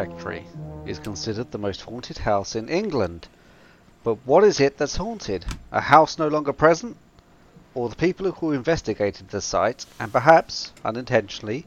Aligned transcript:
Rectory 0.00 0.46
is 0.86 0.98
considered 0.98 1.50
the 1.50 1.58
most 1.58 1.82
haunted 1.82 2.16
house 2.16 2.56
in 2.56 2.70
England. 2.70 3.28
But 4.02 4.16
what 4.24 4.44
is 4.44 4.58
it 4.58 4.78
that's 4.78 4.96
haunted? 4.96 5.44
A 5.72 5.82
house 5.82 6.18
no 6.18 6.26
longer 6.26 6.54
present? 6.54 6.96
Or 7.74 7.90
the 7.90 7.96
people 7.96 8.32
who 8.32 8.52
investigated 8.52 9.28
the 9.28 9.42
site, 9.42 9.84
and 9.98 10.10
perhaps, 10.10 10.72
unintentionally, 10.86 11.66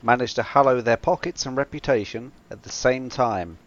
managed 0.00 0.36
to 0.36 0.44
hallow 0.44 0.80
their 0.80 0.96
pockets 0.96 1.44
and 1.44 1.56
reputation 1.56 2.30
at 2.52 2.62
the 2.62 2.70
same 2.70 3.08
time? 3.08 3.58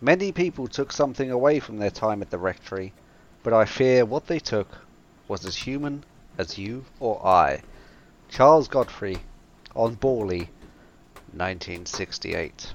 Many 0.00 0.30
people 0.30 0.68
took 0.68 0.92
something 0.92 1.32
away 1.32 1.58
from 1.58 1.78
their 1.78 1.90
time 1.90 2.22
at 2.22 2.30
the 2.30 2.38
rectory, 2.38 2.92
but 3.42 3.52
I 3.52 3.64
fear 3.64 4.04
what 4.04 4.28
they 4.28 4.38
took 4.38 4.68
was 5.26 5.44
as 5.44 5.56
human 5.56 6.04
as 6.38 6.58
you 6.58 6.84
or 7.00 7.26
I. 7.26 7.62
Charles 8.28 8.68
Godfrey, 8.68 9.18
on 9.74 9.96
Borley, 9.96 10.46
1968. 11.32 12.74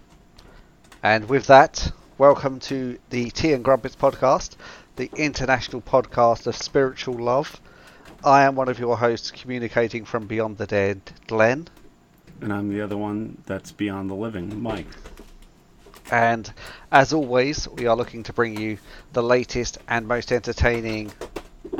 And 1.03 1.29
with 1.29 1.45
that, 1.45 1.91
welcome 2.17 2.59
to 2.61 2.97
the 3.11 3.29
Tea 3.29 3.53
and 3.53 3.63
Grumpets 3.63 3.95
podcast, 3.95 4.55
the 4.95 5.11
international 5.15 5.83
podcast 5.83 6.47
of 6.47 6.55
spiritual 6.55 7.13
love. 7.13 7.61
I 8.23 8.43
am 8.43 8.55
one 8.55 8.67
of 8.67 8.79
your 8.79 8.97
hosts 8.97 9.29
communicating 9.29 10.05
from 10.05 10.25
beyond 10.25 10.57
the 10.57 10.65
dead, 10.65 11.01
Glenn. 11.27 11.67
And 12.41 12.51
I'm 12.51 12.69
the 12.69 12.81
other 12.81 12.97
one 12.97 13.37
that's 13.45 13.71
beyond 13.71 14.09
the 14.09 14.15
living, 14.15 14.59
Mike. 14.59 14.87
And 16.11 16.51
as 16.91 17.13
always, 17.13 17.67
we 17.67 17.85
are 17.85 17.95
looking 17.95 18.23
to 18.23 18.33
bring 18.33 18.59
you 18.59 18.79
the 19.13 19.21
latest 19.21 19.77
and 19.87 20.07
most 20.07 20.31
entertaining 20.31 21.11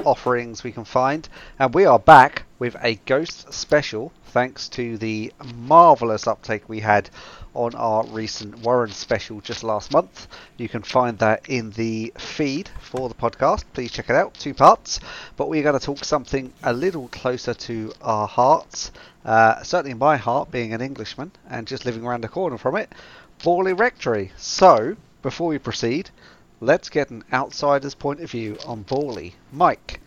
offerings 0.03 0.63
we 0.63 0.71
can 0.71 0.85
find. 0.85 1.27
And 1.59 1.73
we 1.73 1.85
are 1.85 1.99
back 1.99 2.43
with 2.59 2.75
a 2.81 2.95
ghost 3.05 3.53
special 3.53 4.11
thanks 4.25 4.69
to 4.69 4.97
the 4.97 5.33
marvellous 5.55 6.27
uptake 6.27 6.67
we 6.67 6.79
had 6.79 7.09
on 7.53 7.73
our 7.73 8.05
recent 8.05 8.59
Warren 8.59 8.91
special 8.91 9.41
just 9.41 9.63
last 9.63 9.91
month. 9.91 10.27
You 10.57 10.69
can 10.69 10.83
find 10.83 11.17
that 11.19 11.49
in 11.49 11.71
the 11.71 12.13
feed 12.17 12.69
for 12.79 13.09
the 13.09 13.15
podcast. 13.15 13.63
Please 13.73 13.91
check 13.91 14.09
it 14.09 14.15
out, 14.15 14.35
two 14.35 14.53
parts. 14.53 14.99
But 15.37 15.49
we're 15.49 15.63
going 15.63 15.79
to 15.79 15.83
talk 15.83 16.03
something 16.03 16.53
a 16.61 16.71
little 16.71 17.07
closer 17.07 17.53
to 17.55 17.93
our 18.01 18.27
hearts. 18.27 18.91
Uh, 19.25 19.63
certainly 19.63 19.95
my 19.95 20.17
heart, 20.17 20.51
being 20.51 20.73
an 20.73 20.81
Englishman 20.81 21.31
and 21.49 21.65
just 21.65 21.85
living 21.85 22.05
around 22.05 22.21
the 22.21 22.29
corner 22.29 22.57
from 22.57 22.75
it, 22.75 22.91
Borley 23.39 23.77
Rectory. 23.77 24.31
So, 24.37 24.95
before 25.23 25.47
we 25.47 25.57
proceed, 25.57 26.11
let's 26.59 26.89
get 26.89 27.09
an 27.09 27.23
outsider's 27.31 27.95
point 27.95 28.21
of 28.21 28.31
view 28.31 28.57
on 28.65 28.83
Borley. 28.83 29.33
Mike, 29.51 30.01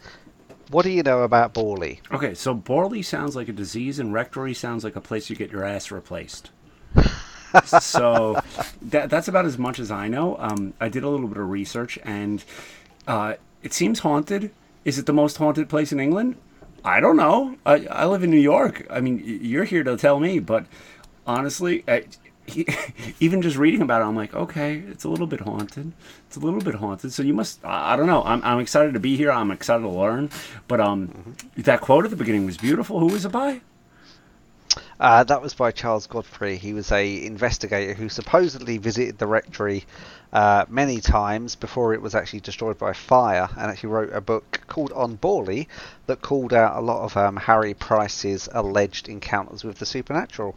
what 0.70 0.84
do 0.84 0.90
you 0.90 1.02
know 1.02 1.22
about 1.22 1.54
Borley? 1.54 2.00
Okay, 2.12 2.34
so 2.34 2.54
Borley 2.54 3.04
sounds 3.04 3.36
like 3.36 3.48
a 3.48 3.52
disease, 3.52 3.98
and 3.98 4.12
Rectory 4.12 4.54
sounds 4.54 4.84
like 4.84 4.96
a 4.96 5.00
place 5.00 5.30
you 5.30 5.36
get 5.36 5.50
your 5.50 5.64
ass 5.64 5.90
replaced. 5.90 6.50
so 7.64 8.40
that, 8.82 9.10
that's 9.10 9.28
about 9.28 9.46
as 9.46 9.58
much 9.58 9.78
as 9.78 9.90
I 9.90 10.08
know. 10.08 10.36
Um, 10.38 10.74
I 10.80 10.88
did 10.88 11.02
a 11.02 11.08
little 11.08 11.28
bit 11.28 11.38
of 11.38 11.48
research, 11.48 11.98
and 12.04 12.44
uh, 13.06 13.34
it 13.62 13.72
seems 13.72 14.00
haunted. 14.00 14.52
Is 14.84 14.98
it 14.98 15.06
the 15.06 15.12
most 15.12 15.36
haunted 15.36 15.68
place 15.68 15.92
in 15.92 16.00
England? 16.00 16.36
I 16.84 17.00
don't 17.00 17.16
know. 17.16 17.56
I, 17.66 17.86
I 17.86 18.06
live 18.06 18.22
in 18.22 18.30
New 18.30 18.38
York. 18.38 18.86
I 18.88 19.00
mean, 19.00 19.22
you're 19.24 19.64
here 19.64 19.84
to 19.84 19.96
tell 19.96 20.18
me, 20.18 20.38
but 20.38 20.66
honestly, 21.26 21.84
I, 21.86 22.04
even 23.20 23.42
just 23.42 23.56
reading 23.56 23.82
about 23.82 24.02
it, 24.02 24.04
I'm 24.04 24.16
like, 24.16 24.34
okay, 24.34 24.78
it's 24.88 25.04
a 25.04 25.08
little 25.08 25.26
bit 25.26 25.40
haunted. 25.40 25.92
It's 26.26 26.36
a 26.36 26.40
little 26.40 26.60
bit 26.60 26.74
haunted. 26.74 27.12
So 27.12 27.22
you 27.22 27.34
must, 27.34 27.64
I, 27.64 27.94
I 27.94 27.96
don't 27.96 28.06
know. 28.06 28.22
I'm, 28.22 28.42
I'm 28.44 28.60
excited 28.60 28.94
to 28.94 29.00
be 29.00 29.16
here. 29.16 29.30
I'm 29.30 29.50
excited 29.50 29.82
to 29.82 29.88
learn. 29.88 30.30
But 30.68 30.80
um, 30.80 31.08
mm-hmm. 31.08 31.62
that 31.62 31.80
quote 31.80 32.04
at 32.04 32.10
the 32.10 32.16
beginning 32.16 32.46
was 32.46 32.56
beautiful. 32.56 32.98
Who 33.00 33.06
was 33.06 33.24
it 33.24 33.32
by? 33.32 33.60
Uh, 35.00 35.24
that 35.24 35.40
was 35.40 35.54
by 35.54 35.72
Charles 35.72 36.06
Godfrey. 36.06 36.56
He 36.56 36.74
was 36.74 36.92
a 36.92 37.24
investigator 37.24 37.94
who 37.94 38.08
supposedly 38.08 38.76
visited 38.76 39.18
the 39.18 39.26
rectory 39.26 39.84
uh, 40.32 40.66
many 40.68 41.00
times 41.00 41.56
before 41.56 41.94
it 41.94 42.02
was 42.02 42.14
actually 42.14 42.40
destroyed 42.40 42.78
by 42.78 42.92
fire, 42.92 43.48
and 43.56 43.70
actually 43.70 43.88
wrote 43.88 44.12
a 44.12 44.20
book 44.20 44.60
called 44.68 44.92
On 44.92 45.16
Borley 45.16 45.66
that 46.06 46.20
called 46.20 46.52
out 46.52 46.76
a 46.76 46.80
lot 46.80 47.02
of 47.02 47.16
um, 47.16 47.36
Harry 47.36 47.74
Price's 47.74 48.48
alleged 48.52 49.08
encounters 49.08 49.64
with 49.64 49.78
the 49.78 49.86
supernatural. 49.86 50.54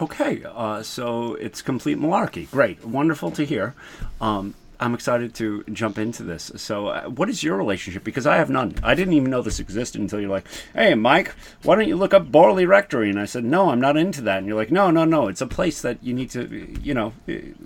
Okay, 0.00 0.42
uh, 0.44 0.82
so 0.82 1.34
it's 1.34 1.62
complete 1.62 1.98
malarkey. 1.98 2.50
Great, 2.50 2.84
wonderful 2.84 3.30
to 3.30 3.44
hear. 3.44 3.74
Um, 4.20 4.54
I'm 4.78 4.92
excited 4.92 5.34
to 5.36 5.64
jump 5.72 5.96
into 5.96 6.22
this. 6.22 6.52
So, 6.56 6.88
uh, 6.88 7.04
what 7.04 7.30
is 7.30 7.42
your 7.42 7.56
relationship? 7.56 8.04
Because 8.04 8.26
I 8.26 8.36
have 8.36 8.50
none. 8.50 8.74
I 8.82 8.94
didn't 8.94 9.14
even 9.14 9.30
know 9.30 9.40
this 9.40 9.58
existed 9.58 10.02
until 10.02 10.20
you're 10.20 10.28
like, 10.28 10.46
"Hey, 10.74 10.94
Mike, 10.94 11.34
why 11.62 11.76
don't 11.76 11.88
you 11.88 11.96
look 11.96 12.12
up 12.12 12.30
Borley 12.30 12.68
Rectory?" 12.68 13.08
And 13.08 13.18
I 13.18 13.24
said, 13.24 13.44
"No, 13.44 13.70
I'm 13.70 13.80
not 13.80 13.96
into 13.96 14.20
that." 14.22 14.38
And 14.38 14.46
you're 14.46 14.56
like, 14.56 14.70
"No, 14.70 14.90
no, 14.90 15.06
no. 15.06 15.28
It's 15.28 15.40
a 15.40 15.46
place 15.46 15.80
that 15.80 16.02
you 16.02 16.12
need 16.12 16.28
to, 16.30 16.76
you 16.82 16.92
know, 16.92 17.14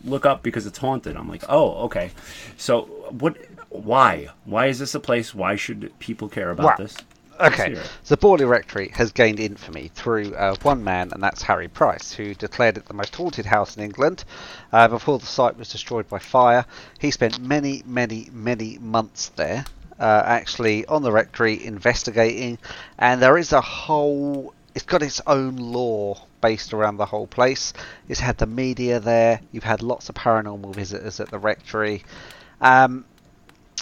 look 0.05 0.25
up 0.25 0.45
because 0.45 0.67
it's 0.67 0.79
haunted." 0.79 1.17
I'm 1.17 1.29
like, 1.29 1.43
"Oh, 1.49 1.85
okay." 1.87 2.13
So, 2.57 2.83
what? 3.11 3.37
Why? 3.71 4.29
Why 4.45 4.67
is 4.67 4.79
this 4.79 4.95
a 4.95 5.01
place? 5.01 5.35
Why 5.35 5.57
should 5.57 5.93
people 5.99 6.29
care 6.29 6.51
about 6.51 6.77
this? 6.77 6.97
Okay, 7.41 7.75
the 8.07 8.17
Borley 8.19 8.47
Rectory 8.47 8.89
has 8.95 9.13
gained 9.13 9.41
infamy 9.41 9.91
through 9.95 10.35
uh, 10.35 10.55
one 10.63 10.85
man, 10.85 11.11
and 11.13 11.23
that's 11.23 11.43
Harry 11.43 11.69
Price, 11.69 12.13
who 12.13 12.35
declared 12.35 12.77
it 12.77 12.85
the 12.85 12.95
most 12.95 13.17
haunted 13.17 13.47
house 13.47 13.77
in 13.79 13.83
England 13.83 14.25
uh, 14.73 14.89
before 14.89 15.19
the 15.19 15.27
site 15.27 15.57
was 15.57 15.71
destroyed 15.71 16.07
by 16.09 16.19
fire. 16.19 16.67
He 16.99 17.11
spent 17.11 17.41
many, 17.41 17.83
many, 17.87 18.29
many 18.31 18.79
months 18.79 19.31
there, 19.37 19.65
uh, 19.99 20.23
actually 20.27 20.85
on 20.85 21.03
the 21.03 21.13
rectory 21.13 21.65
investigating, 21.65 22.59
and 22.99 23.23
there 23.23 23.39
is 23.39 23.53
a 23.53 23.61
whole. 23.61 24.53
It's 24.75 24.85
got 24.85 25.03
its 25.03 25.23
own 25.27 25.57
lore 25.57 26.19
based 26.43 26.75
around 26.75 26.99
the 26.99 27.07
whole 27.07 27.27
place. 27.27 27.73
It's 28.09 28.21
had 28.21 28.37
the 28.37 28.47
media 28.47 29.01
there. 29.01 29.41
You've 29.51 29.65
had 29.65 29.83
lots 29.83 30.09
of 30.11 30.15
paranormal 30.15 30.75
visitors 30.75 31.21
at 31.21 31.31
the 31.31 31.39
rectory. 31.39 32.05
Um, 32.61 33.07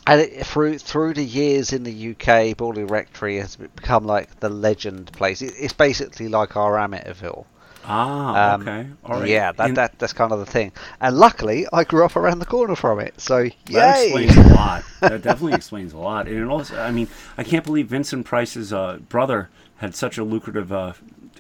and 0.09 0.21
it, 0.23 0.47
through 0.47 0.79
through 0.79 1.15
the 1.15 1.25
years 1.25 1.73
in 1.73 1.85
the 1.85 2.11
UK, 2.11 2.57
Borley 2.57 2.89
Rectory 2.89 3.37
has 3.37 3.57
become 3.57 4.05
like 4.05 4.41
the 4.41 4.49
legend 4.49 5.13
place. 5.13 5.43
It, 5.43 5.55
it's 5.59 5.73
basically 5.73 6.29
like 6.29 6.57
our 6.57 6.73
Amityville. 6.73 7.45
Ah, 7.85 8.55
um, 8.55 8.63
okay, 8.63 8.87
all 9.05 9.21
right. 9.21 9.29
Yeah, 9.29 9.53
that, 9.53 9.69
in... 9.69 9.75
that 9.75 9.99
that's 9.99 10.13
kind 10.13 10.33
of 10.33 10.39
the 10.41 10.47
thing. 10.47 10.73
And 11.01 11.17
luckily, 11.17 11.67
I 11.73 11.85
grew 11.85 12.05
up 12.05 12.17
around 12.17 12.39
the 12.39 12.47
corner 12.47 12.75
from 12.75 13.01
it, 13.01 13.21
so 13.21 13.39
yay! 13.39 13.53
That 13.69 14.03
explains 14.03 14.37
a 14.37 14.55
lot. 14.55 14.85
That 15.01 15.23
definitely 15.23 15.55
explains 15.55 15.93
a 15.93 15.99
lot. 15.99 16.27
And 16.27 16.39
it 16.39 16.49
also, 16.49 16.79
I 16.81 16.91
mean, 16.91 17.09
I 17.37 17.45
can't 17.45 17.65
believe 17.65 17.89
Vincent 17.89 18.27
Price's 18.27 18.73
uh, 18.73 18.99
brother 19.09 19.49
had 19.77 19.95
such 19.95 20.19
a 20.19 20.25
lucrative 20.25 20.73
uh, 20.73 20.93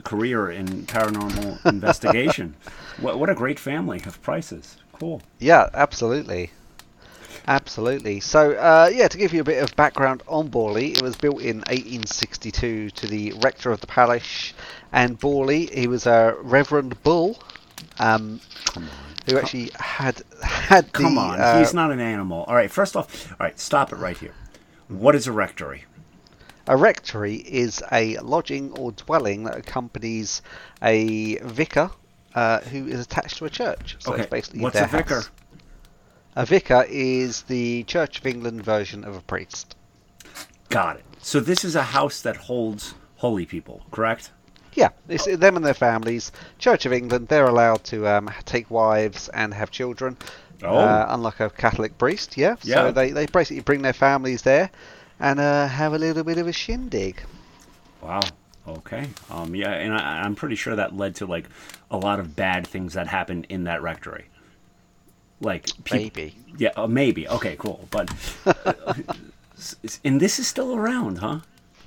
career 0.04 0.50
in 0.50 0.86
paranormal 0.86 1.64
investigation. 1.72 2.54
What, 3.00 3.18
what 3.18 3.30
a 3.30 3.34
great 3.34 3.58
family 3.58 4.02
of 4.06 4.20
Prices. 4.22 4.76
Cool. 4.92 5.22
Yeah, 5.38 5.68
absolutely. 5.74 6.50
Absolutely. 7.47 8.21
So, 8.21 8.53
uh, 8.53 8.91
yeah, 8.93 9.09
to 9.09 9.19
give 9.19 9.32
you 9.32 9.41
a 9.41 9.44
bit 9.44 9.62
of 9.62 9.75
background 9.76 10.22
on 10.28 10.50
Borley, 10.50 10.97
it 10.97 11.03
was 11.03 11.16
built 11.16 11.41
in 11.41 11.59
1862 11.59 12.91
to 12.91 13.06
the 13.06 13.32
rector 13.43 13.71
of 13.71 13.81
the 13.81 13.87
parish, 13.87 14.54
and 14.93 15.18
Borley, 15.18 15.72
he 15.72 15.86
was 15.86 16.07
a 16.07 16.36
Reverend 16.41 17.03
Bull, 17.03 17.39
um, 17.98 18.41
who 19.27 19.39
actually 19.39 19.71
had 19.78 20.22
had 20.42 20.92
Come 20.92 21.15
the, 21.15 21.21
on, 21.21 21.41
uh, 21.41 21.59
he's 21.59 21.74
not 21.74 21.91
an 21.91 22.01
animal. 22.01 22.45
All 22.45 22.54
right, 22.54 22.71
first 22.71 22.97
off, 22.97 23.30
all 23.33 23.36
right, 23.41 23.59
stop 23.59 23.92
it 23.92 23.97
right 23.97 24.16
here. 24.16 24.34
What 24.89 25.15
is 25.15 25.27
a 25.27 25.33
rectory? 25.33 25.84
A 26.66 26.77
rectory 26.77 27.36
is 27.36 27.83
a 27.92 28.18
lodging 28.18 28.72
or 28.72 28.92
dwelling 28.92 29.45
that 29.45 29.57
accompanies 29.57 30.42
a 30.83 31.36
vicar 31.36 31.91
uh, 32.34 32.60
who 32.60 32.86
is 32.86 33.01
attached 33.01 33.39
to 33.39 33.47
a 33.47 33.51
church. 33.51 33.97
So 34.01 34.12
okay. 34.12 34.22
it's 34.22 34.30
basically 34.30 34.60
What's 34.60 34.78
a 34.78 34.86
vicar? 34.86 35.16
House. 35.16 35.30
A 36.36 36.47
vicar 36.47 36.84
is 36.89 37.42
the 37.42 37.83
Church 37.84 38.19
of 38.19 38.27
England 38.27 38.65
version 38.65 39.04
of 39.04 39.16
a 39.16 39.21
priest. 39.21 39.77
Got 40.69 40.97
it. 40.97 41.04
So 41.21 41.41
this 41.41 41.65
is 41.65 41.75
a 41.75 41.83
house 41.83 42.22
that 42.22 42.36
holds 42.36 42.95
holy 43.16 43.47
people, 43.47 43.83
correct? 43.91 44.30
Yeah, 44.75 44.91
it's 45.09 45.25
them 45.25 45.57
and 45.57 45.65
their 45.65 45.75
families. 45.75 46.30
Church 46.59 46.86
of 46.86 46.92
England, 46.92 47.28
they're 47.28 47.48
allowed 47.48 47.83
to 47.84 48.07
um, 48.07 48.30
take 48.45 48.71
wives 48.71 49.28
and 49.30 49.53
have 49.53 49.71
children. 49.71 50.16
Oh. 50.63 50.77
Uh, 50.77 51.07
unlike 51.09 51.41
a 51.41 51.51
Catholic 51.51 51.98
priest, 51.98 52.36
yeah. 52.36 52.57
yeah. 52.63 52.74
So 52.74 52.92
they, 52.92 53.10
they 53.10 53.27
basically 53.27 53.63
bring 53.63 53.83
their 53.83 53.92
families 53.92 54.42
there 54.42 54.71
and 55.21 55.41
uh, 55.41 55.66
have 55.66 55.95
a 55.95 55.98
little 55.98 56.24
bit 56.24 56.39
of 56.39 56.47
a 56.47 56.53
shindig. 56.53 57.21
Wow. 58.03 58.21
Okay. 58.66 59.09
Um. 59.31 59.54
Yeah, 59.54 59.71
and 59.71 59.95
I, 59.95 60.21
I'm 60.22 60.34
pretty 60.34 60.54
sure 60.54 60.77
that 60.77 60.97
led 60.97 61.16
to 61.16 61.27
like 61.27 61.48
a 61.91 61.97
lot 61.97 62.21
of 62.21 62.36
bad 62.36 62.66
things 62.66 62.95
that 62.95 63.07
happened 63.07 63.47
in 63.48 63.65
that 63.65 63.83
rectory. 63.83 64.27
Like 65.40 65.66
people, 65.84 65.98
maybe. 65.98 66.34
Yeah, 66.56 66.70
uh, 66.76 66.86
maybe. 66.86 67.28
Okay, 67.28 67.56
cool. 67.58 67.86
But 67.90 68.10
uh, 68.46 68.94
and 70.04 70.20
this 70.20 70.38
is 70.38 70.48
still 70.48 70.74
around, 70.74 71.18
huh? 71.18 71.40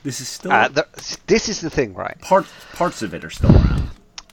This 0.04 0.22
is 0.22 0.28
still. 0.28 0.52
Uh, 0.52 0.68
the, 0.70 0.88
this 1.28 1.50
is 1.50 1.62
the 1.62 1.70
thing, 1.70 1.94
right? 1.94 2.20
Part 2.22 2.46
parts 2.74 3.02
of 3.02 3.14
it 3.14 3.24
are 3.24 3.30
still 3.30 3.52
around. 3.52 3.90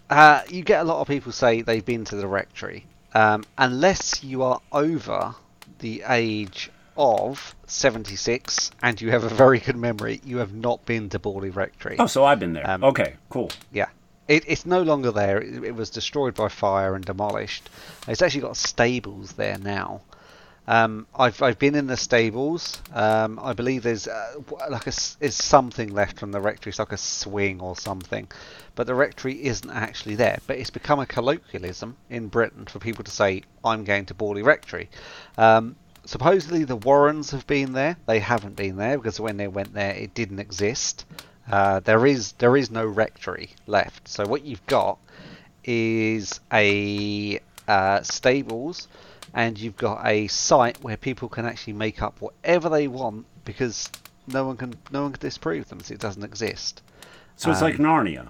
Uh, 0.09 0.43
you 0.49 0.63
get 0.63 0.81
a 0.81 0.85
lot 0.85 1.01
of 1.01 1.09
people 1.09 1.33
say 1.33 1.61
they've 1.61 1.85
been 1.85 2.05
to 2.07 2.17
the 2.17 2.27
rectory, 2.27 2.87
um, 3.15 3.45
unless 3.59 4.25
you 4.25 4.43
are 4.43 4.61
over 4.73 5.35
the 5.81 6.03
age 6.09 6.71
of 6.97 7.55
76 7.67 8.73
and 8.83 9.01
you 9.01 9.11
have 9.11 9.25
a 9.25 9.29
very 9.29 9.61
good 9.61 9.77
memory. 9.77 10.21
You 10.25 10.39
have 10.39 10.53
not 10.53 10.85
been 10.85 11.09
to 11.11 11.19
Borley 11.19 11.55
Rectory. 11.55 11.97
Oh, 11.99 12.07
so 12.07 12.25
I've 12.25 12.41
been 12.41 12.53
there. 12.53 12.69
Um, 12.69 12.83
okay, 12.85 13.15
cool. 13.31 13.51
Yeah. 13.73 13.87
It, 14.29 14.45
it's 14.47 14.67
no 14.67 14.83
longer 14.83 15.11
there. 15.11 15.41
It, 15.41 15.65
it 15.65 15.75
was 15.75 15.91
destroyed 15.91 16.35
by 16.35 16.49
fire 16.49 16.95
and 16.95 17.05
demolished. 17.05 17.69
It's 18.07 18.23
actually 18.23 18.43
got 18.43 18.57
stables 18.57 19.33
there 19.33 19.59
now. 19.59 20.03
Um, 20.69 21.07
I've 21.19 21.43
I've 21.43 21.59
been 21.59 21.75
in 21.75 21.87
the 21.87 21.97
stables. 21.97 22.83
Um, 22.93 23.39
I 23.43 23.55
believe 23.55 23.83
there's 23.83 24.07
uh, 24.07 24.35
like 24.69 24.87
a 24.87 24.93
is 25.21 25.35
something 25.35 25.95
left 25.95 26.19
from 26.19 26.31
the 26.31 26.43
rectory. 26.43 26.71
It's 26.71 26.79
like 26.79 26.93
a 26.93 26.99
swing 26.99 27.63
or 27.63 27.75
something, 27.75 28.29
but 28.75 28.87
the 28.87 28.95
rectory 28.95 29.47
isn't 29.47 29.71
actually 29.71 30.17
there. 30.17 30.39
But 30.47 30.59
it's 30.59 30.69
become 30.69 31.01
a 31.01 31.07
colloquialism 31.07 31.97
in 32.11 32.29
Britain 32.29 32.67
for 32.67 32.81
people 32.81 33.03
to 33.05 33.11
say, 33.11 33.45
"I'm 33.65 33.85
going 33.85 34.05
to 34.07 34.15
Borley 34.15 34.45
Rectory." 34.45 34.91
Um, 35.39 35.77
supposedly 36.05 36.65
the 36.65 36.77
Warrens 36.77 37.31
have 37.31 37.47
been 37.47 37.73
there. 37.73 37.97
They 38.05 38.19
haven't 38.19 38.57
been 38.57 38.77
there 38.77 38.99
because 38.99 39.19
when 39.19 39.39
they 39.39 39.49
went 39.49 39.73
there, 39.73 39.95
it 39.95 40.13
didn't 40.13 40.39
exist. 40.39 41.07
Uh, 41.51 41.81
there 41.81 42.07
is 42.07 42.33
there 42.33 42.57
is 42.57 42.71
no 42.71 42.87
rectory 42.87 43.51
left. 43.67 44.07
So 44.09 44.27
what 44.27 44.45
you've 44.45 44.67
got 44.67 44.99
is 45.65 46.41
a 46.53 47.41
uh, 47.67 48.03
stables, 48.03 48.89
and 49.35 49.59
you've 49.59 49.77
got 49.77 50.07
a 50.07 50.27
site 50.29 50.83
where 50.83 50.97
people 50.97 51.29
can 51.29 51.47
actually 51.47 51.75
make 51.75 52.03
up 52.03 52.21
whatever 52.21 52.69
they 52.69 52.89
want 52.89 53.27
because 53.45 53.91
no 54.27 54.45
one 54.47 54.57
can 54.57 54.75
no 54.91 55.03
one 55.03 55.13
can 55.13 55.21
disprove 55.21 55.69
them. 55.69 55.81
So 55.81 55.95
it 55.95 56.01
doesn't 56.01 56.25
exist. 56.25 56.83
So 57.37 57.51
it's 57.51 57.63
like 57.63 57.77
Narnia. 57.77 58.29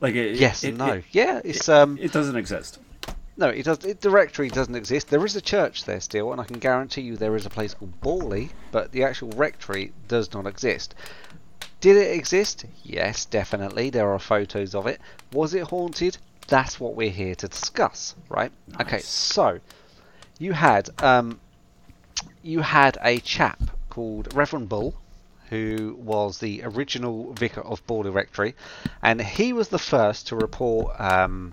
Like 0.00 0.14
it, 0.14 0.36
Yes 0.36 0.64
it, 0.64 0.70
and 0.70 0.78
no. 0.78 0.92
It, 0.94 1.04
yeah, 1.12 1.40
it's 1.44 1.68
um 1.68 1.98
it 2.00 2.12
doesn't 2.12 2.36
exist. 2.36 2.78
no, 3.36 3.48
it 3.48 3.64
does. 3.64 3.84
It, 3.84 4.00
the 4.00 4.10
rectory 4.10 4.48
doesn't 4.48 4.74
exist. 4.74 5.08
There 5.08 5.24
is 5.24 5.36
a 5.36 5.40
church 5.40 5.84
there 5.84 6.00
still, 6.00 6.32
and 6.32 6.40
I 6.40 6.44
can 6.44 6.58
guarantee 6.58 7.02
you 7.02 7.16
there 7.16 7.36
is 7.36 7.46
a 7.46 7.50
place 7.50 7.74
called 7.74 8.00
Borley, 8.00 8.50
but 8.72 8.92
the 8.92 9.04
actual 9.04 9.30
rectory 9.30 9.92
does 10.08 10.32
not 10.32 10.46
exist. 10.46 10.94
Did 11.80 11.96
it 11.96 12.14
exist? 12.14 12.66
Yes, 12.84 13.24
definitely. 13.24 13.90
There 13.90 14.12
are 14.12 14.18
photos 14.18 14.74
of 14.74 14.86
it. 14.86 15.00
Was 15.32 15.54
it 15.54 15.64
haunted? 15.64 16.18
That's 16.48 16.78
what 16.78 16.94
we're 16.94 17.10
here 17.10 17.34
to 17.36 17.48
discuss, 17.48 18.14
right? 18.28 18.52
Okay, 18.80 18.98
so 18.98 19.60
you 20.38 20.52
had 20.52 20.90
um, 21.02 21.40
you 22.42 22.60
had 22.60 22.98
a 23.02 23.20
chap 23.20 23.62
called 23.88 24.34
Reverend 24.34 24.68
Bull, 24.68 24.94
who 25.48 25.96
was 25.98 26.38
the 26.38 26.62
original 26.64 27.32
vicar 27.32 27.62
of 27.62 27.86
Borley 27.86 28.12
Rectory, 28.12 28.54
and 29.02 29.20
he 29.20 29.52
was 29.52 29.68
the 29.68 29.78
first 29.78 30.28
to 30.28 30.36
report 30.36 31.00
um, 31.00 31.52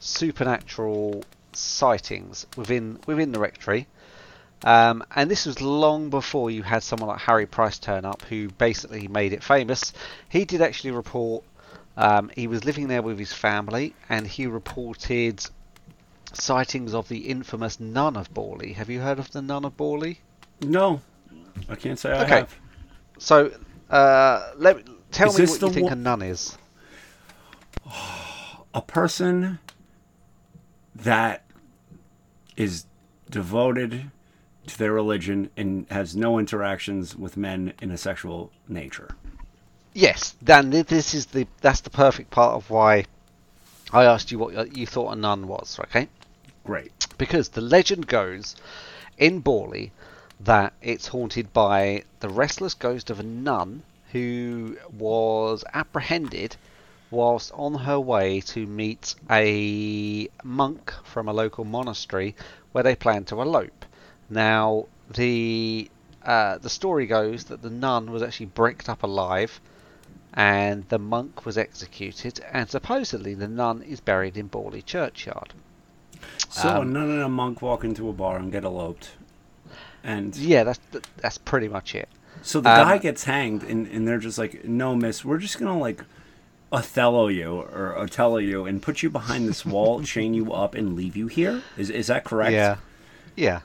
supernatural 0.00 1.24
sightings 1.52 2.46
within 2.56 2.98
within 3.06 3.32
the 3.32 3.38
rectory. 3.38 3.86
Um, 4.62 5.04
and 5.14 5.30
this 5.30 5.44
was 5.46 5.60
long 5.60 6.10
before 6.10 6.50
you 6.50 6.62
had 6.62 6.82
someone 6.82 7.08
like 7.08 7.20
Harry 7.20 7.46
Price 7.46 7.78
turn 7.78 8.04
up, 8.04 8.22
who 8.22 8.48
basically 8.48 9.08
made 9.08 9.32
it 9.32 9.42
famous. 9.42 9.92
He 10.28 10.44
did 10.44 10.62
actually 10.62 10.92
report. 10.92 11.44
Um, 11.96 12.30
he 12.34 12.46
was 12.46 12.64
living 12.64 12.88
there 12.88 13.02
with 13.02 13.18
his 13.18 13.32
family, 13.32 13.94
and 14.08 14.26
he 14.26 14.46
reported 14.46 15.44
sightings 16.32 16.94
of 16.94 17.08
the 17.08 17.18
infamous 17.28 17.78
Nun 17.78 18.16
of 18.16 18.32
Borley. 18.32 18.74
Have 18.74 18.90
you 18.90 19.00
heard 19.00 19.18
of 19.18 19.30
the 19.30 19.42
Nun 19.42 19.64
of 19.64 19.76
Borley? 19.76 20.16
No, 20.60 21.00
I 21.68 21.76
can't 21.76 21.98
say 21.98 22.12
I 22.12 22.22
Okay. 22.24 22.38
have. 22.38 22.56
So, 23.18 23.52
uh, 23.90 24.52
let 24.56 24.78
tell 25.12 25.28
Is 25.28 25.38
me 25.38 25.46
what 25.46 25.62
you 25.62 25.70
think 25.70 25.90
a 25.90 25.94
nun 25.94 26.22
is. 26.22 26.56
A 28.74 28.82
person 28.82 29.60
that 30.96 31.44
is 32.56 32.86
devoted 33.30 34.10
to 34.66 34.78
their 34.78 34.92
religion 34.92 35.50
and 35.56 35.86
has 35.90 36.16
no 36.16 36.38
interactions 36.38 37.16
with 37.16 37.36
men 37.36 37.72
in 37.80 37.90
a 37.90 37.98
sexual 37.98 38.50
nature. 38.68 39.14
Yes, 39.92 40.34
Dan. 40.42 40.70
This 40.70 41.14
is 41.14 41.26
the 41.26 41.46
that's 41.60 41.80
the 41.80 41.90
perfect 41.90 42.30
part 42.30 42.54
of 42.54 42.70
why 42.70 43.04
I 43.92 44.04
asked 44.04 44.32
you 44.32 44.38
what 44.38 44.76
you 44.76 44.86
thought 44.86 45.12
a 45.12 45.16
nun 45.16 45.46
was. 45.46 45.78
Okay. 45.78 46.08
Great. 46.64 47.06
because 47.18 47.50
the 47.50 47.60
legend 47.60 48.06
goes 48.06 48.56
in 49.18 49.42
Borley 49.42 49.90
that 50.40 50.72
it's 50.82 51.08
haunted 51.08 51.52
by 51.52 52.04
the 52.20 52.28
restless 52.28 52.74
ghost 52.74 53.10
of 53.10 53.20
a 53.20 53.22
nun 53.22 53.82
who 54.12 54.76
was 54.96 55.64
apprehended 55.74 56.56
whilst 57.10 57.52
on 57.52 57.74
her 57.74 58.00
way 58.00 58.40
to 58.40 58.66
meet 58.66 59.14
a 59.30 60.28
monk 60.42 60.92
from 61.04 61.28
a 61.28 61.32
local 61.32 61.64
monastery 61.64 62.34
where 62.72 62.82
they 62.82 62.96
planned 62.96 63.26
to 63.28 63.40
elope. 63.40 63.84
Now 64.30 64.86
the 65.12 65.90
uh, 66.24 66.58
the 66.58 66.70
story 66.70 67.06
goes 67.06 67.44
that 67.44 67.62
the 67.62 67.70
nun 67.70 68.10
was 68.10 68.22
actually 68.22 68.46
bricked 68.46 68.88
up 68.88 69.02
alive 69.02 69.60
and 70.32 70.88
the 70.88 70.98
monk 70.98 71.44
was 71.44 71.56
executed 71.58 72.40
and 72.50 72.68
supposedly 72.68 73.34
the 73.34 73.46
nun 73.48 73.82
is 73.82 74.00
buried 74.00 74.36
in 74.36 74.48
Borley 74.48 74.84
churchyard. 74.84 75.52
So 76.48 76.80
Um, 76.80 76.92
nun 76.92 77.10
and 77.10 77.22
a 77.22 77.28
monk 77.28 77.60
walk 77.62 77.84
into 77.84 78.08
a 78.08 78.12
bar 78.12 78.38
and 78.38 78.50
get 78.50 78.64
eloped. 78.64 79.10
And 80.02 80.34
Yeah, 80.36 80.64
that's 80.64 80.80
that's 81.18 81.38
pretty 81.38 81.68
much 81.68 81.94
it. 81.94 82.08
so 82.42 82.60
the 82.60 82.70
um, 82.70 82.88
guy 82.88 82.98
gets 82.98 83.24
hanged, 83.24 83.62
and, 83.62 83.86
and 83.86 84.06
they're 84.06 84.18
just 84.18 84.38
like, 84.38 84.64
no, 84.64 84.94
miss, 84.94 85.24
we're 85.24 85.38
just 85.38 85.58
going 85.58 85.72
to 85.72 85.78
like 85.78 86.04
Othello 86.72 87.28
you 87.28 87.60
or 87.60 87.96
Othello 87.96 88.38
you 88.38 88.64
and 88.66 88.82
put 88.82 89.02
you 89.02 89.08
behind 89.10 89.48
this 89.48 89.64
wall, 89.64 90.02
chain 90.02 90.34
you 90.34 90.52
up, 90.52 90.74
and 90.74 90.96
leave 90.96 91.16
you 91.16 91.28
here? 91.28 91.62
Is, 91.76 91.88
is 91.90 92.08
that 92.08 92.24
correct? 92.24 92.52
Yeah, 92.52 92.76
yeah. 93.36 93.60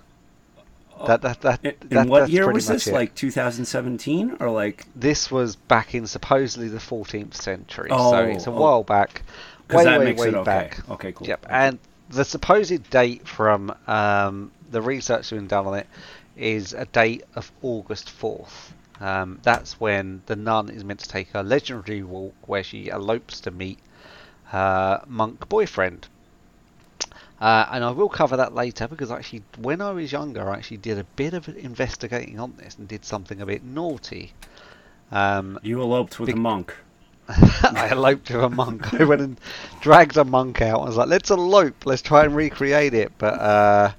That 1.07 1.22
that 1.22 1.42
that. 1.42 1.66
In, 1.66 1.75
that 1.90 2.07
what 2.07 2.30
year 2.30 2.51
was 2.51 2.68
this? 2.68 2.88
it. 2.88 2.94
Like 2.94 3.16
2017 3.16 4.38
or 4.40 4.50
like 4.50 4.86
this 4.96 5.31
was 5.31 5.56
back 5.56 5.96
in 5.96 6.07
supposedly 6.07 6.68
the 6.68 6.78
14th 6.80 7.34
century, 7.36 7.90
Oh, 7.92 8.12
so 8.12 8.24
it's 8.25 8.48
a 8.48 8.51
oh. 8.51 8.60
while 8.60 8.83
back, 8.83 9.24
way 9.71 9.85
way 9.85 10.14
way 10.14 10.28
okay. 10.30 10.44
back. 10.44 10.90
Okay, 10.90 11.12
cool. 11.12 11.28
Yep, 11.28 11.45
Okay. 11.45 11.54
and 11.54 11.80
the 12.09 12.26
supposed 12.26 12.90
date 12.90 13.28
from 13.28 13.74
um, 13.88 14.52
the 14.71 14.81
research 14.81 15.30
been 15.30 15.47
done 15.47 15.68
on 15.68 15.76
it 15.76 15.88
is 16.35 16.74
a 16.74 16.85
date 16.85 17.24
of 17.35 17.52
August 17.62 18.07
4th. 18.19 18.71
Um, 19.00 19.40
that's 19.44 19.80
when 19.80 20.21
the 20.26 20.35
nun 20.35 20.69
is 20.69 20.83
meant 20.83 21.00
to 21.02 21.07
take 21.07 21.30
her 21.30 21.44
legendary 21.44 22.04
walk 22.04 22.35
where 22.47 22.64
she 22.64 22.90
elopes 22.90 23.40
to 23.42 23.52
meet 23.52 23.80
her 24.45 25.04
monk 25.07 25.47
boyfriend. 25.47 26.07
Uh, 27.40 27.66
and 27.72 27.84
I 27.84 27.92
will 27.92 28.10
cover 28.10 28.36
that 28.38 28.54
later 28.54 28.88
because 28.88 29.12
actually, 29.12 29.44
when 29.58 29.81
I 29.81 29.92
was 29.92 30.12
younger, 30.12 30.50
I 30.50 30.58
actually 30.58 30.78
did 30.78 30.98
a 30.98 31.06
bit 31.16 31.34
of 31.34 31.48
investigating 31.58 32.40
on 32.40 32.54
this 32.58 32.76
and 32.78 32.88
did 32.88 33.06
something 33.06 33.40
a 33.40 33.46
bit 33.46 33.64
naughty. 33.64 34.34
Um, 35.12 35.60
you 35.64 35.81
eloped 35.81 36.19
with 36.19 36.28
Big- 36.28 36.36
a 36.36 36.40
monk. 36.40 36.76
I 37.30 37.90
eloped 37.92 38.30
with 38.31 38.44
a 38.44 38.50
monk. 38.50 38.94
I 38.94 39.04
went 39.04 39.22
and 39.22 39.40
dragged 39.81 40.18
a 40.18 40.26
monk 40.26 40.62
out. 40.62 40.81
I 40.81 40.86
was 40.86 40.98
like, 40.98 41.08
let's 41.08 41.30
elope. 41.30 41.86
Let's 41.86 42.02
try 42.02 42.26
and 42.26 42.36
recreate 42.36 42.94
it. 42.94 43.12
But, 43.18 43.34
uh, 43.40 43.92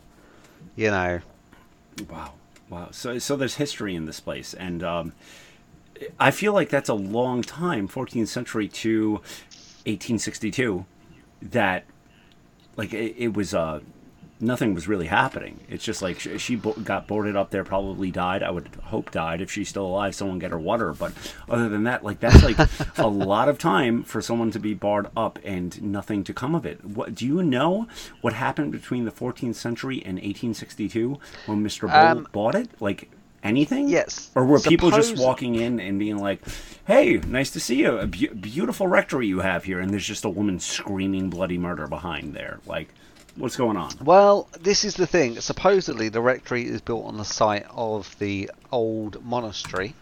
you 0.77 0.91
know, 0.91 1.21
Wow, 2.09 2.33
wow. 2.69 2.89
So 2.93 3.19
so 3.19 3.37
there's 3.37 3.57
history 3.57 3.95
in 3.95 4.07
this 4.07 4.21
place, 4.21 4.55
and 4.55 4.83
um, 4.83 5.13
I 6.19 6.31
feel 6.31 6.53
like 6.53 6.71
that's 6.71 6.89
a 6.89 6.95
long 6.95 7.43
time, 7.43 7.89
14th 7.89 8.29
century 8.29 8.69
to 8.69 9.13
1862. 9.85 10.87
That 11.43 11.85
like 12.77 12.93
it, 12.95 13.15
it 13.19 13.35
was 13.35 13.55
uh 13.55 13.81
nothing 14.43 14.75
was 14.75 14.89
really 14.89 15.07
happening. 15.07 15.61
It's 15.69 15.85
just 15.85 16.01
like 16.01 16.19
she, 16.19 16.39
she 16.39 16.57
bo- 16.57 16.73
got 16.73 17.07
boarded 17.07 17.37
up 17.37 17.51
there, 17.51 17.63
probably 17.63 18.11
died. 18.11 18.43
I 18.43 18.51
would 18.51 18.69
hope 18.85 19.11
died 19.11 19.43
if 19.43 19.51
she's 19.53 19.69
still 19.69 19.85
alive. 19.85 20.15
Someone 20.15 20.39
get 20.39 20.51
her 20.51 20.59
water. 20.59 20.95
But 20.95 21.13
other 21.47 21.69
than 21.69 21.85
that, 21.85 22.03
like 22.03 22.21
that's 22.21 22.43
like 22.43 22.59
a 22.97 23.07
lot 23.07 23.51
of 23.51 23.59
time 23.59 24.03
for 24.03 24.23
someone 24.23 24.51
to 24.53 24.59
be 24.59 24.73
barred 24.73 25.09
up 25.15 25.39
and 25.45 25.83
nothing 25.83 26.25
to 26.25 26.33
come 26.33 26.55
of 26.55 26.65
it. 26.65 26.83
What 26.85 27.15
do 27.15 27.27
you 27.27 27.43
know? 27.43 27.87
What 28.23 28.33
happened 28.33 28.73
between 28.73 29.05
the 29.05 29.13
14th 29.13 29.57
century 29.57 29.97
and 30.07 30.15
1862 30.17 31.19
when 31.47 31.63
Mr. 31.63 31.83
Bull 31.83 31.91
Um, 32.21 32.27
bought 32.33 32.55
it? 32.55 32.71
Like 32.81 33.11
anything? 33.43 33.89
Yes. 33.89 34.31
Or 34.35 34.45
were 34.45 34.61
people 34.61 34.91
just 34.91 35.17
walking 35.17 35.55
in 35.55 35.81
and 35.81 35.99
being 35.99 36.19
like, 36.19 36.43
"Hey, 36.87 37.19
nice 37.27 37.51
to 37.53 37.61
see 37.61 37.77
you. 37.77 37.99
A 37.99 38.07
beau- 38.07 38.35
beautiful 38.35 38.87
rectory 38.87 39.27
you 39.27 39.41
have 39.41 39.65
here," 39.65 39.81
and 39.81 39.91
there's 39.91 40.07
just 40.07 40.25
a 40.25 40.29
woman 40.29 40.61
screaming 40.61 41.31
bloody 41.31 41.59
murder 41.59 41.87
behind 41.87 42.35
there. 42.35 42.61
Like, 42.67 42.89
what's 43.37 43.57
going 43.57 43.77
on? 43.77 43.93
Well, 44.03 44.49
this 44.61 44.85
is 44.85 44.95
the 44.95 45.07
thing. 45.07 45.41
Supposedly, 45.41 46.09
the 46.09 46.21
rectory 46.21 46.67
is 46.67 46.81
built 46.81 47.07
on 47.07 47.17
the 47.17 47.25
site 47.25 47.67
of 47.71 48.17
the 48.19 48.51
old 48.71 49.25
monastery, 49.25 49.95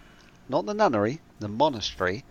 not 0.49 0.67
the 0.67 0.75
nunnery, 0.75 1.21
the 1.41 1.49
monastery, 1.49 2.25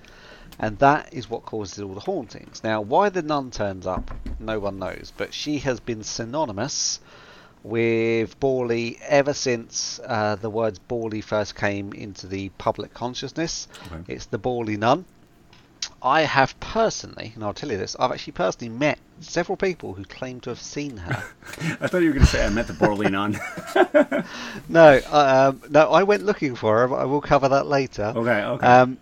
and 0.60 0.80
that 0.80 1.14
is 1.14 1.30
what 1.30 1.46
causes 1.46 1.84
all 1.84 1.94
the 1.94 2.02
hauntings. 2.02 2.64
Now, 2.64 2.82
why 2.82 3.10
the 3.10 3.22
nun 3.22 3.52
turns 3.52 3.86
up, 3.86 4.12
no 4.40 4.60
one 4.60 4.80
knows, 4.80 5.14
but 5.16 5.34
she 5.34 5.60
has 5.60 5.80
been 5.80 6.04
synonymous 6.04 7.00
with 7.68 8.40
Borley 8.40 8.98
ever 9.02 9.34
since 9.34 10.00
uh, 10.06 10.36
the 10.36 10.50
words 10.50 10.80
Borley 10.90 11.24
first 11.24 11.56
came 11.56 11.94
into 11.94 12.28
the 12.28 12.50
public 12.58 12.94
consciousness. 12.94 13.68
Okay. 13.92 14.14
It's 14.14 14.26
the 14.26 14.40
Borley 14.40 14.78
nun. 14.78 15.06
I 16.02 16.22
have 16.22 16.60
personally, 16.60 17.32
and 17.36 17.44
I'll 17.44 17.54
tell 17.54 17.72
you 17.72 17.78
this, 17.78 17.96
I've 18.00 18.12
actually 18.12 18.34
personally 18.34 18.70
met 18.70 19.00
several 19.20 19.58
people 19.58 19.94
who 19.94 20.06
claim 20.06 20.40
to 20.42 20.50
have 20.52 20.62
seen 20.62 20.98
her. 20.98 21.24
I 21.82 21.88
thought 21.88 22.00
you 22.00 22.10
were 22.10 22.14
going 22.14 22.26
to 22.26 22.32
say 22.32 22.46
I 22.46 22.50
met 22.50 22.68
the 22.68 22.74
Borley 22.74 23.12
nun. 23.12 23.40
No, 24.70 25.02
um, 25.12 25.62
no, 25.70 25.92
I 25.92 26.04
went 26.04 26.24
looking 26.24 26.56
for 26.56 26.80
her, 26.80 26.88
but 26.88 26.96
I 26.96 27.06
will 27.06 27.22
cover 27.22 27.50
that 27.50 27.68
later. 27.68 28.14
okay, 28.16 28.44
okay. 28.44 28.66
Um, 28.66 28.98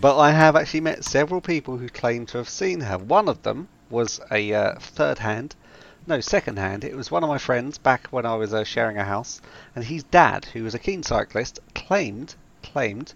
but 0.00 0.18
I 0.18 0.30
have 0.30 0.56
actually 0.56 0.80
met 0.80 1.04
several 1.04 1.40
people 1.40 1.76
who 1.76 1.88
claim 1.88 2.26
to 2.26 2.38
have 2.38 2.48
seen 2.48 2.80
her. 2.80 2.98
One 2.98 3.28
of 3.28 3.42
them 3.42 3.68
was 3.90 4.20
a 4.30 4.52
uh, 4.52 4.78
third 4.78 5.18
hand, 5.18 5.54
no, 6.08 6.20
second 6.20 6.58
hand. 6.58 6.84
It 6.84 6.96
was 6.96 7.10
one 7.10 7.22
of 7.22 7.28
my 7.28 7.38
friends 7.38 7.78
back 7.78 8.08
when 8.10 8.26
I 8.26 8.34
was 8.34 8.52
uh, 8.52 8.64
sharing 8.64 8.98
a 8.98 9.04
house, 9.04 9.40
and 9.74 9.84
his 9.84 10.02
dad, 10.02 10.46
who 10.46 10.64
was 10.64 10.74
a 10.74 10.78
keen 10.78 11.02
cyclist, 11.02 11.60
claimed 11.74 12.34
claimed 12.62 13.14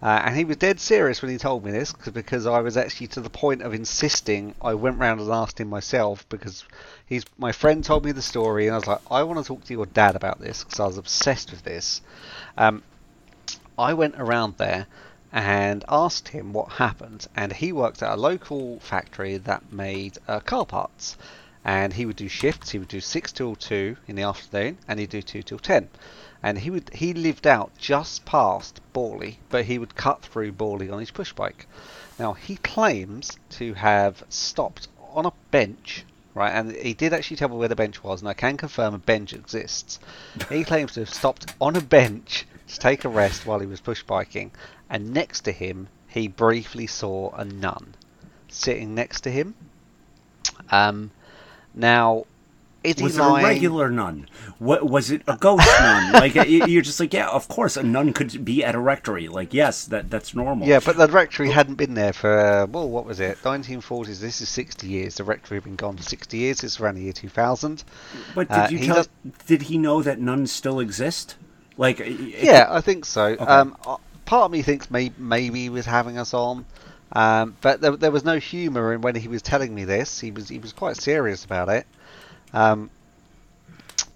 uh, 0.00 0.22
and 0.24 0.36
he 0.36 0.44
was 0.44 0.56
dead 0.56 0.78
serious 0.78 1.20
when 1.20 1.30
he 1.30 1.38
told 1.38 1.64
me 1.64 1.72
this 1.72 1.92
because 1.92 2.46
I 2.46 2.60
was 2.60 2.76
actually 2.76 3.08
to 3.08 3.20
the 3.20 3.30
point 3.30 3.62
of 3.62 3.74
insisting. 3.74 4.54
I 4.62 4.74
went 4.74 4.98
round 4.98 5.20
and 5.20 5.30
asked 5.30 5.58
him 5.58 5.68
myself 5.68 6.28
because 6.28 6.64
he's 7.04 7.24
my 7.36 7.50
friend 7.50 7.82
told 7.82 8.04
me 8.04 8.12
the 8.12 8.22
story, 8.22 8.68
and 8.68 8.74
I 8.74 8.78
was 8.78 8.86
like, 8.86 9.00
I 9.10 9.24
want 9.24 9.40
to 9.40 9.44
talk 9.44 9.64
to 9.64 9.74
your 9.74 9.86
dad 9.86 10.14
about 10.14 10.40
this 10.40 10.62
because 10.62 10.78
I 10.78 10.86
was 10.86 10.98
obsessed 10.98 11.50
with 11.50 11.64
this. 11.64 12.00
Um, 12.56 12.84
I 13.76 13.92
went 13.94 14.14
around 14.18 14.54
there 14.58 14.86
and 15.32 15.84
asked 15.88 16.28
him 16.28 16.52
what 16.52 16.74
happened, 16.74 17.26
and 17.34 17.52
he 17.52 17.72
worked 17.72 18.00
at 18.00 18.12
a 18.12 18.16
local 18.16 18.78
factory 18.78 19.36
that 19.36 19.72
made 19.72 20.18
uh, 20.28 20.38
car 20.38 20.64
parts. 20.64 21.16
And 21.68 21.92
he 21.92 22.06
would 22.06 22.16
do 22.16 22.28
shifts. 22.28 22.70
He 22.70 22.78
would 22.78 22.88
do 22.88 23.00
six 23.00 23.32
till 23.32 23.54
two 23.54 23.96
in 24.08 24.16
the 24.16 24.22
afternoon, 24.22 24.78
and 24.88 24.98
he'd 24.98 25.10
do 25.10 25.22
two 25.22 25.42
till 25.42 25.58
ten 25.58 25.88
and 26.42 26.58
he 26.58 26.70
would 26.70 26.90
he 26.94 27.12
lived 27.12 27.46
out 27.46 27.72
just 27.78 28.24
past 28.24 28.80
Borley, 28.94 29.36
but 29.50 29.64
he 29.64 29.78
would 29.78 29.96
cut 29.96 30.22
through 30.22 30.52
Borley 30.52 30.92
on 30.92 31.00
his 31.00 31.10
push 31.10 31.32
bike. 31.32 31.66
Now 32.18 32.34
he 32.34 32.56
claims 32.56 33.36
to 33.50 33.74
have 33.74 34.22
stopped 34.28 34.88
on 35.12 35.26
a 35.26 35.32
bench, 35.50 36.04
right? 36.34 36.50
And 36.50 36.72
he 36.72 36.94
did 36.94 37.12
actually 37.12 37.38
tell 37.38 37.48
me 37.48 37.56
where 37.56 37.68
the 37.68 37.76
bench 37.76 38.02
was, 38.04 38.20
and 38.20 38.28
I 38.28 38.34
can 38.34 38.56
confirm 38.56 38.94
a 38.94 38.98
bench 38.98 39.32
exists. 39.32 39.98
He 40.48 40.64
claims 40.64 40.92
to 40.92 41.00
have 41.00 41.12
stopped 41.12 41.54
on 41.60 41.74
a 41.76 41.80
bench 41.80 42.46
to 42.68 42.78
take 42.78 43.04
a 43.04 43.08
rest 43.08 43.46
while 43.46 43.58
he 43.58 43.66
was 43.66 43.80
push 43.80 44.02
biking, 44.02 44.52
and 44.88 45.12
next 45.12 45.40
to 45.42 45.52
him 45.52 45.88
he 46.06 46.28
briefly 46.28 46.86
saw 46.86 47.30
a 47.34 47.44
nun 47.44 47.94
sitting 48.48 48.94
next 48.94 49.22
to 49.22 49.30
him. 49.30 49.54
Um, 50.70 51.10
now 51.78 52.24
is 52.84 53.02
was 53.02 53.16
it 53.16 53.20
lying? 53.20 53.44
a 53.44 53.48
regular 53.48 53.90
nun? 53.90 54.28
What 54.58 54.88
was 54.88 55.10
it? 55.10 55.22
A 55.26 55.36
ghost 55.36 55.66
nun? 55.80 56.12
Like 56.12 56.34
you're 56.34 56.82
just 56.82 57.00
like, 57.00 57.12
yeah, 57.12 57.28
of 57.28 57.48
course, 57.48 57.76
a 57.76 57.82
nun 57.82 58.12
could 58.12 58.44
be 58.44 58.64
at 58.64 58.74
a 58.74 58.78
rectory. 58.78 59.28
Like, 59.28 59.52
yes, 59.52 59.84
that 59.86 60.10
that's 60.10 60.34
normal. 60.34 60.66
Yeah, 60.66 60.80
but 60.84 60.96
the 60.96 61.08
rectory 61.08 61.50
hadn't 61.50 61.74
been 61.74 61.94
there 61.94 62.12
for 62.12 62.38
uh, 62.38 62.66
well, 62.66 62.88
what 62.88 63.04
was 63.04 63.20
it? 63.20 63.38
1940s. 63.42 64.20
This 64.20 64.40
is 64.40 64.48
60 64.48 64.86
years. 64.86 65.16
The 65.16 65.24
rectory 65.24 65.56
had 65.56 65.64
been 65.64 65.76
gone 65.76 65.96
for 65.96 66.02
60 66.02 66.36
years. 66.36 66.62
It's 66.62 66.80
around 66.80 66.96
the 66.96 67.02
year 67.02 67.12
2000. 67.12 67.84
But 68.34 68.48
did 68.48 68.56
uh, 68.56 68.68
you 68.70 68.78
tell? 68.78 68.96
Does... 68.96 69.08
Did 69.46 69.62
he 69.62 69.78
know 69.78 70.02
that 70.02 70.20
nuns 70.20 70.52
still 70.52 70.80
exist? 70.80 71.36
Like, 71.76 72.00
yeah, 72.00 72.66
I 72.68 72.80
think 72.80 73.04
so. 73.04 73.24
Okay. 73.24 73.44
Um, 73.44 73.76
uh, 73.86 73.98
part 74.24 74.46
of 74.46 74.50
me 74.50 74.62
thinks 74.62 74.90
maybe, 74.90 75.14
maybe 75.16 75.62
he 75.62 75.68
was 75.68 75.86
having 75.86 76.18
us 76.18 76.34
on. 76.34 76.64
Um, 77.12 77.56
but 77.60 77.80
there, 77.80 77.96
there 77.96 78.10
was 78.10 78.24
no 78.24 78.38
humour 78.38 78.92
in 78.92 79.00
when 79.00 79.14
he 79.14 79.28
was 79.28 79.42
telling 79.42 79.74
me 79.74 79.84
this. 79.84 80.20
He 80.20 80.30
was 80.30 80.48
he 80.48 80.58
was 80.58 80.72
quite 80.72 80.96
serious 80.96 81.44
about 81.44 81.68
it. 81.68 81.86
Um, 82.52 82.90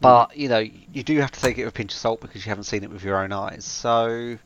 but 0.01 0.37
you 0.37 0.49
know, 0.49 0.59
you 0.59 1.03
do 1.03 1.19
have 1.19 1.31
to 1.31 1.41
take 1.41 1.59
it 1.59 1.65
with 1.65 1.75
a 1.75 1.77
pinch 1.77 1.93
of 1.93 1.99
salt 1.99 2.21
because 2.21 2.45
you 2.45 2.51
haven't 2.51 2.65
seen 2.65 2.83
it 2.83 2.91
with 2.91 3.05
your 3.05 3.23
own 3.23 3.33
eyes. 3.33 3.65
So, 3.65 4.37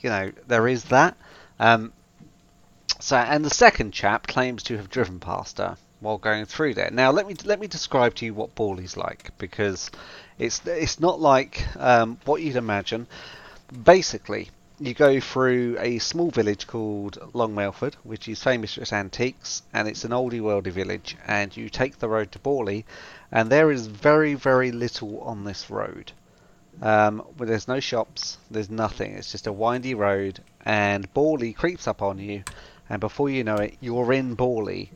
you 0.00 0.10
know, 0.10 0.30
there 0.46 0.68
is 0.68 0.84
that. 0.84 1.16
Um, 1.58 1.92
so, 3.00 3.16
and 3.16 3.44
the 3.44 3.50
second 3.50 3.92
chap 3.92 4.26
claims 4.26 4.62
to 4.64 4.76
have 4.76 4.88
driven 4.88 5.18
past 5.18 5.58
her 5.58 5.76
while 6.00 6.18
going 6.18 6.44
through 6.44 6.74
there. 6.74 6.90
Now, 6.92 7.10
let 7.10 7.26
me 7.26 7.34
let 7.44 7.58
me 7.58 7.66
describe 7.66 8.14
to 8.16 8.26
you 8.26 8.34
what 8.34 8.54
Borley's 8.54 8.96
like 8.96 9.30
because 9.38 9.90
it's 10.38 10.64
it's 10.66 11.00
not 11.00 11.20
like 11.20 11.64
um, 11.76 12.18
what 12.24 12.42
you'd 12.42 12.56
imagine. 12.56 13.06
Basically, 13.84 14.50
you 14.86 14.94
go 14.94 15.20
through 15.20 15.76
a 15.78 15.98
small 15.98 16.30
village 16.30 16.66
called 16.66 17.18
Long 17.34 17.54
Melford, 17.54 17.94
which 18.02 18.26
is 18.26 18.42
famous 18.42 18.74
for 18.74 18.82
its 18.82 18.92
antiques, 18.92 19.62
and 19.72 19.86
it's 19.86 20.04
an 20.04 20.10
oldie 20.10 20.40
worldy 20.40 20.72
village. 20.72 21.16
And 21.26 21.56
you 21.56 21.68
take 21.68 21.98
the 21.98 22.08
road 22.08 22.32
to 22.32 22.38
Borley, 22.38 22.84
and 23.30 23.50
there 23.50 23.70
is 23.70 23.86
very, 23.86 24.34
very 24.34 24.72
little 24.72 25.20
on 25.20 25.44
this 25.44 25.70
road. 25.70 26.12
Um, 26.80 27.22
but 27.36 27.48
there's 27.48 27.68
no 27.68 27.80
shops, 27.80 28.38
there's 28.50 28.70
nothing. 28.70 29.12
It's 29.12 29.30
just 29.30 29.46
a 29.46 29.52
windy 29.52 29.94
road, 29.94 30.40
and 30.64 31.12
Borley 31.14 31.54
creeps 31.54 31.86
up 31.86 32.02
on 32.02 32.18
you, 32.18 32.42
and 32.88 33.00
before 33.00 33.30
you 33.30 33.44
know 33.44 33.56
it, 33.56 33.76
you're 33.80 34.12
in 34.12 34.36
Borley. 34.36 34.88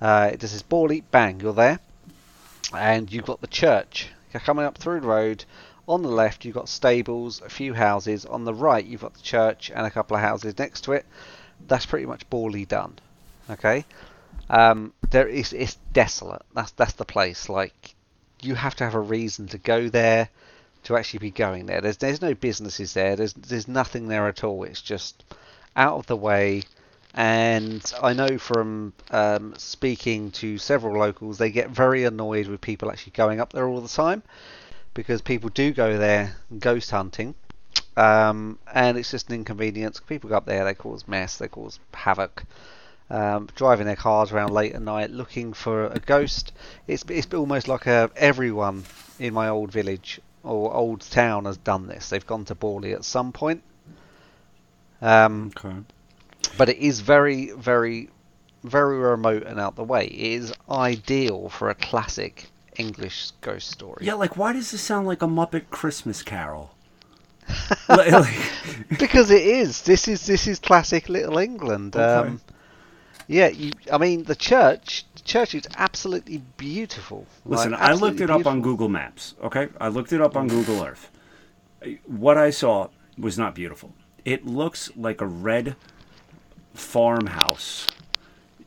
Uh, 0.00 0.30
it 0.32 0.40
says 0.42 0.62
Borley, 0.62 1.02
bang, 1.10 1.40
you're 1.40 1.52
there, 1.52 1.78
and 2.76 3.10
you've 3.12 3.26
got 3.26 3.40
the 3.40 3.46
church. 3.46 4.08
You're 4.32 4.40
coming 4.40 4.64
up 4.64 4.76
through 4.76 5.00
the 5.00 5.06
road 5.06 5.44
on 5.86 6.02
the 6.02 6.08
left, 6.08 6.44
you've 6.44 6.54
got 6.54 6.68
stables, 6.68 7.42
a 7.42 7.48
few 7.48 7.74
houses. 7.74 8.24
On 8.24 8.44
the 8.44 8.54
right, 8.54 8.84
you've 8.84 9.02
got 9.02 9.14
the 9.14 9.22
church 9.22 9.70
and 9.74 9.86
a 9.86 9.90
couple 9.90 10.16
of 10.16 10.22
houses 10.22 10.58
next 10.58 10.82
to 10.82 10.92
it. 10.92 11.04
That's 11.66 11.86
pretty 11.86 12.06
much 12.06 12.28
Borley 12.30 12.66
done. 12.66 12.98
Okay, 13.50 13.84
um, 14.48 14.92
there 15.10 15.28
is 15.28 15.52
it's 15.52 15.76
desolate. 15.92 16.42
That's 16.54 16.70
that's 16.72 16.94
the 16.94 17.04
place. 17.04 17.48
Like 17.48 17.94
you 18.42 18.54
have 18.54 18.74
to 18.76 18.84
have 18.84 18.94
a 18.94 19.00
reason 19.00 19.48
to 19.48 19.58
go 19.58 19.88
there, 19.88 20.28
to 20.84 20.96
actually 20.96 21.20
be 21.20 21.30
going 21.30 21.66
there. 21.66 21.80
There's 21.80 21.98
there's 21.98 22.22
no 22.22 22.34
businesses 22.34 22.94
there. 22.94 23.16
There's 23.16 23.34
there's 23.34 23.68
nothing 23.68 24.08
there 24.08 24.26
at 24.28 24.42
all. 24.44 24.64
It's 24.64 24.82
just 24.82 25.24
out 25.76 25.98
of 25.98 26.06
the 26.06 26.16
way. 26.16 26.62
And 27.16 27.92
I 28.02 28.12
know 28.12 28.38
from 28.38 28.92
um, 29.12 29.54
speaking 29.56 30.32
to 30.32 30.58
several 30.58 30.98
locals, 30.98 31.38
they 31.38 31.52
get 31.52 31.70
very 31.70 32.02
annoyed 32.02 32.48
with 32.48 32.60
people 32.60 32.90
actually 32.90 33.12
going 33.12 33.40
up 33.40 33.52
there 33.52 33.68
all 33.68 33.80
the 33.80 33.88
time 33.88 34.24
because 34.94 35.20
people 35.20 35.50
do 35.50 35.72
go 35.72 35.98
there 35.98 36.36
ghost 36.58 36.90
hunting, 36.90 37.34
um, 37.96 38.58
and 38.72 38.96
it's 38.96 39.10
just 39.10 39.28
an 39.28 39.34
inconvenience. 39.34 40.00
People 40.00 40.30
go 40.30 40.36
up 40.36 40.46
there, 40.46 40.64
they 40.64 40.74
cause 40.74 41.06
mess, 41.06 41.36
they 41.36 41.48
cause 41.48 41.78
havoc. 41.92 42.44
Um, 43.10 43.50
driving 43.54 43.84
their 43.86 43.96
cars 43.96 44.32
around 44.32 44.50
late 44.50 44.72
at 44.72 44.80
night 44.80 45.10
looking 45.10 45.52
for 45.52 45.88
a 45.88 45.98
ghost. 45.98 46.52
It's 46.88 47.04
it's 47.10 47.32
almost 47.34 47.68
like 47.68 47.86
a, 47.86 48.10
everyone 48.16 48.84
in 49.18 49.34
my 49.34 49.50
old 49.50 49.70
village 49.70 50.20
or 50.42 50.72
old 50.72 51.02
town 51.02 51.44
has 51.44 51.58
done 51.58 51.86
this. 51.86 52.08
They've 52.08 52.26
gone 52.26 52.46
to 52.46 52.54
Borley 52.54 52.94
at 52.94 53.04
some 53.04 53.32
point. 53.32 53.62
Um, 55.02 55.52
okay. 55.56 55.76
But 56.56 56.68
it 56.68 56.78
is 56.78 57.00
very, 57.00 57.50
very, 57.52 58.08
very 58.62 58.98
remote 58.98 59.42
and 59.44 59.60
out 59.60 59.76
the 59.76 59.84
way. 59.84 60.06
It 60.06 60.42
is 60.42 60.52
ideal 60.70 61.48
for 61.48 61.70
a 61.70 61.74
classic 61.74 62.50
English 62.76 63.32
ghost 63.40 63.70
story. 63.70 64.04
Yeah, 64.04 64.14
like 64.14 64.36
why 64.36 64.52
does 64.52 64.70
this 64.70 64.80
sound 64.80 65.06
like 65.06 65.22
a 65.22 65.26
Muppet 65.26 65.70
Christmas 65.70 66.22
Carol? 66.22 66.74
because 68.98 69.30
it 69.30 69.42
is. 69.42 69.82
This 69.82 70.08
is 70.08 70.26
this 70.26 70.46
is 70.46 70.58
classic 70.58 71.08
Little 71.08 71.38
England. 71.38 71.96
Okay. 71.96 72.28
Um, 72.28 72.40
yeah, 73.26 73.48
you, 73.48 73.72
I 73.92 73.98
mean 73.98 74.24
the 74.24 74.34
church. 74.34 75.04
The 75.14 75.22
church 75.22 75.54
is 75.54 75.66
absolutely 75.76 76.42
beautiful. 76.56 77.26
Listen, 77.44 77.72
like, 77.72 77.80
absolutely 77.80 78.06
I 78.06 78.08
looked 78.08 78.20
it 78.20 78.26
beautiful. 78.26 78.40
up 78.40 78.46
on 78.46 78.62
Google 78.62 78.88
Maps. 78.88 79.34
Okay, 79.42 79.68
I 79.80 79.88
looked 79.88 80.12
it 80.12 80.20
up 80.20 80.36
on 80.36 80.48
Google 80.48 80.84
Earth. 80.84 81.10
What 82.06 82.38
I 82.38 82.50
saw 82.50 82.88
was 83.18 83.38
not 83.38 83.54
beautiful. 83.54 83.92
It 84.24 84.46
looks 84.46 84.90
like 84.96 85.20
a 85.20 85.26
red 85.26 85.76
farmhouse. 86.74 87.88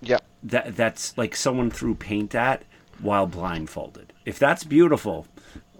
Yep. 0.01 0.23
That 0.43 0.75
that's 0.75 1.17
like 1.17 1.35
someone 1.35 1.69
threw 1.69 1.95
paint 1.95 2.35
at 2.35 2.63
while 2.99 3.27
blindfolded. 3.27 4.13
If 4.25 4.39
that's 4.39 4.63
beautiful, 4.63 5.27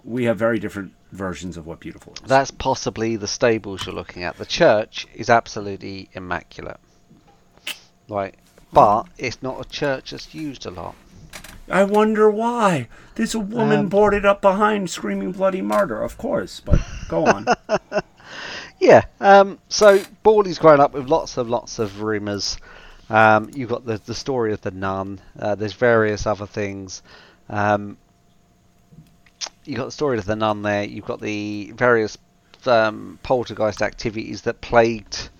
we 0.04 0.24
have 0.24 0.38
very 0.38 0.58
different 0.58 0.92
versions 1.12 1.56
of 1.56 1.66
what 1.66 1.80
beautiful 1.80 2.14
is. 2.14 2.20
That's 2.28 2.50
possibly 2.50 3.16
the 3.16 3.28
stables 3.28 3.86
you're 3.86 3.94
looking 3.94 4.24
at. 4.24 4.36
The 4.36 4.46
church 4.46 5.06
is 5.14 5.30
absolutely 5.30 6.08
immaculate. 6.12 6.78
Right. 8.08 8.34
But 8.72 9.04
it's 9.16 9.42
not 9.42 9.64
a 9.64 9.68
church 9.68 10.10
that's 10.10 10.34
used 10.34 10.66
a 10.66 10.70
lot. 10.70 10.94
I 11.70 11.84
wonder 11.84 12.30
why. 12.30 12.88
There's 13.14 13.34
a 13.34 13.40
woman 13.40 13.80
um, 13.80 13.88
boarded 13.88 14.24
up 14.24 14.40
behind 14.40 14.90
screaming 14.90 15.32
bloody 15.32 15.62
murder, 15.62 16.02
of 16.02 16.16
course, 16.16 16.60
but 16.60 16.80
go 17.08 17.26
on. 17.26 17.46
yeah, 18.80 19.04
um, 19.20 19.58
so 19.68 19.98
Borley's 20.24 20.58
grown 20.58 20.80
up 20.80 20.92
with 20.92 21.08
lots 21.08 21.36
and 21.36 21.50
lots 21.50 21.78
of 21.78 22.00
rumours 22.00 22.58
um, 23.10 23.50
you've 23.54 23.70
got 23.70 23.84
the 23.84 23.98
the 24.04 24.14
story 24.14 24.52
of 24.52 24.60
the 24.60 24.70
nun. 24.70 25.20
Uh, 25.38 25.54
there's 25.54 25.74
various 25.74 26.26
other 26.26 26.46
things. 26.46 27.02
Um, 27.48 27.96
you've 29.64 29.78
got 29.78 29.86
the 29.86 29.92
story 29.92 30.18
of 30.18 30.24
the 30.24 30.36
nun 30.36 30.62
there. 30.62 30.84
You've 30.84 31.04
got 31.04 31.20
the 31.20 31.72
various 31.74 32.18
um, 32.66 33.18
poltergeist 33.22 33.82
activities 33.82 34.42
that 34.42 34.60
plagued 34.60 35.30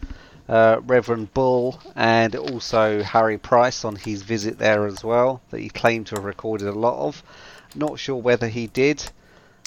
uh, 0.49 0.81
Reverend 0.87 1.33
Bull 1.35 1.79
and 1.95 2.35
also 2.35 3.03
Harry 3.03 3.39
Price 3.39 3.85
on 3.85 3.97
his 3.97 4.23
visit 4.23 4.59
there 4.59 4.87
as 4.87 5.05
well, 5.05 5.43
that 5.51 5.61
he 5.61 5.69
claimed 5.69 6.07
to 6.09 6.17
have 6.17 6.25
recorded 6.25 6.69
a 6.69 6.73
lot 6.73 7.07
of. 7.07 7.23
Not 7.75 7.99
sure 7.99 8.17
whether 8.17 8.49
he 8.49 8.67
did. 8.67 9.11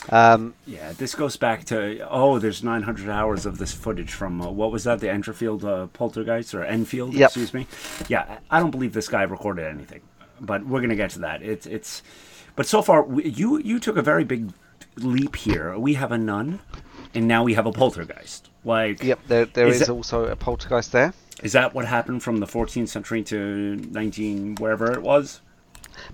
Um, 0.10 0.55
yeah, 0.65 0.93
this 0.93 1.13
goes 1.13 1.38
back 1.38 1.63
to 1.65 2.08
oh, 2.10 2.39
there's 2.39 2.63
900 2.63 3.10
hours 3.10 3.46
of 3.46 3.58
this 3.60 3.72
footage 3.74 4.12
from 4.12 4.41
uh, 4.41 4.50
what 4.50 4.72
was 4.72 4.84
that? 4.86 5.00
The 5.00 5.10
Enfield 5.12 5.63
uh, 5.63 5.88
Poltergeist 5.93 6.55
or 6.55 6.63
Enfield? 6.63 7.13
Yep. 7.13 7.27
Excuse 7.29 7.53
me. 7.53 7.67
Yeah, 8.08 8.39
I 8.50 8.60
don't 8.60 8.72
believe 8.72 8.93
this 8.93 9.08
guy 9.08 9.22
recorded 9.24 9.65
anything, 9.67 10.01
but 10.39 10.65
we're 10.65 10.81
gonna 10.81 10.96
get 10.96 11.12
to 11.12 11.20
that. 11.20 11.43
It's 11.43 11.67
it's, 11.67 12.01
but 12.55 12.65
so 12.65 12.81
far 12.81 13.08
you 13.22 13.60
you 13.60 13.79
took 13.79 13.96
a 13.98 14.01
very 14.01 14.24
big 14.24 14.51
leap 14.98 15.36
here. 15.36 15.77
We 15.77 15.93
have 15.93 16.12
a 16.12 16.17
nun, 16.17 16.60
and 17.13 17.27
now 17.27 17.43
we 17.43 17.53
have 17.53 17.67
a 17.67 17.72
poltergeist. 17.72 18.50
Like, 18.65 19.03
Yep, 19.03 19.20
there 19.27 19.46
there 19.46 19.67
Is 19.67 19.81
is, 19.81 19.88
that- 19.88 19.93
also 19.93 20.25
a 20.25 20.36
poltergeist 20.36 20.91
there. 20.91 21.13
is 21.43 21.53
that 21.53 21.74
what 21.75 21.86
happened 21.86 22.24
from 22.24 22.38
the 22.38 22.46
14th 22.48 22.89
century 22.89 23.24
to 23.24 23.75
19 23.91 24.55
wherever 24.55 24.91
it 24.91 25.01
was? 25.03 25.41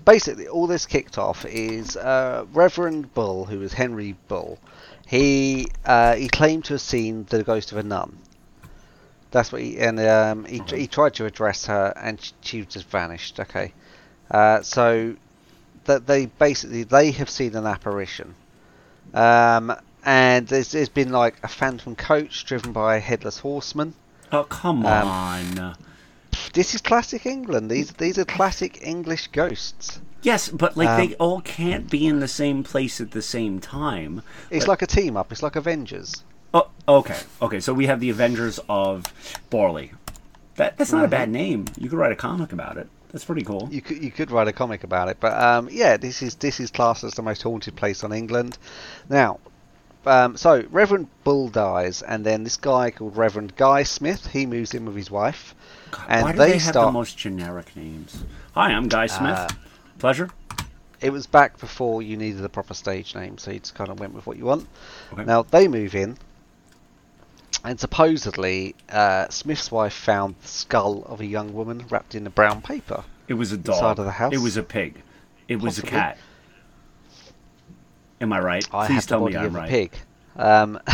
Basically, 0.04 0.48
all 0.48 0.66
this 0.66 0.86
kicked 0.86 1.18
off 1.18 1.44
is 1.44 1.96
uh, 1.96 2.44
Reverend 2.52 3.12
Bull, 3.14 3.44
who 3.44 3.58
was 3.58 3.72
Henry 3.72 4.16
Bull. 4.28 4.58
He 5.06 5.68
uh, 5.84 6.14
he 6.16 6.28
claimed 6.28 6.64
to 6.66 6.74
have 6.74 6.80
seen 6.80 7.24
the 7.30 7.42
ghost 7.42 7.72
of 7.72 7.78
a 7.78 7.82
nun. 7.82 8.18
That's 9.30 9.52
what 9.52 9.60
he 9.62 9.78
and 9.78 9.98
um, 10.00 10.44
he 10.44 10.62
he 10.68 10.86
tried 10.86 11.14
to 11.14 11.26
address 11.26 11.66
her, 11.66 11.92
and 11.96 12.20
sh- 12.20 12.32
she 12.40 12.64
just 12.64 12.88
vanished. 12.88 13.38
Okay, 13.40 13.72
uh, 14.30 14.62
so 14.62 15.16
that 15.84 16.06
they 16.06 16.26
basically 16.26 16.84
they 16.84 17.10
have 17.12 17.28
seen 17.30 17.54
an 17.54 17.66
apparition, 17.66 18.34
um, 19.14 19.74
and 20.04 20.46
there's 20.48 20.72
there's 20.72 20.88
been 20.88 21.10
like 21.12 21.36
a 21.42 21.48
phantom 21.48 21.94
coach 21.96 22.44
driven 22.46 22.72
by 22.72 22.96
a 22.96 23.00
headless 23.00 23.38
horseman. 23.38 23.94
Oh, 24.32 24.44
come 24.44 24.84
Um, 24.84 25.08
on. 25.08 25.76
This 26.52 26.74
is 26.74 26.80
classic 26.80 27.26
England. 27.26 27.70
These 27.70 27.92
these 27.92 28.18
are 28.18 28.24
classic 28.24 28.78
English 28.82 29.28
ghosts. 29.28 30.00
Yes, 30.22 30.48
but 30.48 30.76
like 30.76 30.88
um, 30.88 30.96
they 30.96 31.14
all 31.16 31.40
can't 31.40 31.88
be 31.90 32.06
in 32.06 32.20
the 32.20 32.28
same 32.28 32.64
place 32.64 33.00
at 33.00 33.12
the 33.12 33.22
same 33.22 33.60
time. 33.60 34.22
It's 34.50 34.66
like 34.66 34.82
a 34.82 34.86
team 34.86 35.16
up. 35.16 35.30
It's 35.30 35.42
like 35.42 35.56
Avengers. 35.56 36.24
Oh, 36.52 36.68
okay, 36.88 37.18
okay. 37.42 37.60
So 37.60 37.72
we 37.74 37.86
have 37.86 38.00
the 38.00 38.10
Avengers 38.10 38.58
of 38.68 39.04
Borley. 39.50 39.92
That 40.56 40.76
that's 40.76 40.92
not 40.92 41.04
a 41.04 41.08
bad 41.08 41.28
name. 41.28 41.66
You 41.76 41.88
could 41.88 41.98
write 41.98 42.12
a 42.12 42.16
comic 42.16 42.52
about 42.52 42.78
it. 42.78 42.88
That's 43.12 43.24
pretty 43.24 43.42
cool. 43.42 43.68
You 43.70 43.80
could 43.80 44.02
you 44.02 44.10
could 44.10 44.30
write 44.30 44.48
a 44.48 44.52
comic 44.52 44.84
about 44.84 45.08
it, 45.08 45.18
but 45.20 45.32
um, 45.40 45.68
yeah, 45.70 45.96
this 45.96 46.20
is 46.20 46.34
this 46.34 46.60
is 46.60 46.70
classed 46.70 47.04
as 47.04 47.14
the 47.14 47.22
most 47.22 47.42
haunted 47.42 47.76
place 47.76 48.02
on 48.02 48.12
England. 48.12 48.58
Now, 49.08 49.38
um, 50.06 50.36
so 50.36 50.64
Reverend 50.70 51.08
Bull 51.24 51.48
dies, 51.48 52.02
and 52.02 52.24
then 52.24 52.44
this 52.44 52.56
guy 52.56 52.90
called 52.90 53.16
Reverend 53.16 53.56
Guy 53.56 53.82
Smith 53.82 54.28
he 54.28 54.46
moves 54.46 54.74
in 54.74 54.84
with 54.84 54.96
his 54.96 55.10
wife, 55.10 55.54
and 56.08 56.22
Why 56.22 56.32
do 56.32 56.38
they, 56.38 56.44
they, 56.46 56.58
have 56.58 56.74
the 56.74 56.80
start. 56.80 56.92
most 56.92 57.18
generic 57.18 57.74
names? 57.76 58.24
Hi, 58.54 58.72
I'm 58.72 58.88
Guy 58.88 59.06
Smith. 59.06 59.36
Uh, 59.36 59.48
Pleasure. 59.98 60.30
It 61.00 61.10
was 61.10 61.26
back 61.26 61.58
before 61.58 62.02
you 62.02 62.16
needed 62.16 62.44
a 62.44 62.48
proper 62.48 62.74
stage 62.74 63.14
name, 63.14 63.38
so 63.38 63.50
you 63.50 63.60
just 63.60 63.74
kind 63.74 63.90
of 63.90 64.00
went 64.00 64.14
with 64.14 64.26
what 64.26 64.36
you 64.36 64.44
want. 64.44 64.66
Okay. 65.12 65.24
Now 65.24 65.42
they 65.42 65.68
move 65.68 65.94
in, 65.94 66.18
and 67.64 67.78
supposedly 67.78 68.74
uh, 68.90 69.28
Smith's 69.28 69.70
wife 69.70 69.92
found 69.92 70.36
the 70.42 70.48
skull 70.48 71.04
of 71.06 71.20
a 71.20 71.26
young 71.26 71.52
woman 71.52 71.84
wrapped 71.90 72.14
in 72.14 72.26
a 72.26 72.30
brown 72.30 72.62
paper. 72.62 73.04
It 73.28 73.34
was 73.34 73.52
a 73.52 73.56
dog. 73.56 73.76
inside 73.76 73.98
of 73.98 74.04
the 74.06 74.12
house? 74.12 74.32
It 74.32 74.38
was 74.38 74.56
a 74.56 74.62
pig. 74.62 75.02
It 75.48 75.60
was 75.60 75.78
a 75.78 75.82
cat. 75.82 76.18
Am 78.20 78.32
I 78.32 78.40
right? 78.40 78.66
I 78.72 78.86
Please 78.86 78.94
have 78.94 79.04
the 79.04 79.08
tell 79.08 79.20
me 79.24 79.36
I'm 79.36 79.46
of 79.46 79.54
a 79.54 79.58
right. 79.58 79.68
pig. 79.68 79.92
Um, 80.36 80.80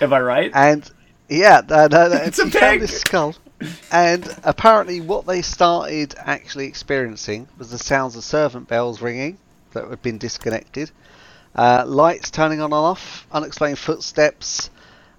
Am 0.00 0.12
I 0.12 0.20
right? 0.20 0.50
and 0.54 0.90
yeah, 1.28 1.60
no, 1.68 1.86
no, 1.86 2.08
no, 2.08 2.16
It's 2.24 2.38
a 2.38 2.44
he 2.44 2.50
found 2.50 2.62
pig! 2.72 2.80
this 2.80 3.00
skull. 3.00 3.34
And 3.92 4.26
apparently, 4.42 5.00
what 5.02 5.26
they 5.26 5.42
started 5.42 6.14
actually 6.18 6.66
experiencing 6.66 7.46
was 7.58 7.70
the 7.70 7.78
sounds 7.78 8.16
of 8.16 8.24
servant 8.24 8.68
bells 8.68 9.02
ringing 9.02 9.38
that 9.72 9.86
had 9.88 10.00
been 10.02 10.16
disconnected, 10.18 10.90
uh, 11.54 11.84
lights 11.86 12.30
turning 12.30 12.60
on 12.60 12.66
and 12.72 12.74
off, 12.74 13.26
unexplained 13.32 13.78
footsteps, 13.78 14.70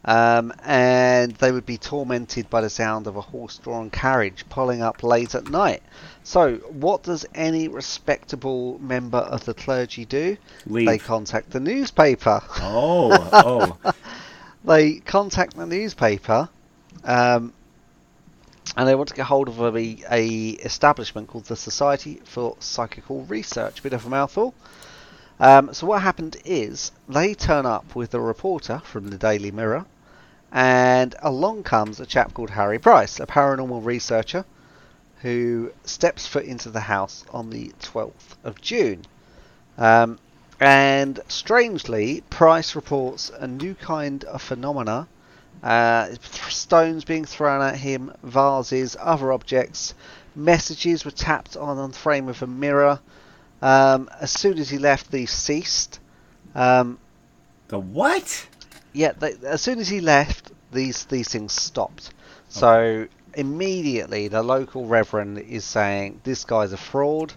um, 0.06 0.52
and 0.64 1.34
they 1.34 1.52
would 1.52 1.66
be 1.66 1.78
tormented 1.78 2.50
by 2.50 2.62
the 2.62 2.70
sound 2.70 3.08
of 3.08 3.16
a 3.16 3.22
horse-drawn 3.22 3.90
carriage 3.90 4.46
pulling 4.50 4.82
up 4.82 5.04
late 5.04 5.36
at 5.36 5.50
night. 5.50 5.84
So, 6.24 6.56
what 6.70 7.04
does 7.04 7.26
any 7.36 7.68
respectable 7.68 8.80
member 8.80 9.20
of 9.20 9.46
the 9.46 9.54
clergy 9.54 10.06
do? 10.06 10.38
Leave. 10.66 10.88
They 10.88 10.98
contact 10.98 11.52
the 11.52 11.60
newspaper. 11.60 12.42
Oh, 12.60 13.78
oh. 13.86 13.94
they 14.64 14.96
contact 15.00 15.56
the 15.56 15.66
newspaper 15.66 16.50
um, 17.04 17.54
and 18.78 18.88
they 18.88 18.96
want 18.96 19.10
to 19.10 19.16
get 19.16 19.26
hold 19.26 19.50
of 19.50 19.60
a, 19.60 19.98
a 20.10 20.28
establishment 20.64 21.28
called 21.28 21.46
the 21.46 21.56
Society 21.56 22.22
for 22.24 22.56
Psychical 22.60 23.24
Research. 23.26 23.84
Bit 23.84 23.94
of 23.94 24.06
a 24.06 24.10
mouthful. 24.10 24.54
Um, 25.42 25.74
so 25.74 25.88
what 25.88 26.04
happened 26.04 26.38
is 26.46 26.92
they 27.10 27.34
turn 27.34 27.66
up 27.66 27.96
with 27.96 28.14
a 28.14 28.22
reporter 28.22 28.80
from 28.86 29.10
the 29.10 29.18
Daily 29.18 29.50
Mirror, 29.50 29.88
and 30.52 31.16
along 31.20 31.64
comes 31.64 32.00
a 32.00 32.06
chap 32.06 32.36
called 32.36 32.52
Harry 32.52 32.78
Price, 32.78 33.20
a 33.20 33.26
paranormal 33.26 33.84
researcher, 33.84 34.46
who 35.24 35.72
steps 35.84 36.28
foot 36.28 36.46
into 36.46 36.70
the 36.70 36.82
house 36.82 37.26
on 37.32 37.50
the 37.50 37.74
12th 37.82 38.36
of 38.44 38.62
June. 38.62 39.02
Um, 39.80 40.20
and 40.60 41.20
strangely, 41.28 42.22
Price 42.30 42.76
reports 42.76 43.32
a 43.36 43.48
new 43.48 43.74
kind 43.74 44.24
of 44.26 44.44
phenomena. 44.44 45.08
Uh, 45.64 46.10
stones 46.50 47.04
being 47.04 47.26
thrown 47.26 47.64
at 47.64 47.78
him, 47.78 48.14
vases, 48.22 48.96
other 49.00 49.32
objects, 49.32 49.96
messages 50.36 51.04
were 51.04 51.10
tapped 51.10 51.58
on 51.58 51.80
on 51.80 51.92
the 51.92 51.98
frame 51.98 52.28
of 52.28 52.44
a 52.44 52.48
mirror. 52.48 53.00
Um, 53.62 54.10
as 54.20 54.32
soon 54.32 54.58
as 54.58 54.70
he 54.70 54.78
left, 54.78 55.12
these 55.12 55.32
ceased. 55.32 56.00
Um, 56.56 56.98
the 57.68 57.80
what? 57.80 58.48
yeah, 58.94 59.12
they, 59.14 59.34
as 59.46 59.62
soon 59.62 59.80
as 59.80 59.88
he 59.88 60.02
left, 60.02 60.52
these 60.72 61.06
these 61.06 61.30
things 61.30 61.54
stopped. 61.54 62.12
So 62.50 63.08
immediately, 63.36 64.28
the 64.28 64.44
local 64.44 64.86
reverend 64.88 65.38
is 65.40 65.64
saying 65.64 66.22
this 66.24 66.44
guy's 66.44 66.74
a 66.74 66.78
fraud. 66.78 67.34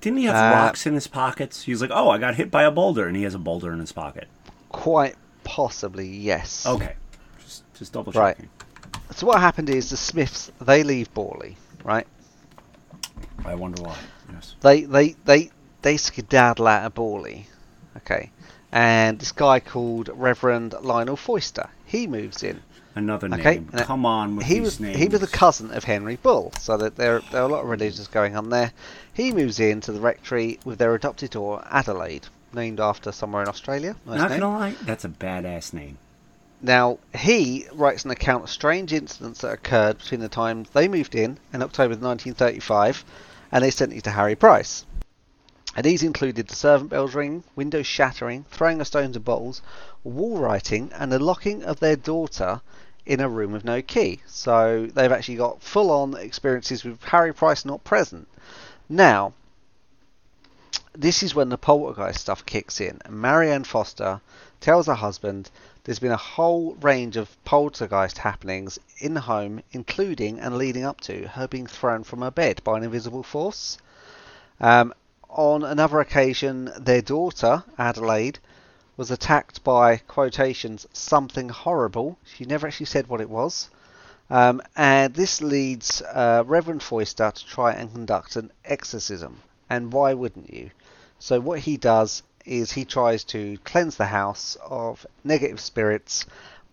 Didn't 0.00 0.18
he 0.18 0.24
have 0.26 0.36
Uh, 0.36 0.54
rocks 0.54 0.86
in 0.86 0.94
his 0.94 1.06
pockets? 1.08 1.62
He's 1.62 1.80
like, 1.80 1.90
"Oh, 1.92 2.10
I 2.10 2.18
got 2.18 2.34
hit 2.36 2.50
by 2.50 2.62
a 2.64 2.70
boulder," 2.70 3.06
and 3.06 3.16
he 3.16 3.22
has 3.24 3.34
a 3.34 3.38
boulder 3.38 3.72
in 3.72 3.80
his 3.80 3.92
pocket. 3.92 4.28
Quite 4.68 5.16
possibly, 5.42 6.06
yes. 6.06 6.66
Okay, 6.66 6.94
just 7.42 7.64
just 7.74 7.92
double 7.92 8.12
checking. 8.12 8.22
Right. 8.22 9.16
So 9.16 9.26
what 9.26 9.40
happened 9.40 9.70
is 9.70 9.90
the 9.90 9.96
Smiths 9.96 10.52
they 10.60 10.82
leave 10.82 11.12
Borley, 11.14 11.56
right? 11.82 12.06
I 13.44 13.54
wonder 13.54 13.82
why. 13.82 13.96
Yes. 14.32 14.54
They 14.60 14.82
they 14.82 15.16
they 15.24 15.50
they 15.82 15.96
skedaddle 15.96 16.66
out 16.66 16.84
of 16.84 16.94
Borley, 16.94 17.44
okay. 17.98 18.30
And 18.72 19.18
this 19.18 19.32
guy 19.32 19.60
called 19.60 20.10
Reverend 20.12 20.74
Lionel 20.82 21.16
Foyster, 21.16 21.68
he 21.84 22.06
moves 22.06 22.42
in. 22.42 22.62
Another 22.94 23.26
Okay, 23.28 23.56
name. 23.56 23.68
and 23.72 23.82
Come 23.82 24.06
on 24.06 24.36
with 24.36 24.46
he 24.46 24.60
was 24.60 24.80
names. 24.80 24.96
he 24.98 25.06
was 25.08 25.22
a 25.22 25.26
cousin 25.26 25.70
of 25.70 25.84
Henry 25.84 26.16
Bull, 26.16 26.52
so 26.60 26.76
that 26.78 26.96
there 26.96 27.20
there 27.30 27.42
are 27.42 27.48
a 27.48 27.52
lot 27.52 27.62
of 27.62 27.68
religions 27.68 28.08
going 28.08 28.36
on 28.36 28.48
there. 28.50 28.72
He 29.12 29.32
moves 29.32 29.60
into 29.60 29.92
the 29.92 30.00
rectory 30.00 30.58
with 30.64 30.78
their 30.78 30.94
adopted 30.94 31.30
daughter 31.30 31.62
Adelaide, 31.70 32.26
named 32.54 32.80
after 32.80 33.12
somewhere 33.12 33.42
in 33.42 33.48
Australia. 33.48 33.96
Nice 34.06 34.18
Not 34.18 34.30
name. 34.30 34.40
gonna 34.40 34.58
lie, 34.58 34.74
that's 34.82 35.04
a 35.04 35.10
badass 35.10 35.72
name. 35.74 35.98
Now, 36.62 36.98
he 37.14 37.66
writes 37.74 38.06
an 38.06 38.10
account 38.10 38.44
of 38.44 38.50
strange 38.50 38.94
incidents 38.94 39.42
that 39.42 39.52
occurred 39.52 39.98
between 39.98 40.20
the 40.20 40.28
time 40.30 40.64
they 40.72 40.88
moved 40.88 41.14
in 41.14 41.36
in 41.52 41.62
October 41.62 41.94
1935 41.96 43.04
and 43.56 43.64
they 43.64 43.70
sent 43.70 43.90
these 43.90 44.02
to 44.02 44.10
Harry 44.10 44.34
Price. 44.34 44.84
And 45.74 45.82
these 45.82 46.02
included 46.02 46.46
the 46.46 46.54
servant 46.54 46.90
bells 46.90 47.14
ringing, 47.14 47.42
windows 47.54 47.86
shattering, 47.86 48.44
throwing 48.50 48.82
of 48.82 48.86
stones 48.86 49.16
and 49.16 49.24
bottles, 49.24 49.62
wall 50.04 50.36
writing, 50.36 50.90
and 50.92 51.10
the 51.10 51.18
locking 51.18 51.64
of 51.64 51.80
their 51.80 51.96
daughter 51.96 52.60
in 53.06 53.18
a 53.18 53.30
room 53.30 53.52
with 53.52 53.64
no 53.64 53.80
key. 53.80 54.20
So 54.26 54.90
they've 54.92 55.10
actually 55.10 55.36
got 55.36 55.62
full 55.62 55.90
on 55.90 56.18
experiences 56.18 56.84
with 56.84 57.02
Harry 57.04 57.32
Price 57.32 57.64
not 57.64 57.82
present. 57.82 58.28
Now, 58.90 59.32
this 60.94 61.22
is 61.22 61.34
when 61.34 61.48
the 61.48 61.56
poltergeist 61.56 62.20
stuff 62.20 62.44
kicks 62.44 62.78
in. 62.78 63.00
Marianne 63.08 63.64
Foster 63.64 64.20
tells 64.60 64.86
her 64.86 64.92
husband 64.92 65.50
there's 65.86 66.00
been 66.00 66.10
a 66.10 66.16
whole 66.16 66.74
range 66.80 67.16
of 67.16 67.44
poltergeist 67.44 68.18
happenings 68.18 68.76
in 68.98 69.14
the 69.14 69.20
home, 69.20 69.62
including 69.70 70.40
and 70.40 70.58
leading 70.58 70.82
up 70.82 71.00
to 71.02 71.28
her 71.28 71.46
being 71.46 71.68
thrown 71.68 72.02
from 72.02 72.22
her 72.22 72.30
bed 72.32 72.60
by 72.64 72.76
an 72.76 72.82
invisible 72.82 73.22
force. 73.22 73.78
Um, 74.60 74.92
on 75.30 75.62
another 75.62 76.00
occasion, 76.00 76.72
their 76.76 77.02
daughter, 77.02 77.62
Adelaide, 77.78 78.40
was 78.96 79.12
attacked 79.12 79.62
by 79.62 79.98
quotations 79.98 80.88
something 80.92 81.50
horrible. 81.50 82.18
She 82.24 82.44
never 82.44 82.66
actually 82.66 82.86
said 82.86 83.06
what 83.06 83.20
it 83.20 83.30
was. 83.30 83.70
Um, 84.28 84.62
and 84.74 85.14
this 85.14 85.40
leads 85.40 86.02
uh, 86.02 86.42
Reverend 86.44 86.82
Foyster 86.82 87.30
to 87.30 87.46
try 87.46 87.74
and 87.74 87.92
conduct 87.92 88.34
an 88.34 88.50
exorcism. 88.64 89.40
And 89.70 89.92
why 89.92 90.14
wouldn't 90.14 90.52
you? 90.52 90.72
So 91.20 91.38
what 91.38 91.60
he 91.60 91.76
does 91.76 92.24
is 92.46 92.72
he 92.72 92.84
tries 92.84 93.24
to 93.24 93.58
cleanse 93.64 93.96
the 93.96 94.06
house 94.06 94.56
of 94.64 95.04
negative 95.24 95.60
spirits, 95.60 96.24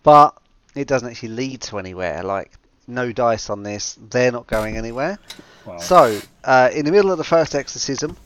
but 0.02 0.36
it 0.74 0.86
doesn't 0.88 1.08
actually 1.08 1.30
lead 1.30 1.60
to 1.62 1.78
anywhere. 1.78 2.22
Like 2.22 2.52
no 2.86 3.12
dice 3.12 3.50
on 3.50 3.62
this; 3.62 3.98
they're 4.10 4.32
not 4.32 4.46
going 4.46 4.76
anywhere. 4.76 5.18
Wow. 5.66 5.78
So 5.78 6.20
uh, 6.44 6.70
in 6.72 6.84
the 6.84 6.92
middle 6.92 7.10
of 7.10 7.18
the 7.18 7.24
first 7.24 7.54
exorcism, 7.54 8.16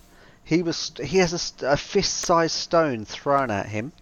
he 0.44 0.62
was 0.62 0.92
he 1.02 1.18
has 1.18 1.62
a, 1.62 1.72
a 1.72 1.76
fist-sized 1.76 2.54
stone 2.54 3.04
thrown 3.04 3.50
at 3.50 3.66
him. 3.66 3.92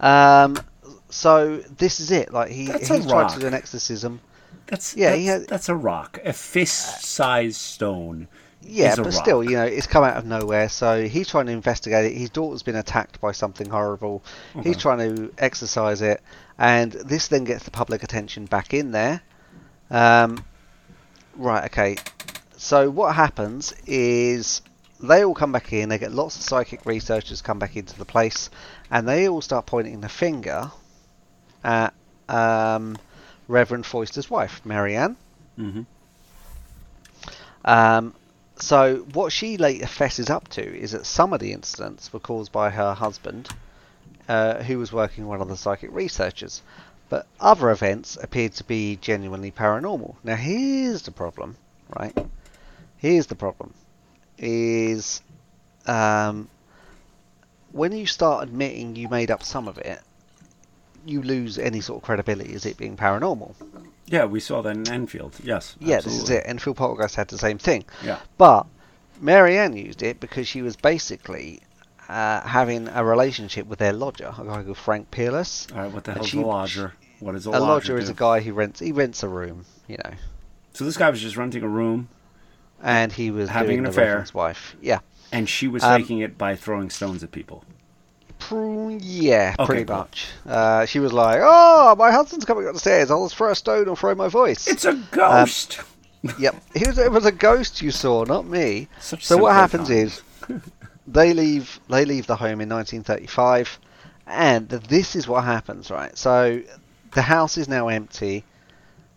Um, 0.00 0.56
so 1.08 1.58
this 1.58 2.00
is 2.00 2.10
it. 2.10 2.32
Like 2.32 2.50
he 2.50 2.66
That's 2.66 2.88
he's 2.88 3.06
tried 3.06 3.28
to 3.30 3.40
do 3.40 3.46
an 3.46 3.54
exorcism. 3.54 4.20
That's 4.66 4.96
Yeah, 4.96 5.10
that's, 5.10 5.18
he 5.20 5.26
had- 5.26 5.46
that's 5.48 5.68
a 5.68 5.74
rock, 5.74 6.18
a 6.24 6.32
fist-sized 6.32 7.60
stone. 7.60 8.28
Yeah, 8.64 8.94
but 8.96 9.12
still, 9.12 9.42
you 9.42 9.56
know, 9.56 9.64
it's 9.64 9.86
come 9.86 10.04
out 10.04 10.16
of 10.16 10.24
nowhere. 10.24 10.68
So 10.68 11.04
he's 11.06 11.28
trying 11.28 11.46
to 11.46 11.52
investigate 11.52 12.12
it. 12.12 12.16
His 12.16 12.30
daughter's 12.30 12.62
been 12.62 12.76
attacked 12.76 13.20
by 13.20 13.32
something 13.32 13.68
horrible. 13.68 14.22
Okay. 14.56 14.68
He's 14.68 14.78
trying 14.78 14.98
to 14.98 15.32
exercise 15.38 16.00
it, 16.02 16.22
and 16.58 16.92
this 16.92 17.28
then 17.28 17.44
gets 17.44 17.64
the 17.64 17.70
public 17.70 18.02
attention 18.02 18.46
back 18.46 18.72
in 18.72 18.92
there. 18.92 19.20
Um, 19.90 20.44
right. 21.36 21.64
Okay. 21.66 21.96
So 22.56 22.88
what 22.90 23.14
happens 23.14 23.74
is 23.86 24.62
they 25.00 25.24
all 25.24 25.34
come 25.34 25.50
back 25.52 25.72
in. 25.72 25.88
They 25.88 25.98
get 25.98 26.12
lots 26.12 26.36
of 26.36 26.42
psychic 26.42 26.86
researchers 26.86 27.42
come 27.42 27.58
back 27.58 27.76
into 27.76 27.98
the 27.98 28.04
place, 28.04 28.48
and 28.90 29.08
they 29.08 29.28
all 29.28 29.40
start 29.40 29.66
pointing 29.66 30.00
the 30.00 30.08
finger 30.08 30.70
at 31.64 31.92
um, 32.28 32.96
Reverend 33.48 33.84
Foyster's 33.84 34.30
wife, 34.30 34.60
Marianne. 34.64 35.16
hmm 35.56 35.82
Um, 37.64 38.14
so 38.62 38.98
what 39.12 39.32
she 39.32 39.56
later 39.56 39.88
fesses 39.88 40.30
up 40.30 40.46
to 40.50 40.62
is 40.62 40.92
that 40.92 41.04
some 41.04 41.32
of 41.32 41.40
the 41.40 41.52
incidents 41.52 42.12
were 42.12 42.20
caused 42.20 42.52
by 42.52 42.70
her 42.70 42.94
husband, 42.94 43.48
uh, 44.28 44.62
who 44.62 44.78
was 44.78 44.92
working 44.92 45.24
with 45.24 45.30
one 45.30 45.40
of 45.40 45.48
the 45.48 45.56
psychic 45.56 45.90
researchers, 45.92 46.62
but 47.08 47.26
other 47.40 47.72
events 47.72 48.16
appeared 48.22 48.52
to 48.52 48.62
be 48.62 48.94
genuinely 49.00 49.50
paranormal. 49.50 50.14
Now 50.22 50.36
here's 50.36 51.02
the 51.02 51.10
problem, 51.10 51.56
right? 51.98 52.16
Here's 52.98 53.26
the 53.26 53.34
problem: 53.34 53.74
is 54.38 55.22
um, 55.84 56.48
when 57.72 57.90
you 57.90 58.06
start 58.06 58.44
admitting 58.44 58.94
you 58.94 59.08
made 59.08 59.32
up 59.32 59.42
some 59.42 59.66
of 59.66 59.76
it, 59.78 60.00
you 61.04 61.20
lose 61.20 61.58
any 61.58 61.80
sort 61.80 61.98
of 61.98 62.04
credibility 62.04 62.54
as 62.54 62.64
it 62.64 62.76
being 62.76 62.96
paranormal. 62.96 63.56
Yeah, 64.12 64.26
we 64.26 64.40
saw 64.40 64.60
that 64.60 64.76
in 64.76 64.86
Enfield. 64.92 65.36
Yes. 65.42 65.74
Yeah, 65.80 66.00
this 66.02 66.14
is 66.22 66.28
it. 66.28 66.42
Enfield 66.44 66.76
Poltergeist 66.76 67.16
had 67.16 67.28
the 67.28 67.38
same 67.38 67.56
thing. 67.56 67.84
Yeah. 68.04 68.18
But 68.36 68.66
Marianne 69.22 69.74
used 69.74 70.02
it 70.02 70.20
because 70.20 70.46
she 70.46 70.60
was 70.60 70.76
basically 70.76 71.62
uh, 72.10 72.42
having 72.42 72.88
a 72.88 73.02
relationship 73.02 73.66
with 73.66 73.78
their 73.78 73.94
lodger, 73.94 74.34
a 74.38 74.44
guy 74.44 74.62
called 74.64 74.76
Frank 74.76 75.10
Peerless. 75.10 75.66
All 75.74 75.78
right. 75.80 75.90
What 75.90 76.04
the 76.04 76.12
hell's 76.12 76.28
she- 76.28 76.42
a 76.42 76.46
lodger? 76.46 76.92
What 77.20 77.36
is 77.36 77.46
a, 77.46 77.50
A 77.50 77.52
lodger 77.52 77.62
A 77.62 77.66
lodger? 77.66 77.98
is 77.98 78.08
a 78.10 78.14
guy 78.14 78.40
who 78.40 78.52
rents 78.52 78.80
he 78.80 78.92
rents 78.92 79.22
a 79.22 79.28
room, 79.28 79.64
you 79.88 79.96
know, 80.04 80.10
So 80.74 80.84
this 80.84 80.96
guy 80.98 81.08
was 81.08 81.20
just 81.22 81.36
renting 81.36 81.62
a 81.62 81.68
room, 81.68 82.08
and 82.82 83.12
he 83.12 83.30
was 83.30 83.48
Having 83.48 83.78
an 83.78 83.86
affair. 83.86 84.20
His 84.20 84.34
wife. 84.34 84.74
Yeah, 84.82 84.98
and 85.30 85.48
she 85.48 85.68
was 85.68 85.82
Um, 85.84 86.02
faking 86.02 86.18
it 86.18 86.36
by 86.36 86.56
throwing 86.56 86.90
stones 86.90 87.22
at 87.22 87.30
people. 87.30 87.64
Yeah, 88.52 89.54
Okay, 89.58 89.66
pretty 89.66 89.84
cool. 89.84 89.96
much. 89.98 90.26
Uh, 90.46 90.84
she 90.86 90.98
was 90.98 91.12
like, 91.12 91.40
"Oh, 91.42 91.94
my 91.98 92.10
husband's 92.10 92.44
coming 92.44 92.66
up 92.66 92.74
the 92.74 92.78
stairs. 92.80 93.10
I'll 93.10 93.28
throw 93.28 93.50
a 93.50 93.54
stone 93.54 93.88
or 93.88 93.96
throw 93.96 94.14
my 94.14 94.28
voice." 94.28 94.68
It's 94.68 94.84
a 94.84 94.94
ghost. 95.10 95.80
yep, 96.38 96.54
it 96.74 96.86
was, 96.86 96.98
it 96.98 97.10
was 97.10 97.26
a 97.26 97.32
ghost 97.32 97.82
you 97.82 97.90
saw, 97.90 98.24
not 98.24 98.46
me. 98.46 98.88
Such 99.00 99.24
So 99.24 99.36
what 99.38 99.54
happens 99.54 99.88
times. 99.88 100.22
is 100.48 100.60
they 101.06 101.32
leave 101.32 101.80
they 101.88 102.04
leave 102.04 102.26
the 102.26 102.36
home 102.36 102.60
in 102.60 102.68
1935 102.68 103.78
and 104.28 104.68
this 104.68 105.16
is 105.16 105.26
what 105.26 105.42
happens 105.42 105.90
right 105.90 106.16
so 106.16 106.62
the 107.14 107.22
house 107.22 107.58
is 107.58 107.68
now 107.68 107.88
empty 107.88 108.44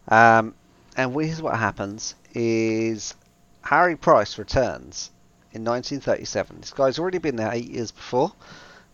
um, 0.07 0.53
and 0.97 1.13
here's 1.13 1.41
what 1.43 1.55
happens 1.57 2.15
is 2.33 3.13
Harry 3.61 3.95
Price 3.95 4.39
returns 4.39 5.11
in 5.53 5.63
1937 5.63 6.57
this 6.61 6.71
guy's 6.71 6.97
already 6.97 7.19
been 7.19 7.35
there 7.35 7.51
eight 7.53 7.69
years 7.69 7.91
before 7.91 8.31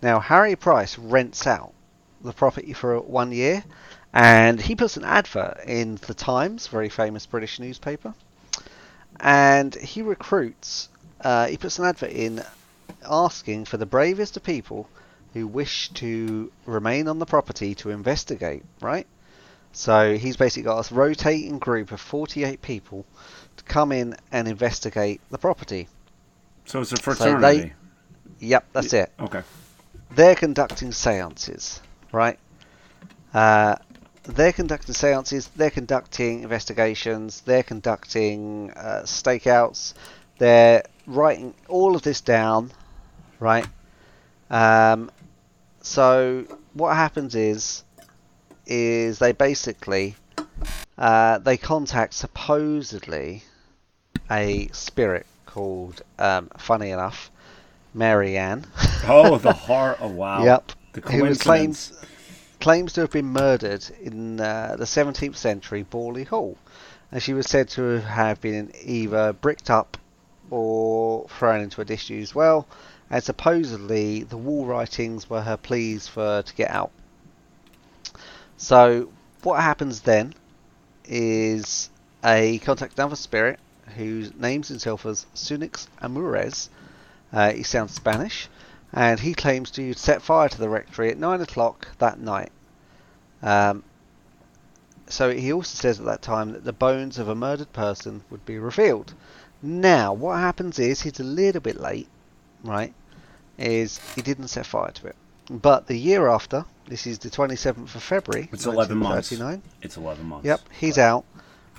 now 0.02 0.20
Harry 0.20 0.56
Price 0.56 0.98
rents 0.98 1.48
out 1.48 1.74
the 2.22 2.34
property 2.34 2.74
for 2.74 3.00
one 3.00 3.32
year 3.32 3.64
and 4.14 4.62
he 4.62 4.76
puts 4.76 4.98
an 4.98 5.04
advert 5.04 5.60
in 5.66 5.96
the 6.08 6.14
Times 6.14 6.68
very 6.68 6.90
famous 6.90 7.26
British 7.26 7.60
newspaper 7.60 8.14
and 9.20 9.74
he 9.76 10.02
recruits 10.02 10.90
uh, 11.22 11.48
he 11.48 11.58
puts 11.58 11.80
an 11.80 11.86
advert 11.86 12.12
in 12.12 12.44
asking 13.10 13.66
for 13.66 13.78
the 13.78 13.86
bravest 13.86 14.38
of 14.38 14.44
people 14.44 14.90
who 15.34 15.48
wish 15.48 15.90
to 15.90 16.52
remain 16.66 17.08
on 17.08 17.20
the 17.20 17.26
property 17.26 17.74
to 17.76 17.90
investigate, 17.90 18.64
right? 18.82 19.08
So 19.72 20.18
he's 20.18 20.36
basically 20.36 20.64
got 20.64 20.92
a 20.92 20.94
rotating 20.94 21.60
group 21.60 21.92
of 21.92 22.02
48 22.02 22.62
people 22.62 23.06
to 23.58 23.64
come 23.64 23.92
in 23.92 24.18
and 24.32 24.48
investigate 24.48 25.22
the 25.30 25.38
property. 25.38 25.88
So 26.66 26.82
it's 26.82 26.92
a 26.92 26.96
they- 26.96 27.02
fraternity. 27.02 27.74
Yep, 28.40 28.66
that's 28.74 28.94
it. 28.94 29.12
okay. 29.20 29.44
They're 30.14 30.36
conducting 30.36 30.92
seances, 30.92 31.82
right? 32.12 32.38
Uh, 33.34 33.76
they're 34.24 34.54
conducting 34.54 34.94
seances, 34.94 35.48
they're 35.56 35.72
conducting 35.72 36.44
investigations, 36.44 37.42
they're 37.42 37.64
conducting 37.64 38.72
uh, 38.76 39.02
stakeouts, 39.06 39.94
they're 40.38 40.84
writing 41.08 41.54
all 41.68 41.96
of 41.96 42.02
this 42.02 42.22
down, 42.22 42.72
right? 43.40 43.66
Um, 44.50 45.10
so 45.82 46.46
what 46.74 46.96
happens 46.96 47.36
is, 47.36 47.84
is 48.68 49.18
they 49.18 49.32
basically 49.32 50.16
uh, 51.02 51.40
they 51.40 51.58
contact 51.58 52.14
supposedly 52.14 53.44
a 54.30 54.68
spirit 54.68 55.26
called, 55.48 56.04
um, 56.20 56.50
funny 56.58 56.92
enough, 56.92 57.31
Mary 57.94 58.38
Ann. 58.38 58.66
Oh, 59.08 59.40
the 59.40 59.52
horror! 59.52 59.98
Oh, 60.00 60.10
wow. 60.10 60.44
Yep. 60.44 60.72
The 60.94 61.02
Who 61.02 61.34
claims 61.34 61.92
claims 62.60 62.94
to 62.94 63.02
have 63.02 63.10
been 63.10 63.26
murdered 63.26 63.84
in 64.00 64.40
uh, 64.40 64.76
the 64.78 64.86
17th 64.86 65.36
century 65.36 65.84
Borley 65.84 66.28
Hall, 66.28 66.56
and 67.12 67.22
she 67.22 67.34
was 67.34 67.48
said 67.48 67.68
to 67.70 68.00
have 68.00 68.40
been 68.40 68.72
either 68.84 69.34
bricked 69.34 69.72
up 69.72 69.98
or 70.52 71.28
thrown 71.30 71.62
into 71.62 71.82
a 71.82 71.86
disused 71.86 72.36
well. 72.36 72.68
And 73.10 73.24
supposedly 73.24 74.24
the 74.24 74.38
wall 74.38 74.66
writings 74.66 75.30
were 75.30 75.42
her 75.42 75.58
pleas 75.58 76.08
for 76.08 76.44
to 76.44 76.54
get 76.54 76.70
out. 76.70 76.92
So 78.58 79.12
what 79.44 79.62
happens 79.62 80.02
then 80.02 80.34
is 81.06 81.90
a 82.24 82.60
contact 82.60 83.00
another 83.00 83.16
spirit 83.16 83.60
who 83.98 84.30
names 84.38 84.68
himself 84.68 85.06
as 85.06 85.26
Sunex 85.34 85.88
Amures. 86.02 86.70
Uh, 87.34 87.52
he 87.52 87.64
sounds 87.64 87.94
Spanish, 87.94 88.50
and 88.94 89.20
he 89.20 89.34
claims 89.34 89.72
to 89.72 89.94
set 89.94 90.22
fire 90.22 90.50
to 90.50 90.58
the 90.58 90.70
rectory 90.70 91.10
at 91.10 91.18
nine 91.18 91.42
o'clock 91.42 91.88
that 92.00 92.20
night. 92.20 92.52
Um, 93.42 93.84
so 95.08 95.32
he 95.32 95.52
also 95.52 95.76
says 95.76 96.00
at 96.00 96.06
that 96.06 96.22
time 96.22 96.54
that 96.54 96.64
the 96.64 96.74
bones 96.74 97.18
of 97.18 97.28
a 97.28 97.36
murdered 97.36 97.74
person 97.74 98.24
would 98.30 98.46
be 98.46 98.58
revealed. 98.58 99.14
Now, 99.62 100.14
what 100.14 100.38
happens 100.40 100.80
is 100.80 101.02
he's 101.02 101.20
a 101.20 101.24
little 101.24 101.62
bit 101.62 101.80
late, 101.80 102.08
right? 102.64 102.94
Is 103.58 104.00
he 104.16 104.22
didn't 104.22 104.48
set 104.48 104.66
fire 104.66 104.92
to 104.92 105.08
it, 105.08 105.16
but 105.50 105.88
the 105.88 105.98
year 105.98 106.28
after, 106.30 106.66
this 106.88 107.06
is 107.06 107.20
the 107.20 107.30
27th 107.30 107.94
of 107.96 108.04
February, 108.04 108.50
It's 108.52 108.66
11 108.66 108.98
months. 108.98 109.32
It's 109.82 109.98
11 109.98 110.26
months. 110.26 110.46
Yep, 110.46 110.62
he's 110.80 110.98
out. 110.98 111.26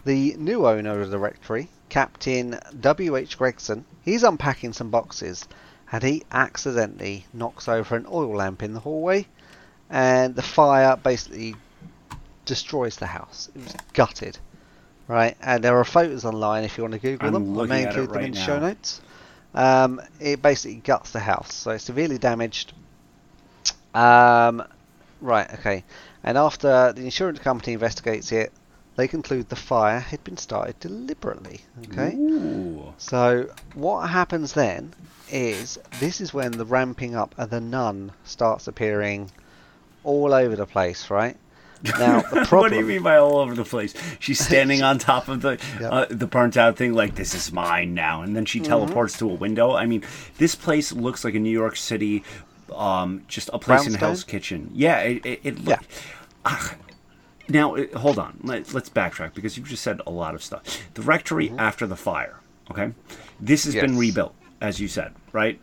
The 0.05 0.35
new 0.39 0.67
owner 0.67 1.01
of 1.01 1.11
the 1.11 1.19
rectory, 1.19 1.71
Captain 1.89 2.59
W.H. 2.81 3.39
Gregson, 3.39 3.85
he's 4.03 4.23
unpacking 4.23 4.73
some 4.73 4.91
boxes 4.91 5.47
and 5.91 6.03
he 6.03 6.23
accidentally 6.31 7.27
knocks 7.33 7.69
over 7.69 7.97
an 7.97 8.07
oil 8.11 8.37
lamp 8.37 8.63
in 8.63 8.75
the 8.75 8.81
hallway 8.81 9.27
and 9.91 10.35
the 10.35 10.43
fire 10.43 10.97
basically 10.97 11.55
destroys 12.45 12.97
the 12.97 13.07
house. 13.07 13.51
It 13.55 13.63
was 13.63 13.75
gutted. 13.93 14.39
Right, 15.09 15.37
and 15.43 15.63
there 15.63 15.77
are 15.79 15.85
photos 15.85 16.25
online 16.25 16.65
if 16.65 16.79
you 16.79 16.85
want 16.85 16.95
to 16.95 17.01
Google 17.01 17.27
I'm 17.27 17.33
them. 17.35 17.59
I 17.59 17.67
may 17.67 17.83
include 17.83 18.11
them 18.11 18.17
right 18.17 18.25
in 18.25 18.33
the 18.33 18.41
show 18.41 18.59
notes. 18.59 19.01
Um, 19.53 20.01
it 20.21 20.41
basically 20.41 20.77
guts 20.77 21.11
the 21.11 21.21
house, 21.21 21.53
so 21.53 21.73
it's 21.73 21.85
severely 21.85 22.19
damaged. 22.19 22.73
Um, 23.95 24.63
right, 25.21 25.53
okay. 25.55 25.85
And 26.23 26.39
after 26.39 26.93
the 26.93 27.03
insurance 27.03 27.41
company 27.41 27.75
investigates 27.75 28.33
it, 28.33 28.53
they 28.97 29.09
conclude 29.09 29.49
the 29.49 29.57
fire 29.57 30.01
had 30.01 30.23
been 30.25 30.37
started 30.37 30.79
deliberately. 30.81 31.61
Okay. 31.91 32.15
Ooh. 32.15 32.93
So 32.99 33.51
what 33.75 34.09
happens 34.09 34.53
then 34.53 34.95
is 35.31 35.79
this 35.99 36.21
is 36.21 36.35
when 36.35 36.53
the 36.59 36.65
ramping 36.67 37.15
up 37.15 37.35
of 37.39 37.51
the 37.51 37.61
nun 37.61 38.13
starts 38.25 38.69
appearing 38.69 39.31
all 40.05 40.35
over 40.35 40.55
the 40.57 40.67
place, 40.67 41.09
right? 41.11 41.37
Now 41.99 42.21
the 42.21 42.45
what 42.51 42.71
do 42.71 42.77
you 42.79 42.85
mean 42.85 43.03
by 43.03 43.17
all 43.17 43.39
over 43.39 43.55
the 43.55 43.65
place? 43.65 43.95
She's 44.21 44.39
standing 44.39 44.83
on 44.91 44.99
top 44.99 45.29
of 45.29 45.41
the 45.43 45.59
Yep. 45.81 45.93
uh, 45.93 46.07
the 46.11 46.27
burnt 46.27 46.57
out 46.57 46.77
thing, 46.77 46.93
like 46.93 47.15
this 47.15 47.35
is 47.35 47.51
mine 47.53 47.95
now, 47.95 48.23
and 48.23 48.37
then 48.37 48.45
she 48.45 48.61
Mm-hmm. 48.61 48.69
teleports 48.69 49.17
to 49.19 49.31
a 49.31 49.35
window. 49.35 49.73
I 49.75 49.87
mean, 49.87 50.05
this 50.39 50.55
place 50.55 50.93
looks 50.93 51.25
like 51.25 51.35
a 51.35 51.41
New 51.41 51.51
York 51.51 51.77
City, 51.77 52.23
um, 52.75 53.23
just 53.27 53.49
a 53.53 53.59
place 53.59 53.87
in 53.87 53.95
Hell's 53.95 54.23
Kitchen. 54.23 54.71
Yeah, 54.75 55.01
it, 55.01 55.25
it, 55.27 55.41
it 55.45 55.59
Yeah. 55.61 55.79
look. 56.45 56.77
Now, 57.49 57.75
it, 57.75 57.93
hold 57.95 58.19
on. 58.19 58.39
Let, 58.43 58.73
let's 58.73 58.89
backtrack 58.89 59.35
because 59.35 59.57
you've 59.57 59.69
just 59.69 59.83
said 59.83 60.01
a 60.07 60.11
lot 60.11 60.35
of 60.35 60.43
stuff. 60.43 60.63
The 60.95 61.03
rectory 61.03 61.51
after 61.59 61.87
the 61.87 61.97
fire. 61.97 62.39
Okay, 62.71 62.93
this 63.41 63.65
has 63.65 63.75
been 63.75 63.91
Mm-hmm. 63.91 63.99
Rebuilt, 63.99 64.35
as 64.61 64.81
you 64.81 64.89
said, 64.89 65.13
right? 65.33 65.59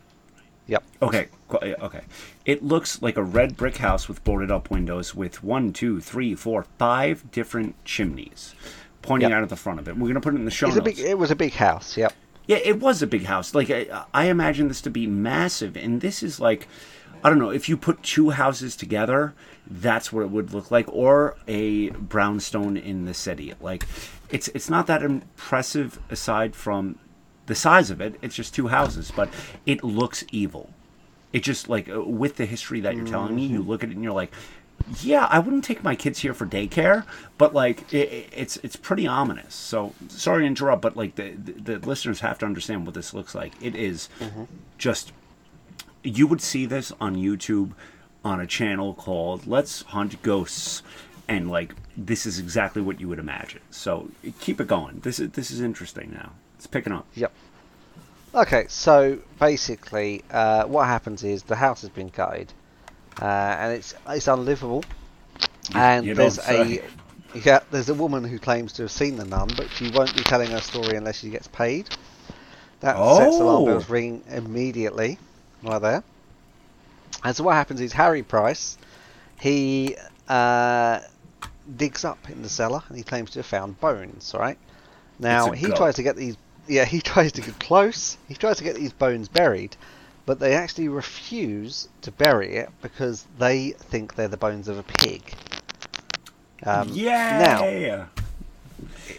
Yep. 0.67 0.83
Okay, 1.01 1.27
okay. 1.51 2.01
It 2.45 2.63
looks 2.63 3.01
like 3.01 3.17
a 3.17 3.23
red 3.23 3.57
brick 3.57 3.77
house 3.77 4.07
with 4.07 4.23
boarded 4.23 4.51
up 4.51 4.69
windows 4.69 5.15
with 5.15 5.41
one, 5.43 5.73
two, 5.73 5.99
three, 5.99 6.35
four, 6.35 6.65
five 6.77 7.31
different 7.31 7.73
chimneys 7.85 8.53
pointing 9.01 9.29
Yep. 9.29 9.37
out 9.37 9.43
at 9.43 9.49
the 9.49 9.55
front 9.55 9.79
of 9.79 9.87
it. 9.87 9.97
We're 9.97 10.07
gonna 10.09 10.21
put 10.21 10.33
it 10.35 10.37
in 10.37 10.45
the 10.45 10.51
show 10.51 10.67
It's 10.67 10.75
a 10.75 10.79
notes. 10.81 10.97
big. 10.97 11.05
It 11.05 11.17
was 11.17 11.31
a 11.31 11.35
big 11.35 11.53
house. 11.53 11.97
Yep. 11.97 12.13
Yeah, 12.45 12.57
it 12.57 12.79
was 12.79 13.01
a 13.01 13.07
big 13.07 13.23
house. 13.23 13.55
Like 13.55 13.71
I, 13.71 14.03
I 14.13 14.25
imagine 14.25 14.67
this 14.67 14.81
to 14.81 14.89
be 14.91 15.07
massive, 15.07 15.75
and 15.77 16.01
this 16.01 16.21
is 16.21 16.39
like, 16.39 16.67
I 17.23 17.29
don't 17.29 17.39
know, 17.39 17.49
if 17.49 17.67
you 17.67 17.77
put 17.77 18.01
two 18.03 18.29
houses 18.31 18.75
together, 18.75 19.33
that's 19.69 20.11
what 20.11 20.21
it 20.21 20.29
would 20.29 20.53
look 20.53 20.71
like, 20.71 20.87
or 20.87 21.37
a 21.47 21.89
brownstone 21.89 22.77
in 22.77 23.05
the 23.05 23.13
city. 23.13 23.53
Like, 23.61 23.85
it's 24.29 24.47
it's 24.49 24.69
not 24.69 24.87
that 24.87 25.03
impressive 25.03 25.99
aside 26.09 26.55
from 26.55 26.97
the 27.45 27.55
size 27.55 27.89
of 27.89 27.99
it. 27.99 28.15
It's 28.21 28.35
just 28.35 28.53
two 28.53 28.67
houses, 28.67 29.11
but 29.15 29.29
it 29.65 29.83
looks 29.83 30.23
evil. 30.31 30.69
It 31.33 31.43
just 31.43 31.69
like 31.69 31.89
uh, 31.89 32.01
with 32.01 32.37
the 32.37 32.45
history 32.45 32.79
that 32.81 32.95
you're 32.95 33.05
telling 33.05 33.35
me, 33.35 33.45
you 33.45 33.61
look 33.61 33.83
at 33.83 33.89
it 33.89 33.95
and 33.95 34.03
you're 34.03 34.13
like, 34.13 34.31
yeah, 35.01 35.27
I 35.29 35.39
wouldn't 35.39 35.63
take 35.63 35.83
my 35.83 35.95
kids 35.95 36.19
here 36.19 36.33
for 36.33 36.45
daycare, 36.47 37.05
but 37.37 37.53
like 37.53 37.93
it, 37.93 38.29
it's 38.35 38.57
it's 38.57 38.75
pretty 38.75 39.05
ominous. 39.05 39.53
So 39.53 39.93
sorry 40.07 40.43
to 40.43 40.47
interrupt, 40.47 40.81
but 40.81 40.95
like 40.95 41.15
the, 41.15 41.31
the, 41.31 41.77
the 41.77 41.87
listeners 41.87 42.21
have 42.21 42.39
to 42.39 42.45
understand 42.45 42.85
what 42.85 42.95
this 42.95 43.13
looks 43.13 43.35
like. 43.35 43.53
It 43.61 43.75
is 43.75 44.09
just 44.77 45.11
you 46.03 46.27
would 46.27 46.41
see 46.41 46.65
this 46.65 46.91
on 46.99 47.15
YouTube 47.15 47.71
on 48.23 48.39
a 48.39 48.47
channel 48.47 48.93
called 48.93 49.47
Let's 49.47 49.81
Hunt 49.83 50.21
Ghosts, 50.21 50.81
and 51.27 51.49
like 51.49 51.73
this 51.95 52.25
is 52.25 52.39
exactly 52.39 52.81
what 52.81 52.99
you 52.99 53.07
would 53.07 53.19
imagine. 53.19 53.61
So 53.71 54.09
keep 54.39 54.59
it 54.61 54.67
going. 54.67 54.99
This 55.03 55.19
is 55.19 55.31
this 55.31 55.51
is 55.51 55.61
interesting 55.61 56.11
now. 56.11 56.31
It's 56.57 56.67
picking 56.67 56.93
up. 56.93 57.05
Yep. 57.15 57.31
Okay, 58.35 58.65
so 58.69 59.17
basically, 59.39 60.23
uh, 60.29 60.65
what 60.65 60.85
happens 60.85 61.23
is 61.23 61.43
the 61.43 61.55
house 61.55 61.81
has 61.81 61.89
been 61.89 62.09
gutted, 62.09 62.53
uh, 63.21 63.25
and 63.25 63.73
it's 63.73 63.95
it's 64.07 64.27
unlivable. 64.27 64.83
And 65.73 66.05
you 66.05 66.15
there's 66.15 66.39
a 66.39 66.81
yeah, 67.33 67.59
there's 67.71 67.89
a 67.89 67.93
woman 67.93 68.23
who 68.23 68.37
claims 68.39 68.73
to 68.73 68.83
have 68.83 68.91
seen 68.91 69.15
the 69.15 69.25
nun, 69.25 69.49
but 69.55 69.69
she 69.71 69.89
won't 69.91 70.15
be 70.15 70.23
telling 70.23 70.51
her 70.51 70.61
story 70.61 70.95
unless 70.95 71.19
she 71.19 71.29
gets 71.29 71.47
paid. 71.47 71.89
That 72.81 72.95
sets 73.17 73.35
alarm 73.35 73.63
Oh. 73.63 73.65
bells 73.65 73.89
ring 73.89 74.23
immediately, 74.29 75.17
right 75.63 75.79
there. 75.79 76.03
And 77.23 77.35
so 77.35 77.43
what 77.43 77.53
happens 77.53 77.81
is 77.81 77.93
Harry 77.93 78.23
Price, 78.23 78.77
he 79.39 79.95
uh, 80.27 80.99
digs 81.75 82.05
up 82.05 82.29
in 82.29 82.41
the 82.41 82.49
cellar 82.49 82.81
and 82.87 82.97
he 82.97 83.03
claims 83.03 83.31
to 83.31 83.39
have 83.39 83.45
found 83.45 83.79
bones. 83.79 84.33
Right 84.37 84.57
now, 85.19 85.51
he 85.51 85.67
goat. 85.67 85.77
tries 85.77 85.95
to 85.95 86.03
get 86.03 86.15
these. 86.15 86.37
Yeah, 86.67 86.85
he 86.85 87.01
tries 87.13 87.31
to 87.33 87.41
get 87.41 87.59
close. 87.59 88.17
He 88.27 88.35
tries 88.35 88.57
to 88.57 88.63
get 88.63 88.75
these 88.75 88.93
bones 88.93 89.27
buried, 89.27 89.75
but 90.25 90.39
they 90.39 90.53
actually 90.55 90.87
refuse 90.87 91.89
to 92.01 92.11
bury 92.11 92.55
it 92.55 92.69
because 92.81 93.25
they 93.37 93.71
think 93.71 94.15
they're 94.15 94.27
the 94.27 94.37
bones 94.37 94.67
of 94.67 94.77
a 94.77 94.83
pig. 94.83 95.33
Um, 96.63 96.89
Now, 97.39 98.07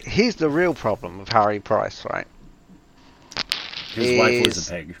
here's 0.03 0.35
the 0.35 0.49
real 0.49 0.73
problem 0.73 1.19
of 1.19 1.29
Harry 1.29 1.59
Price, 1.59 2.05
right? 2.05 2.27
His 3.93 4.17
wife 4.17 4.45
was 4.45 4.67
a 4.67 4.71
pig. 4.71 4.95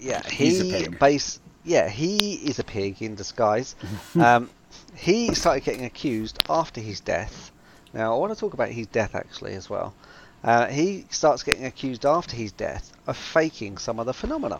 Yeah, 0.00 0.22
He's 0.28 0.60
a 0.60 0.64
he 0.64 0.70
pig. 0.72 0.98
base. 0.98 1.40
Yeah, 1.64 1.88
he 1.88 2.34
is 2.34 2.58
a 2.58 2.64
pig 2.64 3.02
in 3.02 3.14
disguise. 3.14 3.76
um, 4.18 4.48
he 4.94 5.34
started 5.34 5.62
getting 5.64 5.84
accused 5.84 6.42
after 6.48 6.80
his 6.80 7.00
death. 7.00 7.52
Now, 7.92 8.14
I 8.14 8.18
want 8.18 8.32
to 8.32 8.38
talk 8.38 8.54
about 8.54 8.68
his 8.70 8.86
death 8.86 9.14
actually 9.14 9.54
as 9.54 9.68
well. 9.68 9.94
Uh, 10.42 10.66
he 10.68 11.04
starts 11.10 11.42
getting 11.42 11.66
accused 11.66 12.06
after 12.06 12.34
his 12.34 12.50
death 12.52 12.92
of 13.06 13.16
faking 13.16 13.76
some 13.78 13.98
of 14.00 14.06
the 14.06 14.14
phenomena. 14.14 14.58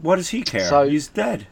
What 0.00 0.16
does 0.16 0.30
he 0.30 0.42
care? 0.42 0.68
So- 0.68 0.88
He's 0.88 1.08
dead. 1.08 1.46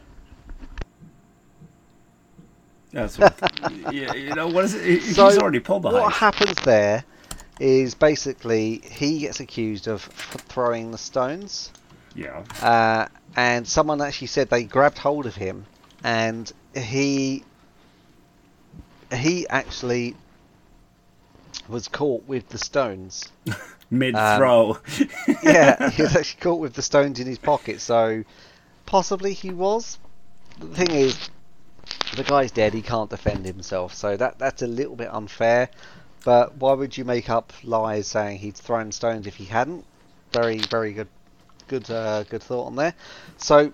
That's 2.91 3.17
what. 3.17 3.37
yeah, 3.93 4.13
you 4.13 4.33
know 4.35 4.47
what 4.47 4.65
is 4.65 4.73
it? 4.75 4.83
He- 4.83 4.99
He's 4.99 5.15
So, 5.15 5.27
already 5.39 5.59
pulled 5.59 5.83
the 5.83 5.89
What 5.89 6.11
happens 6.13 6.55
there 6.65 7.05
is 7.59 7.93
basically 7.93 8.81
he 8.83 9.19
gets 9.19 9.39
accused 9.39 9.87
of 9.87 10.01
throwing 10.01 10.91
the 10.91 10.97
stones. 10.97 11.71
Yeah. 12.15 12.43
uh, 12.61 13.07
and 13.35 13.67
someone 13.67 14.01
actually 14.01 14.27
said 14.27 14.49
they 14.49 14.63
grabbed 14.63 14.97
hold 14.97 15.25
of 15.25 15.35
him, 15.35 15.65
and 16.03 16.51
he 16.75 17.43
he 19.13 19.47
actually 19.47 20.15
was 21.67 21.87
caught 21.87 22.27
with 22.27 22.49
the 22.49 22.57
stones. 22.57 23.31
Mid 23.89 24.15
throw. 24.15 24.77
yeah, 25.43 25.89
he 25.89 26.01
was 26.03 26.15
actually 26.15 26.39
caught 26.39 26.59
with 26.59 26.73
the 26.73 26.81
stones 26.81 27.19
in 27.19 27.27
his 27.27 27.37
pocket. 27.37 27.81
So 27.81 28.23
possibly 28.85 29.33
he 29.33 29.51
was. 29.51 29.99
The 30.59 30.67
thing 30.67 30.91
is, 30.91 31.29
the 32.15 32.23
guy's 32.23 32.51
dead. 32.51 32.73
He 32.73 32.81
can't 32.81 33.09
defend 33.09 33.45
himself. 33.45 33.93
So 33.93 34.15
that 34.15 34.39
that's 34.39 34.61
a 34.61 34.67
little 34.67 34.95
bit 34.95 35.09
unfair. 35.13 35.69
But 36.23 36.55
why 36.57 36.73
would 36.73 36.97
you 36.97 37.03
make 37.03 37.29
up 37.29 37.51
lies 37.63 38.07
saying 38.07 38.37
he'd 38.39 38.55
thrown 38.55 38.91
stones 38.91 39.27
if 39.27 39.35
he 39.35 39.45
hadn't? 39.45 39.85
Very 40.31 40.59
very 40.59 40.93
good 40.93 41.09
good 41.71 41.89
uh, 41.89 42.23
good 42.23 42.43
thought 42.43 42.65
on 42.65 42.75
there. 42.75 42.93
So 43.37 43.71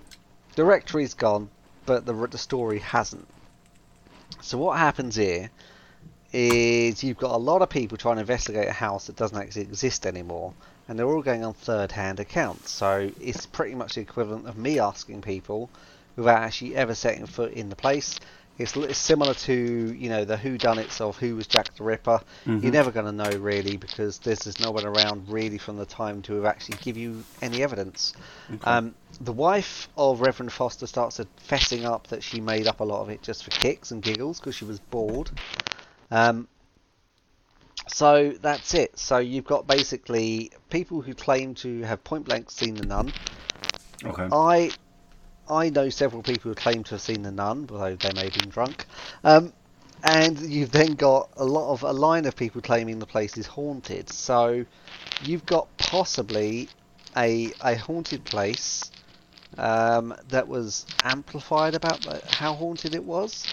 the 0.54 0.64
rectory's 0.64 1.14
gone, 1.14 1.50
but 1.84 2.06
the 2.06 2.14
the 2.28 2.38
story 2.38 2.78
hasn't. 2.78 3.26
So 4.40 4.56
what 4.56 4.78
happens 4.78 5.16
here 5.16 5.50
is 6.32 7.02
you've 7.02 7.18
got 7.18 7.32
a 7.34 7.42
lot 7.50 7.60
of 7.60 7.68
people 7.70 7.98
trying 7.98 8.16
to 8.16 8.20
investigate 8.20 8.68
a 8.68 8.72
house 8.72 9.06
that 9.06 9.16
doesn't 9.16 9.36
actually 9.36 9.62
exist 9.62 10.06
anymore, 10.06 10.54
and 10.86 10.98
they're 10.98 11.08
all 11.08 11.22
going 11.22 11.44
on 11.44 11.54
third-hand 11.54 12.20
accounts. 12.20 12.70
So 12.70 13.10
it's 13.20 13.46
pretty 13.46 13.74
much 13.74 13.94
the 13.94 14.02
equivalent 14.02 14.46
of 14.46 14.56
me 14.56 14.78
asking 14.78 15.22
people 15.22 15.70
without 16.16 16.42
actually 16.42 16.76
ever 16.76 16.94
setting 16.94 17.26
foot 17.26 17.52
in 17.52 17.68
the 17.70 17.76
place. 17.76 18.20
It's, 18.58 18.76
it's 18.76 18.98
similar 18.98 19.34
to 19.34 19.54
you 19.54 20.08
know 20.08 20.24
the 20.24 20.36
who 20.36 20.58
done 20.58 20.78
it 20.78 20.90
of 21.00 21.16
who 21.16 21.36
was 21.36 21.46
Jack 21.46 21.74
the 21.76 21.84
Ripper. 21.84 22.20
You're 22.62 22.72
never 22.72 22.90
going 22.90 23.06
to 23.06 23.12
know 23.12 23.38
really 23.38 23.76
because 23.76 24.18
there's 24.18 24.40
just 24.40 24.60
no 24.60 24.72
one 24.72 24.84
around 24.84 25.28
really 25.28 25.58
from 25.58 25.76
the 25.76 25.86
time 25.86 26.22
to 26.22 26.34
have 26.34 26.44
actually 26.44 26.78
give 26.82 26.96
you 26.96 27.22
any 27.40 27.62
evidence. 27.62 28.14
Um, 28.64 28.94
the 29.20 29.32
wife 29.32 29.88
of 29.96 30.20
Reverend 30.20 30.52
Foster 30.52 30.86
starts 30.86 31.20
fessing 31.48 31.84
up 31.84 32.08
that 32.08 32.22
she 32.22 32.40
made 32.40 32.66
up 32.66 32.80
a 32.80 32.84
lot 32.84 33.02
of 33.02 33.10
it 33.10 33.22
just 33.22 33.44
for 33.44 33.50
kicks 33.50 33.92
and 33.92 34.02
giggles 34.02 34.40
because 34.40 34.56
she 34.56 34.64
was 34.64 34.80
bored. 34.80 35.30
Um, 36.10 36.48
so 37.86 38.32
that's 38.40 38.74
it. 38.74 38.98
So 38.98 39.18
you've 39.18 39.44
got 39.44 39.66
basically 39.66 40.50
people 40.68 41.00
who 41.00 41.14
claim 41.14 41.54
to 41.56 41.82
have 41.82 42.02
point 42.04 42.24
blank 42.24 42.50
seen 42.50 42.74
the 42.74 42.86
nun. 42.86 43.12
Okay. 44.04 44.28
I 44.30 44.70
I 45.48 45.70
know 45.70 45.88
several 45.88 46.22
people 46.22 46.50
who 46.50 46.54
claim 46.54 46.84
to 46.84 46.90
have 46.92 47.00
seen 47.00 47.22
the 47.22 47.30
nun, 47.30 47.68
although 47.70 47.96
they 47.96 48.12
may 48.12 48.24
have 48.24 48.34
been 48.34 48.50
drunk. 48.50 48.86
Um, 49.24 49.52
and 50.04 50.38
you've 50.38 50.70
then 50.70 50.94
got 50.94 51.28
a 51.36 51.44
lot 51.44 51.72
of 51.72 51.82
a 51.82 51.92
line 51.92 52.24
of 52.26 52.36
people 52.36 52.60
claiming 52.60 52.98
the 52.98 53.06
place 53.06 53.36
is 53.36 53.46
haunted. 53.46 54.08
So 54.10 54.64
you've 55.24 55.44
got 55.46 55.76
possibly 55.78 56.68
a 57.16 57.52
a 57.64 57.74
haunted 57.74 58.24
place 58.24 58.90
um, 59.56 60.14
that 60.28 60.46
was 60.46 60.86
amplified 61.02 61.74
about 61.74 62.04
how 62.30 62.54
haunted 62.54 62.94
it 62.94 63.02
was, 63.02 63.44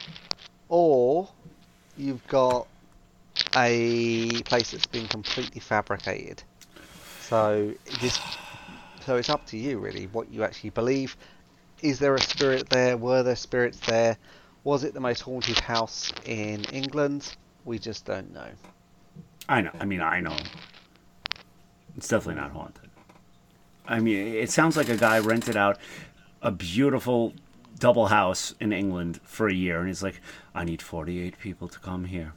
or 0.70 1.28
you've 1.98 2.26
got 2.28 2.68
a 3.56 4.42
place 4.44 4.72
that's 4.72 4.86
been 4.86 5.08
completely 5.08 5.62
fabricated. 5.62 6.44
So 7.22 7.74
so 9.06 9.16
it's 9.18 9.30
up 9.30 9.46
to 9.48 9.58
you 9.58 9.80
really 9.80 10.08
what 10.08 10.32
you 10.32 10.44
actually 10.44 10.72
believe. 10.72 11.16
Is 11.82 12.00
there 12.00 12.16
a 12.16 12.22
spirit 12.22 12.70
there? 12.70 12.98
Were 12.98 13.24
there 13.24 13.36
spirits 13.36 13.80
there? 13.80 14.18
Was 14.64 14.84
it 14.84 14.94
the 14.94 15.00
most 15.00 15.22
haunted 15.22 15.60
house 15.60 16.12
in 16.26 16.64
England? 16.66 17.36
We 17.66 17.80
just 17.80 18.06
don't 18.06 18.34
know. 18.34 18.48
I 19.48 19.62
know. 19.62 19.72
I 19.80 19.86
mean, 19.86 20.02
I 20.02 20.22
know. 20.22 20.38
It's 21.98 22.08
definitely 22.08 22.42
not 22.42 22.52
haunted. 22.52 22.90
I 23.88 24.00
mean, 24.00 24.36
it 24.36 24.50
sounds 24.50 24.76
like 24.76 24.90
a 24.90 24.98
guy 24.98 25.20
rented 25.20 25.56
out 25.56 25.78
a 26.42 26.52
beautiful 26.52 27.34
double 27.78 28.08
house 28.08 28.56
in 28.60 28.74
England 28.74 29.20
for 29.24 29.48
a 29.48 29.54
year, 29.54 29.80
and 29.80 29.88
he's 29.88 30.02
like, 30.02 30.22
I 30.54 30.64
need 30.64 30.82
48 30.82 31.38
people 31.40 31.68
to 31.68 31.80
come 31.80 32.06
here. 32.06 32.34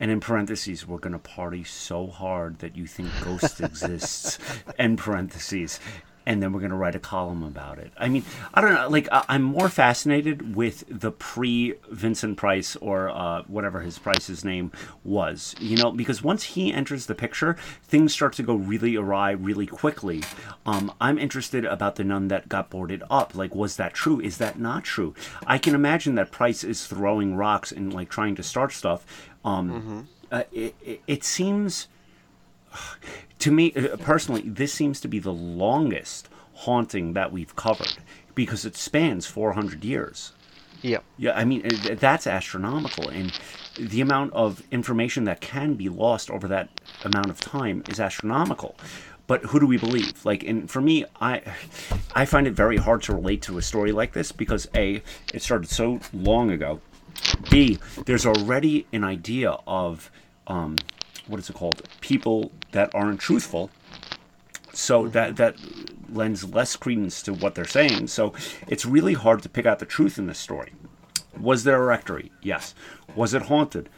And 0.00 0.10
in 0.10 0.20
parentheses, 0.20 0.86
we're 0.86 0.98
going 0.98 1.12
to 1.12 1.18
party 1.18 1.64
so 1.64 2.06
hard 2.06 2.60
that 2.60 2.76
you 2.76 2.86
think 2.86 3.10
ghost 3.22 3.60
exists. 3.60 4.38
End 4.78 4.98
parentheses. 4.98 5.80
And 6.28 6.42
then 6.42 6.52
we're 6.52 6.60
going 6.60 6.72
to 6.72 6.76
write 6.76 6.94
a 6.94 6.98
column 7.00 7.42
about 7.42 7.78
it. 7.78 7.90
I 7.96 8.08
mean, 8.10 8.22
I 8.52 8.60
don't 8.60 8.74
know. 8.74 8.86
Like, 8.88 9.08
I- 9.10 9.24
I'm 9.30 9.42
more 9.42 9.70
fascinated 9.70 10.54
with 10.54 10.84
the 10.86 11.10
pre 11.10 11.72
Vincent 11.90 12.36
Price 12.36 12.76
or 12.76 13.08
uh, 13.08 13.44
whatever 13.46 13.80
his 13.80 13.98
Price's 13.98 14.44
name 14.44 14.70
was, 15.02 15.54
you 15.58 15.78
know, 15.78 15.90
because 15.90 16.22
once 16.22 16.42
he 16.42 16.70
enters 16.70 17.06
the 17.06 17.14
picture, 17.14 17.56
things 17.84 18.12
start 18.12 18.34
to 18.34 18.42
go 18.42 18.54
really 18.56 18.94
awry 18.94 19.30
really 19.30 19.66
quickly. 19.66 20.22
Um, 20.66 20.92
I'm 21.00 21.16
interested 21.18 21.64
about 21.64 21.96
the 21.96 22.04
nun 22.04 22.28
that 22.28 22.46
got 22.50 22.68
boarded 22.68 23.02
up. 23.10 23.34
Like, 23.34 23.54
was 23.54 23.76
that 23.76 23.94
true? 23.94 24.20
Is 24.20 24.36
that 24.36 24.58
not 24.58 24.84
true? 24.84 25.14
I 25.46 25.56
can 25.56 25.74
imagine 25.74 26.14
that 26.16 26.30
Price 26.30 26.62
is 26.62 26.86
throwing 26.86 27.36
rocks 27.36 27.72
and 27.72 27.90
like 27.90 28.10
trying 28.10 28.34
to 28.34 28.42
start 28.42 28.72
stuff. 28.72 29.06
Um, 29.46 30.06
uh, 30.30 30.42
it, 30.52 30.74
it, 30.84 31.00
it 31.06 31.24
seems 31.24 31.88
to 33.40 33.50
me 33.50 33.72
uh, 33.74 33.96
personally, 33.98 34.42
this 34.42 34.72
seems 34.72 35.00
to 35.00 35.08
be 35.08 35.18
the 35.18 35.32
longest 35.32 36.28
haunting 36.54 37.12
that 37.12 37.32
we've 37.32 37.54
covered 37.56 37.98
because 38.34 38.64
it 38.64 38.76
spans 38.76 39.26
400 39.26 39.84
years. 39.84 40.32
Yep. 40.82 41.04
Yeah, 41.16 41.32
I 41.32 41.44
mean 41.44 41.68
that's 41.98 42.26
astronomical, 42.26 43.08
and 43.08 43.32
the 43.78 44.00
amount 44.00 44.32
of 44.32 44.62
information 44.70 45.24
that 45.24 45.40
can 45.40 45.74
be 45.74 45.88
lost 45.88 46.30
over 46.30 46.46
that 46.48 46.68
amount 47.04 47.30
of 47.30 47.40
time 47.40 47.82
is 47.88 47.98
astronomical. 47.98 48.76
but 49.28 49.44
who 49.44 49.60
do 49.60 49.66
we 49.66 49.76
believe? 49.76 50.24
Like, 50.24 50.42
and 50.42 50.68
for 50.68 50.80
me, 50.80 51.04
I 51.20 51.42
I 52.14 52.24
find 52.24 52.46
it 52.46 52.54
very 52.54 52.76
hard 52.76 53.02
to 53.04 53.14
relate 53.14 53.42
to 53.42 53.58
a 53.58 53.62
story 53.62 53.92
like 53.92 54.12
this 54.12 54.32
because 54.32 54.68
a 54.74 55.02
it 55.32 55.42
started 55.42 55.68
so 55.68 56.00
long 56.12 56.50
ago. 56.50 56.80
B 57.50 57.78
there's 58.06 58.26
already 58.26 58.86
an 58.92 59.04
idea 59.04 59.56
of 59.66 60.10
um, 60.46 60.76
what 61.28 61.40
is 61.40 61.48
it 61.50 61.56
called? 61.56 61.82
People 62.00 62.50
that 62.72 62.94
aren't 62.94 63.20
truthful. 63.20 63.70
So 64.72 65.08
that 65.08 65.36
that 65.36 65.56
lends 66.12 66.44
less 66.44 66.76
credence 66.76 67.22
to 67.22 67.34
what 67.34 67.54
they're 67.54 67.64
saying. 67.64 68.08
So 68.08 68.32
it's 68.66 68.86
really 68.86 69.14
hard 69.14 69.42
to 69.42 69.48
pick 69.48 69.66
out 69.66 69.78
the 69.78 69.86
truth 69.86 70.18
in 70.18 70.26
this 70.26 70.38
story. 70.38 70.72
Was 71.38 71.64
there 71.64 71.82
a 71.82 71.86
rectory? 71.86 72.32
Yes. 72.42 72.74
Was 73.14 73.34
it 73.34 73.42
haunted? 73.42 73.88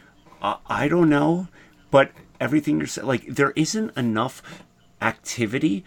Uh, 0.43 0.57
I 0.67 0.89
don't 0.89 1.09
know, 1.09 1.49
but 1.91 2.13
everything 2.41 2.79
you're 2.79 2.87
saying, 2.87 3.07
like 3.07 3.27
there 3.27 3.53
isn't 3.57 3.97
enough 3.97 4.43
activity 5.01 5.85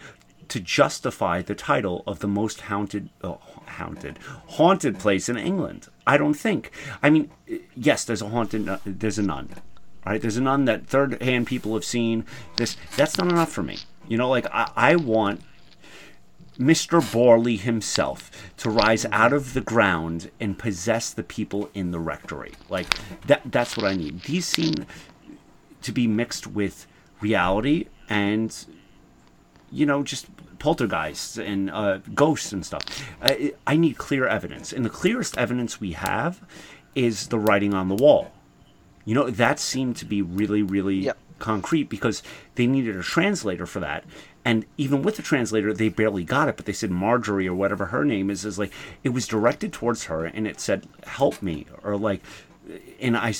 to 0.48 0.60
justify 0.60 1.42
the 1.42 1.54
title 1.54 2.02
of 2.06 2.20
the 2.20 2.28
most 2.28 2.62
haunted, 2.62 3.08
uh, 3.22 3.34
haunted, 3.66 4.18
haunted 4.48 4.98
place 4.98 5.28
in 5.28 5.36
England. 5.36 5.88
I 6.06 6.16
don't 6.16 6.34
think. 6.34 6.70
I 7.02 7.10
mean, 7.10 7.30
yes, 7.74 8.04
there's 8.04 8.22
a 8.22 8.28
haunted, 8.28 8.68
uh, 8.68 8.78
there's 8.84 9.18
a 9.18 9.22
nun, 9.22 9.48
right? 10.04 10.20
There's 10.20 10.38
nun 10.38 10.64
that 10.66 10.86
third-hand 10.86 11.46
people 11.46 11.74
have 11.74 11.84
seen. 11.84 12.24
This 12.56 12.76
that's 12.96 13.18
not 13.18 13.30
enough 13.30 13.52
for 13.52 13.62
me. 13.62 13.78
You 14.08 14.18
know, 14.18 14.28
like 14.28 14.46
I, 14.52 14.70
I 14.76 14.96
want 14.96 15.42
Mr. 16.58 17.00
Borley 17.00 17.58
himself 17.58 18.30
to 18.58 18.70
rise 18.70 19.06
out 19.06 19.32
of 19.32 19.54
the 19.54 19.60
ground 19.60 20.30
and 20.38 20.58
possess 20.58 21.10
the 21.10 21.24
people 21.24 21.68
in 21.74 21.90
the 21.90 21.98
rectory. 21.98 22.52
Like 22.68 22.86
that 23.26 23.42
that's 23.46 23.76
what 23.76 23.86
I 23.86 23.94
need. 23.94 24.22
These 24.22 24.46
seem 24.46 24.86
to 25.82 25.92
be 25.92 26.06
mixed 26.06 26.46
with 26.46 26.86
reality 27.20 27.86
and 28.08 28.54
you 29.70 29.86
know 29.86 30.02
just 30.02 30.26
poltergeists 30.58 31.36
and 31.36 31.70
uh, 31.70 31.98
ghosts 32.14 32.52
and 32.52 32.64
stuff. 32.64 32.82
I, 33.20 33.54
I 33.66 33.76
need 33.76 33.98
clear 33.98 34.26
evidence, 34.26 34.72
and 34.72 34.84
the 34.84 34.90
clearest 34.90 35.36
evidence 35.36 35.80
we 35.80 35.92
have 35.92 36.40
is 36.94 37.28
the 37.28 37.38
writing 37.38 37.74
on 37.74 37.88
the 37.88 37.94
wall. 37.94 38.30
You 39.04 39.14
know 39.14 39.30
that 39.30 39.58
seemed 39.58 39.96
to 39.96 40.04
be 40.04 40.22
really, 40.22 40.62
really 40.62 40.96
Yep. 40.96 41.18
concrete 41.38 41.88
because 41.88 42.22
they 42.54 42.66
needed 42.66 42.96
a 42.96 43.02
translator 43.02 43.66
for 43.66 43.80
that. 43.80 44.04
And 44.44 44.66
even 44.76 45.02
with 45.02 45.16
the 45.16 45.22
translator, 45.22 45.72
they 45.72 45.88
barely 45.88 46.22
got 46.24 46.48
it. 46.48 46.56
But 46.56 46.66
they 46.66 46.72
said 46.72 46.90
Marjorie 46.90 47.48
or 47.48 47.54
whatever 47.54 47.86
her 47.86 48.04
name 48.04 48.30
is 48.30 48.44
is 48.44 48.58
like 48.58 48.72
it 49.02 49.10
was 49.10 49.26
directed 49.26 49.72
towards 49.72 50.04
her, 50.04 50.24
and 50.24 50.46
it 50.46 50.60
said 50.60 50.86
"Help 51.06 51.42
me" 51.42 51.66
or 51.82 51.96
like, 51.96 52.20
and 53.00 53.16
I, 53.16 53.34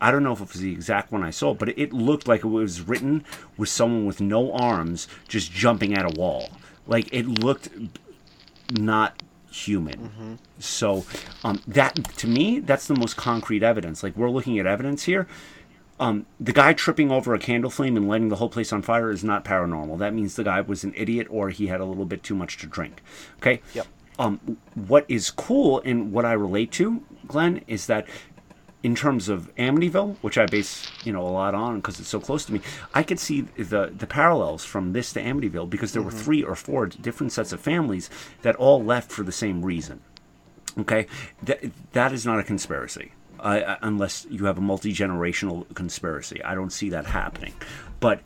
I 0.00 0.10
don't 0.10 0.22
know 0.22 0.32
if 0.32 0.40
it 0.40 0.52
was 0.52 0.60
the 0.60 0.72
exact 0.72 1.10
one 1.12 1.22
I 1.24 1.30
saw, 1.30 1.54
but 1.54 1.76
it 1.76 1.92
looked 1.92 2.28
like 2.28 2.44
it 2.44 2.48
was 2.48 2.80
written 2.82 3.24
with 3.56 3.68
someone 3.68 4.06
with 4.06 4.20
no 4.20 4.52
arms 4.52 5.08
just 5.28 5.50
jumping 5.52 5.94
at 5.94 6.04
a 6.04 6.18
wall. 6.20 6.50
Like 6.86 7.12
it 7.12 7.26
looked 7.26 7.68
not 8.70 9.22
human. 9.54 10.38
So 10.58 11.04
um, 11.44 11.60
that 11.66 11.94
to 12.18 12.26
me, 12.26 12.58
that's 12.58 12.86
the 12.86 12.94
most 12.94 13.16
concrete 13.16 13.62
evidence. 13.62 14.02
Like 14.02 14.16
we're 14.16 14.30
looking 14.30 14.58
at 14.58 14.66
evidence 14.66 15.04
here. 15.04 15.26
Um, 16.00 16.26
the 16.40 16.52
guy 16.52 16.72
tripping 16.72 17.12
over 17.12 17.34
a 17.34 17.38
candle 17.38 17.70
flame 17.70 17.96
and 17.96 18.08
lighting 18.08 18.28
the 18.28 18.36
whole 18.36 18.48
place 18.48 18.72
on 18.72 18.82
fire 18.82 19.10
is 19.10 19.22
not 19.22 19.44
paranormal. 19.44 19.98
That 19.98 20.12
means 20.12 20.34
the 20.34 20.42
guy 20.42 20.60
was 20.60 20.82
an 20.82 20.92
idiot 20.96 21.28
or 21.30 21.50
he 21.50 21.68
had 21.68 21.80
a 21.80 21.84
little 21.84 22.04
bit 22.04 22.24
too 22.24 22.34
much 22.34 22.58
to 22.58 22.66
drink. 22.66 23.00
Okay. 23.38 23.62
Yep. 23.74 23.86
Um, 24.18 24.58
what 24.74 25.04
is 25.08 25.30
cool 25.30 25.80
and 25.84 26.12
what 26.12 26.24
I 26.24 26.32
relate 26.32 26.72
to, 26.72 27.02
Glenn, 27.26 27.62
is 27.66 27.86
that 27.86 28.06
in 28.84 28.94
terms 28.94 29.30
of 29.30 29.52
Amityville, 29.56 30.16
which 30.20 30.36
I 30.36 30.44
base 30.44 30.86
you 31.04 31.12
know 31.12 31.26
a 31.26 31.32
lot 31.32 31.54
on 31.54 31.76
because 31.76 31.98
it's 31.98 32.08
so 32.10 32.20
close 32.20 32.44
to 32.44 32.52
me, 32.52 32.60
I 32.92 33.02
could 33.02 33.18
see 33.18 33.40
the 33.40 33.90
the 33.96 34.06
parallels 34.06 34.64
from 34.64 34.92
this 34.92 35.12
to 35.14 35.22
Amityville 35.22 35.70
because 35.70 35.94
there 35.94 36.02
were 36.02 36.10
three 36.10 36.44
or 36.44 36.54
four 36.54 36.86
different 36.86 37.32
sets 37.32 37.52
of 37.52 37.60
families 37.60 38.10
that 38.42 38.54
all 38.56 38.84
left 38.84 39.10
for 39.10 39.22
the 39.22 39.32
same 39.32 39.64
reason. 39.64 40.00
Okay, 40.78 41.06
that 41.42 41.64
that 41.92 42.12
is 42.12 42.26
not 42.26 42.38
a 42.38 42.44
conspiracy. 42.44 43.12
Uh, 43.40 43.76
unless 43.82 44.26
you 44.30 44.44
have 44.44 44.58
a 44.58 44.60
multi 44.60 44.92
generational 44.92 45.72
conspiracy, 45.74 46.42
I 46.44 46.54
don't 46.54 46.70
see 46.70 46.90
that 46.90 47.06
happening. 47.06 47.54
But 48.00 48.20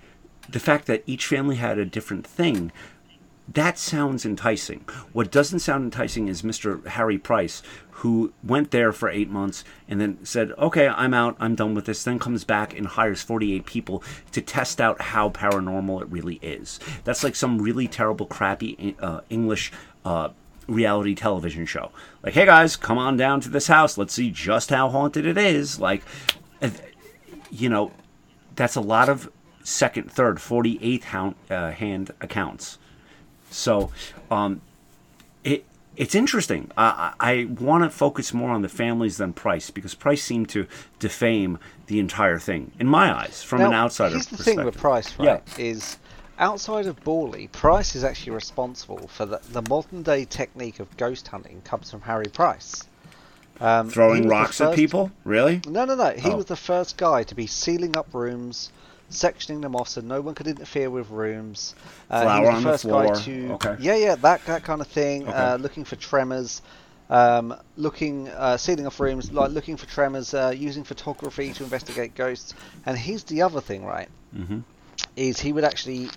the 0.49 0.61
fact 0.61 0.87
that 0.87 1.05
each 1.07 1.27
family 1.27 1.57
had 1.57 1.79
a 1.79 1.85
different 1.85 2.27
thing 2.27 2.73
that 3.55 3.79
sounds 3.79 4.27
enticing. 4.27 4.85
What 5.13 5.31
doesn't 5.31 5.61
sound 5.61 5.85
enticing 5.85 6.29
is 6.29 6.43
Mr. 6.43 6.85
Harry 6.87 7.17
Price, 7.17 7.63
who 7.99 8.33
went 8.43 8.71
there 8.71 8.93
for 8.93 9.09
eight 9.09 9.31
months 9.31 9.65
and 9.89 10.01
then 10.01 10.25
said, 10.25 10.53
Okay, 10.59 10.89
I'm 10.89 11.15
out, 11.15 11.37
I'm 11.41 11.55
done 11.55 11.75
with 11.75 11.87
this, 11.87 12.05
then 12.05 12.19
comes 12.19 12.45
back 12.45 12.77
and 12.77 12.87
hires 12.87 13.23
48 13.23 13.67
people 13.67 14.03
to 14.33 14.41
test 14.41 14.81
out 14.81 15.01
how 15.01 15.31
paranormal 15.31 16.03
it 16.03 16.09
really 16.09 16.37
is. 16.37 16.81
That's 17.05 17.25
like 17.25 17.37
some 17.37 17.61
really 17.61 17.89
terrible, 17.89 18.27
crappy 18.27 18.97
uh, 19.01 19.21
English. 19.31 19.73
Uh, 20.05 20.31
reality 20.67 21.15
television 21.15 21.65
show 21.65 21.91
like 22.23 22.35
hey 22.35 22.45
guys 22.45 22.77
come 22.77 22.99
on 22.99 23.17
down 23.17 23.41
to 23.41 23.49
this 23.49 23.69
house 23.69 23.97
let's 23.97 24.13
see 24.13 24.31
just 24.31 24.69
how 24.69 24.91
haunted 24.91 25.25
it 25.25 25.39
is 25.39 25.81
like 25.81 26.03
uh, 26.61 26.69
you 27.51 27.71
know 27.71 27.91
that's 28.55 28.77
a 28.77 28.81
lot 28.81 29.09
of 29.09 29.33
second 29.65 30.13
third 30.13 30.37
48th 30.37 31.05
hound, 31.05 31.35
uh, 31.49 31.71
hand 31.71 32.11
accounts 32.21 32.77
so, 33.51 33.91
um, 34.31 34.61
it 35.45 35.65
it's 35.99 36.15
interesting. 36.15 36.71
I, 36.79 37.13
I 37.21 37.33
I 37.33 37.45
want 37.45 37.85
to 37.85 37.91
focus 37.91 38.33
more 38.33 38.51
on 38.51 38.63
the 38.63 38.69
families 38.71 39.19
than 39.19 39.33
Price 39.35 39.69
because 39.71 39.95
Price 39.95 40.23
seemed 40.23 40.49
to 40.51 40.67
defame 40.99 41.59
the 41.89 41.99
entire 41.99 42.39
thing 42.39 42.71
in 42.81 42.87
my 42.87 43.15
eyes 43.15 43.43
from 43.43 43.61
an 43.61 43.71
Now, 43.73 43.85
outsider 43.85 44.15
Here's 44.15 44.27
the 44.27 44.37
perspective. 44.39 44.57
thing 44.57 44.65
with 44.65 44.77
Price, 44.79 45.13
Yeah. 45.19 45.31
right? 45.33 45.59
Is 45.59 45.99
outside 46.39 46.87
of 46.87 47.03
Borley, 47.05 47.51
Price 47.53 47.95
is 47.97 48.05
actually 48.05 48.33
responsible 48.33 49.09
for 49.09 49.27
the, 49.27 49.41
the 49.51 49.63
modern 49.69 50.03
day 50.03 50.25
technique 50.25 50.79
of 50.81 50.97
ghost 50.97 51.29
hunting 51.29 51.61
comes 51.63 51.91
from 51.91 52.01
Harry 52.03 52.27
Price. 52.33 52.85
Um, 53.61 53.91
Throwing 53.91 54.29
rocks 54.29 54.61
at 54.61 54.75
people, 54.77 55.11
really? 55.25 55.61
No, 55.67 55.85
no, 55.85 55.97
no. 55.97 56.11
He 56.11 56.31
Oh. 56.31 56.37
was 56.37 56.47
the 56.47 56.55
first 56.55 56.97
guy 56.97 57.25
to 57.25 57.35
be 57.35 57.49
sealing 57.49 57.97
up 57.97 58.07
rooms, 58.13 58.71
sectioning 59.11 59.63
them 59.63 59.75
off 59.75 59.89
so 59.89 60.01
no 60.01 60.21
one 60.21 60.35
could 60.35 60.47
interfere 60.47 60.91
with 60.91 61.09
rooms. 61.11 61.75
Uh, 62.11 62.37
he 62.37 62.41
was 62.47 62.49
on 62.49 62.63
the 62.63 62.71
the 62.71 62.73
first 62.73 62.87
guy 62.87 63.15
to, 63.25 63.53
Okay. 63.53 63.77
yeah, 63.81 63.97
yeah, 63.97 64.15
that 64.17 64.45
that 64.47 64.65
kind 64.65 64.81
of 64.81 64.87
thing. 64.87 65.23
Okay. 65.29 65.33
Uh, 65.33 65.57
looking 65.57 65.85
for 65.85 65.97
tremors, 65.97 66.63
um, 67.11 67.55
looking, 67.77 68.29
uh, 68.29 68.57
sealing 68.57 68.87
off 68.87 69.01
rooms, 69.01 69.33
like 69.33 69.51
looking 69.51 69.77
for 69.77 69.87
tremors, 69.87 70.35
uh, 70.35 70.53
using 70.57 70.85
photography 70.85 71.53
to 71.55 71.65
investigate 71.65 72.15
ghosts. 72.15 72.55
And 72.85 72.99
here's 72.99 73.25
the 73.25 73.43
other 73.43 73.61
thing, 73.61 73.85
right? 73.85 74.09
Mhm. 74.37 74.63
Is 75.17 75.41
he 75.41 75.53
would 75.53 75.65
actually, 75.65 76.11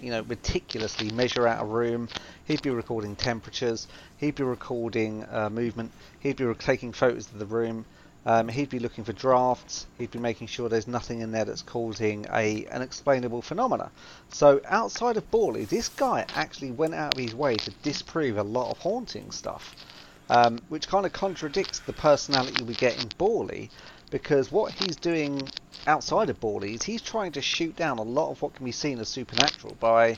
you 0.00 0.10
know, 0.10 0.22
meticulously 0.22 1.10
measure 1.10 1.46
out 1.48 1.62
a 1.62 1.66
room. 1.66 2.08
He'd 2.44 2.60
be 2.60 2.70
recording 2.70 3.16
temperatures. 3.16 3.86
He'd 4.18 4.34
be 4.34 4.42
recording 4.44 5.24
uh, 5.30 5.48
movement. 5.48 5.92
He'd 6.20 6.36
be 6.36 6.52
taking 6.58 6.92
photos 6.92 7.26
of 7.32 7.38
the 7.38 7.46
room. 7.46 7.86
Um, 8.26 8.48
he'd 8.48 8.70
be 8.70 8.78
looking 8.78 9.04
for 9.04 9.12
drafts. 9.12 9.86
He'd 9.98 10.10
be 10.10 10.18
making 10.18 10.46
sure 10.46 10.68
there's 10.68 10.88
nothing 10.88 11.20
in 11.20 11.30
there 11.30 11.44
that's 11.44 11.62
causing 11.62 12.26
a 12.32 12.66
unexplainable 12.66 13.42
phenomena. 13.42 13.90
So 14.30 14.60
outside 14.66 15.16
of 15.16 15.30
Borley, 15.30 15.68
this 15.68 15.88
guy 15.90 16.24
actually 16.34 16.70
went 16.70 16.94
out 16.94 17.14
of 17.14 17.20
his 17.20 17.34
way 17.34 17.56
to 17.56 17.70
disprove 17.82 18.38
a 18.38 18.42
lot 18.42 18.70
of 18.70 18.78
haunting 18.78 19.30
stuff, 19.30 19.76
um, 20.30 20.58
which 20.68 20.88
kind 20.88 21.04
of 21.04 21.12
contradicts 21.12 21.80
the 21.80 21.92
personality 21.92 22.64
we 22.64 22.74
get 22.74 23.02
in 23.02 23.08
Borley, 23.10 23.68
because 24.10 24.50
what 24.50 24.72
he's 24.72 24.96
doing 24.96 25.46
outside 25.86 26.30
of 26.30 26.40
Borley 26.40 26.74
is 26.74 26.82
he's 26.82 27.02
trying 27.02 27.32
to 27.32 27.42
shoot 27.42 27.76
down 27.76 27.98
a 27.98 28.02
lot 28.02 28.30
of 28.30 28.40
what 28.40 28.54
can 28.54 28.64
be 28.64 28.72
seen 28.72 28.98
as 29.00 29.08
supernatural 29.08 29.76
by 29.80 30.16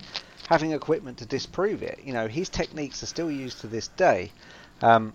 having 0.48 0.70
equipment 0.70 1.18
to 1.18 1.26
disprove 1.26 1.82
it. 1.82 1.98
You 2.04 2.12
know, 2.12 2.28
his 2.28 2.48
techniques 2.48 3.02
are 3.02 3.06
still 3.06 3.32
used 3.32 3.60
to 3.62 3.66
this 3.66 3.88
day. 3.88 4.30
Um, 4.80 5.12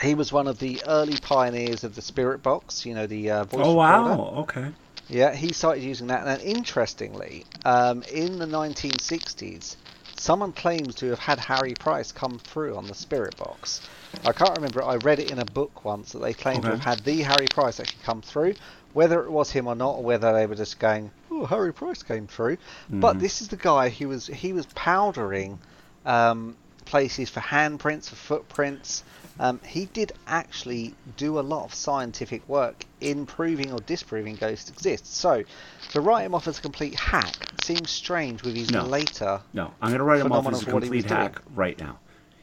he 0.00 0.14
was 0.14 0.32
one 0.32 0.46
of 0.46 0.58
the 0.58 0.80
early 0.86 1.16
pioneers 1.16 1.84
of 1.84 1.94
the 1.94 2.02
spirit 2.02 2.42
box, 2.42 2.86
you 2.86 2.94
know, 2.94 3.06
the 3.06 3.30
uh, 3.30 3.44
voice 3.44 3.66
Oh 3.66 3.72
recorder. 3.72 4.10
wow, 4.10 4.34
okay. 4.38 4.66
Yeah, 5.08 5.34
he 5.34 5.52
started 5.52 5.82
using 5.82 6.08
that, 6.08 6.26
and 6.26 6.42
interestingly, 6.42 7.44
um, 7.64 8.02
in 8.12 8.38
the 8.38 8.46
1960s, 8.46 9.76
someone 10.14 10.52
claims 10.52 10.94
to 10.96 11.06
have 11.10 11.18
had 11.18 11.38
Harry 11.38 11.74
Price 11.74 12.12
come 12.12 12.38
through 12.38 12.76
on 12.76 12.86
the 12.86 12.94
Spirit 12.94 13.36
Box. 13.38 13.80
I 14.24 14.32
can't 14.32 14.54
remember. 14.54 14.82
I 14.82 14.96
read 14.96 15.18
it 15.20 15.30
in 15.30 15.38
a 15.38 15.44
book 15.46 15.84
once 15.84 16.12
that 16.12 16.18
they 16.18 16.34
claimed 16.34 16.64
to 16.64 16.70
have 16.70 16.80
had 16.80 17.04
the 17.04 17.22
Harry 17.22 17.46
Price 17.46 17.80
actually 17.80 18.02
come 18.02 18.20
through. 18.20 18.54
Whether 18.92 19.24
it 19.24 19.30
was 19.30 19.50
him 19.50 19.66
or 19.66 19.74
not, 19.74 19.96
or 19.96 20.02
whether 20.02 20.32
they 20.32 20.46
were 20.46 20.56
just 20.56 20.78
going, 20.78 21.10
"Oh, 21.30 21.46
Harry 21.46 21.72
Price 21.72 22.02
came 22.02 22.26
through," 22.26 22.58
but 22.90 23.16
Mhm. 23.16 23.20
this 23.20 23.40
is 23.40 23.48
the 23.48 23.56
guy 23.56 23.88
who 23.90 24.08
was 24.08 24.26
he 24.26 24.52
was 24.52 24.66
powdering 24.74 25.58
um, 26.04 26.56
places 26.84 27.28
for 27.30 27.40
handprints, 27.40 28.08
for 28.08 28.16
footprints. 28.16 29.04
Um, 29.40 29.60
he 29.64 29.84
did 29.86 30.12
actually 30.26 30.94
do 31.16 31.38
a 31.38 31.42
lot 31.42 31.64
of 31.64 31.72
scientific 31.74 32.48
work 32.48 32.84
in 33.00 33.24
proving 33.26 33.72
or 33.72 33.78
disproving 33.80 34.34
ghosts 34.34 34.68
exist. 34.68 35.06
So, 35.14 35.44
to 35.90 36.00
write 36.00 36.24
him 36.24 36.34
off 36.34 36.48
as 36.48 36.58
a 36.58 36.62
complete 36.62 36.94
hack 36.98 37.36
seems 37.62 37.90
strange 37.90 38.42
with 38.42 38.56
his 38.56 38.70
No. 38.70 38.84
later. 38.84 39.40
No, 39.52 39.72
I'm 39.80 39.90
going 39.90 39.98
to 39.98 40.04
write 40.04 40.20
him 40.20 40.32
off 40.32 40.46
as 40.48 40.62
a 40.62 40.64
for 40.64 40.74
what 40.74 40.82
he 40.82 40.90
was 40.90 41.04
complete 41.04 41.16
hack 41.16 41.42
right 41.54 41.78
now. 41.78 41.98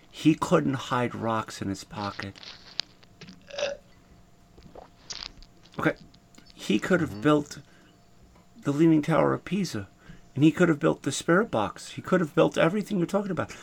He 0.09 0.35
couldn't 0.35 0.75
hide 0.75 1.13
rocks 1.13 1.61
in 1.61 1.67
his 1.67 1.83
pocket. 1.83 2.39
Okay. 5.77 5.93
He 6.53 6.79
could 6.79 7.01
have 7.01 7.09
Mm-hmm. 7.11 7.21
built 7.21 7.59
the 8.61 8.71
Leaning 8.71 9.01
Tower 9.01 9.33
of 9.33 9.43
Pisa 9.45 9.87
and 10.33 10.43
he 10.43 10.51
could 10.51 10.69
have 10.69 10.79
built 10.79 11.03
the 11.03 11.11
spirit 11.11 11.51
box. 11.51 11.91
He 11.91 12.01
could 12.01 12.19
have 12.21 12.33
built 12.33 12.57
everything 12.57 12.97
you're 12.97 13.05
talking 13.07 13.31
about. 13.31 13.53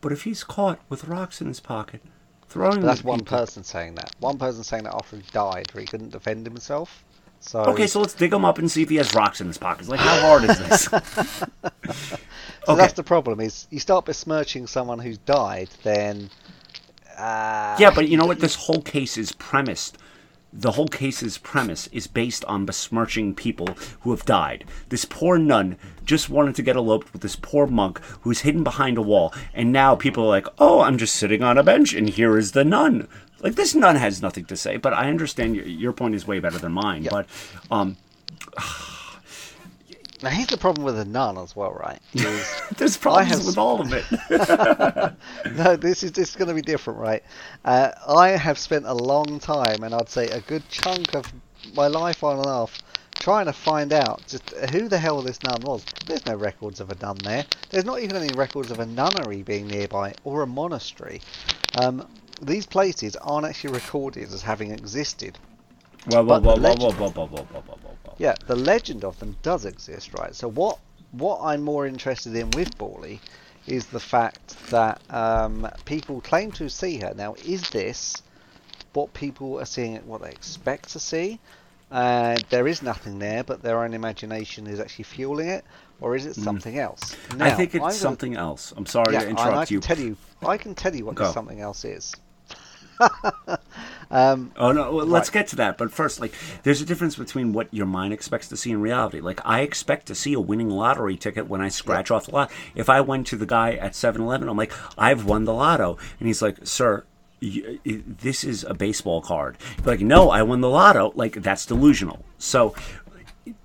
But 0.00 0.12
if 0.12 0.24
he's 0.24 0.44
caught 0.44 0.80
with 0.88 1.04
rocks 1.04 1.40
in 1.40 1.48
his 1.48 1.60
pocket, 1.60 2.02
throwing 2.48 2.80
But 2.80 2.86
that's 2.86 3.04
one 3.04 3.20
people- 3.20 3.38
person 3.38 3.62
saying 3.64 3.94
that. 3.96 4.10
One 4.20 4.38
person 4.38 4.64
saying 4.64 4.84
that 4.84 4.94
after 4.94 5.16
he 5.16 5.22
died, 5.32 5.68
where 5.72 5.80
he 5.80 5.86
couldn't 5.86 6.10
defend 6.10 6.46
himself. 6.46 7.04
So 7.40 7.60
Okay, 7.66 7.86
so 7.86 8.00
let's 8.00 8.14
dig 8.14 8.32
him 8.32 8.44
up 8.44 8.58
and 8.58 8.68
see 8.70 8.82
if 8.82 8.88
he 8.88 8.96
has 8.96 9.14
rocks 9.14 9.40
in 9.40 9.46
his 9.46 9.58
pockets. 9.58 9.88
Like, 9.88 10.00
how 10.00 10.18
hard 10.20 10.44
is 10.44 10.58
this? 10.58 10.88
So 12.66 12.74
Okay. 12.74 12.82
that's 12.82 12.92
the 12.94 13.02
problem. 13.02 13.40
Is 13.40 13.66
you 13.70 13.78
start 13.78 14.04
besmirching 14.04 14.66
someone 14.66 14.98
who's 14.98 15.16
died, 15.18 15.70
then 15.84 16.28
uh, 17.16 17.76
Yeah, 17.78 17.90
but 17.94 18.08
you 18.08 18.18
know 18.18 18.26
what? 18.26 18.40
This 18.40 18.54
whole 18.56 18.82
case 18.82 19.16
is 19.16 19.32
premised. 19.32 19.96
The 20.52 20.72
whole 20.72 20.88
case's 20.88 21.36
premise 21.36 21.88
is 21.88 22.06
based 22.06 22.44
on 22.46 22.64
besmirching 22.64 23.34
people 23.34 23.68
who 24.00 24.10
have 24.10 24.24
died. 24.24 24.64
This 24.88 25.04
poor 25.04 25.38
nun 25.38 25.76
just 26.04 26.30
wanted 26.30 26.54
to 26.54 26.62
get 26.62 26.76
eloped 26.76 27.12
with 27.12 27.22
this 27.22 27.36
poor 27.36 27.66
monk 27.66 28.00
who's 28.22 28.40
hidden 28.40 28.64
behind 28.64 28.96
a 28.96 29.02
wall, 29.02 29.34
and 29.52 29.72
now 29.72 29.94
people 29.94 30.24
are 30.24 30.28
like, 30.28 30.46
"Oh, 30.58 30.80
I'm 30.80 30.96
just 30.96 31.16
sitting 31.16 31.42
on 31.42 31.58
a 31.58 31.62
bench, 31.62 31.92
and 31.92 32.08
here 32.08 32.38
is 32.38 32.52
the 32.52 32.64
nun." 32.64 33.08
Like 33.40 33.54
this 33.54 33.74
nun 33.74 33.96
has 33.96 34.22
nothing 34.22 34.46
to 34.46 34.56
say, 34.56 34.78
but 34.78 34.92
I 34.92 35.08
understand 35.08 35.54
your, 35.54 35.66
your 35.66 35.92
point 35.92 36.14
is 36.14 36.26
way 36.26 36.40
better 36.40 36.58
than 36.58 36.72
mine. 36.72 37.04
Yeah. 37.04 37.10
But 37.10 37.26
um, 37.70 37.96
Now 40.22 40.30
here's 40.30 40.48
the 40.48 40.56
problem 40.56 40.84
with 40.84 40.98
a 40.98 41.04
nun 41.04 41.38
as 41.38 41.54
well, 41.54 41.72
right? 41.72 42.00
Is 42.14 42.62
there's 42.76 42.96
problems 42.96 43.30
have- 43.30 43.46
with 43.46 43.58
all 43.58 43.80
of 43.80 43.92
it. 43.92 44.04
no, 45.56 45.76
this 45.76 46.02
is 46.02 46.12
this 46.12 46.30
is 46.30 46.36
going 46.36 46.48
to 46.48 46.54
be 46.54 46.62
different, 46.62 46.98
right? 46.98 47.22
Uh, 47.64 47.90
I 48.08 48.30
have 48.30 48.58
spent 48.58 48.86
a 48.86 48.94
long 48.94 49.38
time, 49.38 49.82
and 49.84 49.94
I'd 49.94 50.08
say 50.08 50.26
a 50.28 50.40
good 50.40 50.68
chunk 50.68 51.14
of 51.14 51.32
my 51.74 51.86
life 51.86 52.24
on 52.24 52.38
and 52.38 52.46
off, 52.46 52.82
trying 53.14 53.46
to 53.46 53.52
find 53.52 53.92
out 53.92 54.22
just 54.26 54.50
who 54.70 54.88
the 54.88 54.98
hell 54.98 55.22
this 55.22 55.42
nun 55.42 55.60
was. 55.62 55.84
There's 56.06 56.26
no 56.26 56.34
records 56.34 56.80
of 56.80 56.90
a 56.90 56.96
nun 57.00 57.18
there. 57.22 57.44
There's 57.70 57.84
not 57.84 58.00
even 58.00 58.16
any 58.16 58.32
records 58.34 58.70
of 58.70 58.80
a 58.80 58.86
nunnery 58.86 59.42
being 59.42 59.68
nearby 59.68 60.14
or 60.24 60.42
a 60.42 60.46
monastery. 60.46 61.20
Um, 61.80 62.08
these 62.42 62.66
places 62.66 63.16
aren't 63.16 63.46
actually 63.46 63.74
recorded 63.74 64.32
as 64.32 64.42
having 64.42 64.70
existed. 64.70 65.38
Yeah, 68.18 68.34
the 68.46 68.56
legend 68.56 69.04
of 69.04 69.18
them 69.18 69.36
does 69.42 69.64
exist, 69.64 70.14
right? 70.14 70.34
So 70.34 70.48
what 70.48 70.78
what 71.12 71.40
I'm 71.42 71.62
more 71.62 71.86
interested 71.86 72.34
in 72.36 72.50
with 72.50 72.76
Borley 72.78 73.18
is 73.66 73.86
the 73.86 74.00
fact 74.00 74.56
that 74.70 75.00
um, 75.10 75.68
people 75.84 76.20
claim 76.20 76.52
to 76.52 76.68
see 76.68 76.98
her. 76.98 77.12
Now, 77.14 77.34
is 77.44 77.68
this 77.70 78.22
what 78.92 79.12
people 79.14 79.58
are 79.60 79.64
seeing? 79.64 79.96
What 80.06 80.22
they 80.22 80.30
expect 80.30 80.90
to 80.90 80.98
see? 81.00 81.38
Uh, 81.90 82.38
there 82.50 82.66
is 82.68 82.82
nothing 82.82 83.18
there, 83.18 83.42
but 83.44 83.62
their 83.62 83.82
own 83.82 83.94
imagination 83.94 84.66
is 84.66 84.78
actually 84.80 85.04
fueling 85.04 85.48
it, 85.48 85.64
or 86.00 86.14
is 86.16 86.26
it 86.26 86.34
something 86.34 86.78
else? 86.78 87.14
Hmm. 87.30 87.42
I 87.42 87.50
think 87.52 87.74
it's 87.74 87.80
gonna- 87.82 87.92
something 87.94 88.34
else. 88.36 88.74
I'm 88.76 88.84
sorry 88.86 89.14
Yeah, 89.14 89.20
to 89.20 89.28
and 89.28 89.38
I 89.38 89.46
interrupt 89.48 89.68
can 89.68 89.74
you. 89.74 89.80
tell 89.80 89.98
you. 89.98 90.16
I 90.46 90.56
can 90.58 90.74
tell 90.74 90.94
you 90.94 91.06
what 91.06 91.16
this 91.16 91.32
something 91.32 91.60
else 91.60 91.84
is. 91.84 92.14
um, 94.10 94.52
Oh 94.56 94.72
no, 94.72 94.92
well, 94.92 95.06
let's 95.06 95.28
Right. 95.28 95.34
get 95.34 95.48
to 95.48 95.56
that. 95.56 95.76
But 95.78 95.92
first, 95.92 96.20
like, 96.20 96.32
there's 96.62 96.80
a 96.80 96.84
difference 96.86 97.16
between 97.16 97.52
what 97.52 97.72
your 97.72 97.86
mind 97.86 98.12
expects 98.12 98.48
to 98.48 98.56
see 98.56 98.70
in 98.70 98.80
reality. 98.80 99.20
Like, 99.20 99.40
I 99.44 99.60
expect 99.60 100.06
to 100.06 100.14
see 100.14 100.32
a 100.32 100.40
winning 100.40 100.70
lottery 100.70 101.16
ticket 101.16 101.48
when 101.48 101.60
I 101.60 101.68
scratch 101.68 102.10
off 102.10 102.26
the 102.26 102.32
lot. 102.32 102.50
If 102.74 102.88
I 102.88 103.00
went 103.00 103.26
to 103.28 103.36
the 103.36 103.46
guy 103.46 103.72
at 103.74 103.92
7-Eleven, 103.92 104.48
I'm 104.48 104.56
like, 104.56 104.72
I've 104.96 105.24
won 105.24 105.44
the 105.44 105.52
lotto, 105.52 105.98
and 106.18 106.26
he's 106.26 106.40
like, 106.42 106.58
Sir, 106.66 107.04
y- 107.42 107.78
y- 107.84 108.02
this 108.06 108.44
is 108.44 108.64
a 108.64 108.74
baseball 108.74 109.20
card. 109.20 109.56
Like, 109.84 110.00
no, 110.00 110.30
I 110.30 110.42
won 110.42 110.60
the 110.60 110.68
lotto. 110.70 111.12
Like, 111.14 111.42
that's 111.42 111.66
delusional. 111.66 112.24
So. 112.38 112.74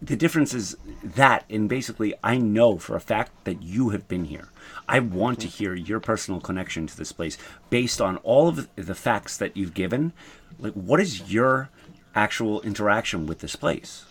The 0.02 0.16
difference 0.16 0.54
is 0.54 0.76
that, 1.04 1.46
and 1.50 1.68
basically, 1.68 2.14
I 2.24 2.38
know 2.38 2.78
for 2.78 2.96
a 2.96 3.02
fact 3.02 3.32
that 3.46 3.62
you 3.62 3.90
have 3.90 4.08
been 4.08 4.26
here. 4.26 4.50
I 4.88 5.00
want 5.00 5.40
to 5.42 5.48
hear 5.48 5.74
your 5.74 6.00
personal 6.00 6.40
connection 6.40 6.88
to 6.88 6.98
this 6.98 7.12
place 7.12 7.38
based 7.70 8.02
on 8.02 8.18
all 8.18 8.48
of 8.48 8.70
the 8.76 8.96
facts 8.96 9.38
that 9.38 9.56
you've 9.56 9.74
given. 9.74 10.14
Like, 10.60 10.74
what 10.74 11.00
is 11.00 11.32
your 11.32 11.70
actual 12.16 12.62
interaction 12.62 13.26
with 13.26 13.40
this 13.40 13.56
place? 13.56 14.06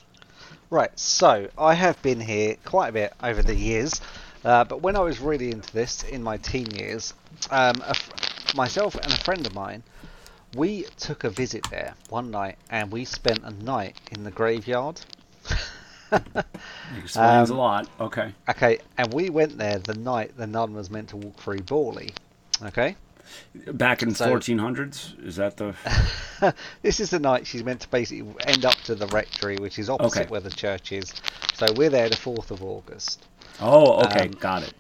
Right, 0.71 0.99
so 0.99 1.49
I 1.59 1.75
have 1.75 2.01
been 2.03 2.21
here 2.21 2.57
quite 2.65 2.89
a 2.89 2.93
bit 2.93 3.13
over 3.23 3.43
the 3.43 3.55
years, 3.55 4.01
uh, 4.45 4.65
but 4.65 4.81
when 4.81 4.97
I 4.97 5.01
was 5.01 5.21
really 5.21 5.51
into 5.51 5.71
this 5.73 6.03
in 6.03 6.23
my 6.23 6.39
teen 6.39 6.71
years, 6.71 7.13
um, 7.51 7.83
a 7.83 7.91
f- 7.91 8.55
myself 8.55 8.95
and 8.95 9.13
a 9.13 9.17
friend 9.17 9.47
of 9.47 9.55
mine, 9.55 9.83
we 10.55 10.85
took 10.99 11.25
a 11.25 11.31
visit 11.31 11.67
there 11.71 11.95
one 12.09 12.31
night 12.31 12.57
and 12.71 12.91
we 12.91 13.05
spent 13.05 13.43
a 13.45 13.51
night 13.51 13.97
in 14.11 14.25
the 14.25 14.31
graveyard. 14.31 15.01
Explains 16.99 17.51
a 17.51 17.55
lot. 17.55 17.89
Okay. 18.01 18.33
Okay, 18.49 18.79
and 18.99 19.13
we 19.13 19.31
went 19.31 19.57
there 19.59 19.79
the 19.79 19.95
night 19.95 20.37
the 20.37 20.47
nun 20.47 20.75
was 20.75 20.91
meant 20.91 21.09
to 21.11 21.17
walk 21.17 21.39
through 21.41 21.61
Borley. 21.61 22.11
Okay, 22.65 22.97
Back 23.73 24.03
in 24.03 24.15
So- 24.15 24.27
1400s, 24.33 25.25
is 25.25 25.37
that 25.37 25.57
the? 25.57 25.75
this 26.83 27.01
is 27.01 27.11
the 27.11 27.19
night 27.19 27.47
she's 27.47 27.65
meant 27.65 27.81
to 27.81 27.89
basically 27.89 28.31
end 28.47 28.65
up 28.65 28.75
to 28.85 28.95
the 28.95 29.07
rectory, 29.09 29.57
which 29.57 29.79
is 29.79 29.89
opposite 29.89 30.23
Okay. 30.23 30.31
where 30.31 30.41
the 30.41 30.51
church 30.51 30.93
is. 30.93 31.13
So 31.55 31.67
we're 31.75 31.91
there 31.91 32.09
the 32.09 32.17
fourth 32.17 32.51
of 32.51 32.63
August. 32.63 33.25
Oh, 33.61 34.03
okay, 34.05 34.27
Um, 34.27 34.33
got 34.33 34.63
it. 34.65 34.75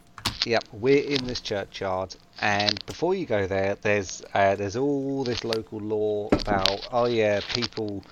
Yep, 0.44 0.64
we're 0.72 1.04
in 1.04 1.24
this 1.26 1.40
churchyard, 1.40 2.14
and 2.40 2.84
before 2.86 3.14
you 3.14 3.26
go 3.26 3.46
there, 3.46 3.76
there's 3.80 4.22
uh, 4.34 4.56
there's 4.56 4.76
all 4.76 5.22
this 5.24 5.44
local 5.44 5.78
law 5.78 6.28
about 6.32 6.88
oh 6.92 7.06
yeah, 7.06 7.40
people, 7.54 8.04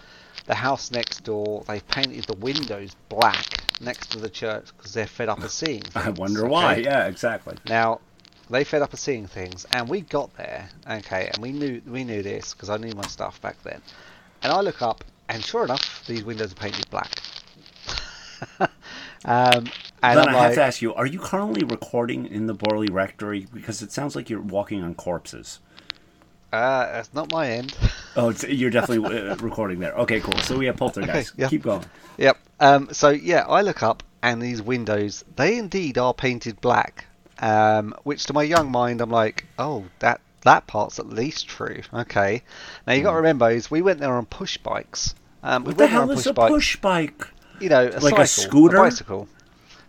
the 0.51 0.57
house 0.57 0.91
next 0.91 1.23
door, 1.23 1.63
they've 1.69 1.87
painted 1.87 2.25
the 2.25 2.35
windows 2.35 2.97
black 3.09 3.63
next 3.81 4.11
to 4.11 4.19
the 4.19 4.29
church 4.29 4.67
because 4.77 4.93
they're 4.93 5.07
fed 5.07 5.29
up 5.29 5.39
of 5.45 5.53
seeing. 5.53 5.85
I 5.95 6.11
wonder 6.11 6.41
okay? 6.41 6.49
why. 6.49 6.75
Yeah, 6.75 7.07
exactly. 7.07 7.57
Now, 7.69 8.01
they 8.51 8.65
fed 8.65 8.83
up 8.83 8.93
of 8.93 8.99
seeing 8.99 9.29
things, 9.29 9.65
and 9.73 9.89
we 9.89 10.01
got 10.01 10.37
there, 10.37 10.69
okay, 10.91 11.31
and 11.33 11.41
we 11.41 11.53
knew 11.53 11.81
we 11.87 12.03
knew 12.03 12.21
this 12.25 12.53
because 12.53 12.69
I 12.69 12.79
knew 12.79 12.93
my 12.95 13.07
stuff 13.07 13.41
back 13.41 13.63
then. 13.63 13.81
And 14.43 14.53
I 14.53 14.61
look 14.61 14.83
up, 14.83 15.05
and 15.29 15.45
sure 15.45 15.63
enough, 15.63 16.05
these 16.09 16.25
windows 16.25 16.51
are 16.51 16.57
painted 16.57 16.91
black. 16.91 17.23
um, 19.25 19.69
and 20.03 20.19
then 20.19 20.19
I'm 20.19 20.29
I 20.31 20.33
like, 20.33 20.43
have 20.47 20.55
to 20.55 20.63
ask 20.65 20.83
you: 20.83 20.93
Are 20.95 21.07
you 21.07 21.21
currently 21.21 21.63
recording 21.63 22.27
in 22.27 22.49
the 22.49 22.57
Borley 22.57 22.91
Rectory? 22.91 23.47
Because 23.55 23.83
it 23.83 23.93
sounds 23.93 24.17
like 24.17 24.29
you're 24.29 24.41
walking 24.41 24.83
on 24.83 24.97
corpses. 24.97 25.61
Uh, 26.53 26.87
that's 26.93 27.13
not 27.15 27.33
my 27.33 27.51
end. 27.51 27.75
Oh, 28.17 28.31
it's, 28.31 28.43
you're 28.43 28.71
definitely 28.71 29.29
uh, 29.29 29.37
recording 29.37 29.79
there. 29.79 29.93
Okay, 29.95 30.19
cool. 30.19 30.37
So 30.39 30.59
we 30.59 30.67
have 30.67 30.77
poltergeist. 30.77 31.35
yeah. 31.39 31.47
Keep 31.49 31.63
going. 31.63 31.85
Yep. 32.19 32.39
Um, 32.59 32.89
so 32.93 33.11
yeah, 33.11 33.45
I 33.49 33.63
look 33.63 33.85
up 33.85 34.03
and 34.21 34.43
these 34.43 34.61
windows, 34.61 35.25
they 35.37 35.57
indeed 35.59 35.97
are 35.97 36.13
painted 36.13 36.61
black. 36.61 37.07
Um, 37.39 37.95
which 38.03 38.27
to 38.27 38.33
my 38.33 38.43
young 38.43 38.69
mind, 38.73 39.01
I'm 39.01 39.11
like, 39.11 39.47
oh, 39.61 39.85
that 40.01 40.21
that 40.43 40.67
part's 40.67 40.99
at 40.99 41.09
least 41.09 41.47
true. 41.47 41.83
Okay. 41.95 42.43
Now 42.85 42.95
you 42.95 43.05
got 43.05 43.13
to 43.13 43.17
remember 43.19 43.49
is 43.49 43.71
we 43.71 43.81
went 43.81 44.01
there 44.01 44.13
on 44.13 44.27
push 44.27 44.57
bikes. 44.59 45.15
Um, 45.45 45.63
we 45.63 45.73
Hmm. 45.73 45.77
What 45.77 45.79
the 45.79 45.87
hell 45.87 46.03
on 46.11 46.11
is 46.11 46.27
a 46.27 46.33
bikes. 46.33 46.53
push 46.53 46.77
bike? 46.79 47.29
You 47.61 47.69
know, 47.69 47.83
a 47.95 48.01
Like 48.01 48.19
a 48.19 48.27
cycle, 48.27 48.27
scooter? 48.27 48.77
bicycle. 48.77 49.29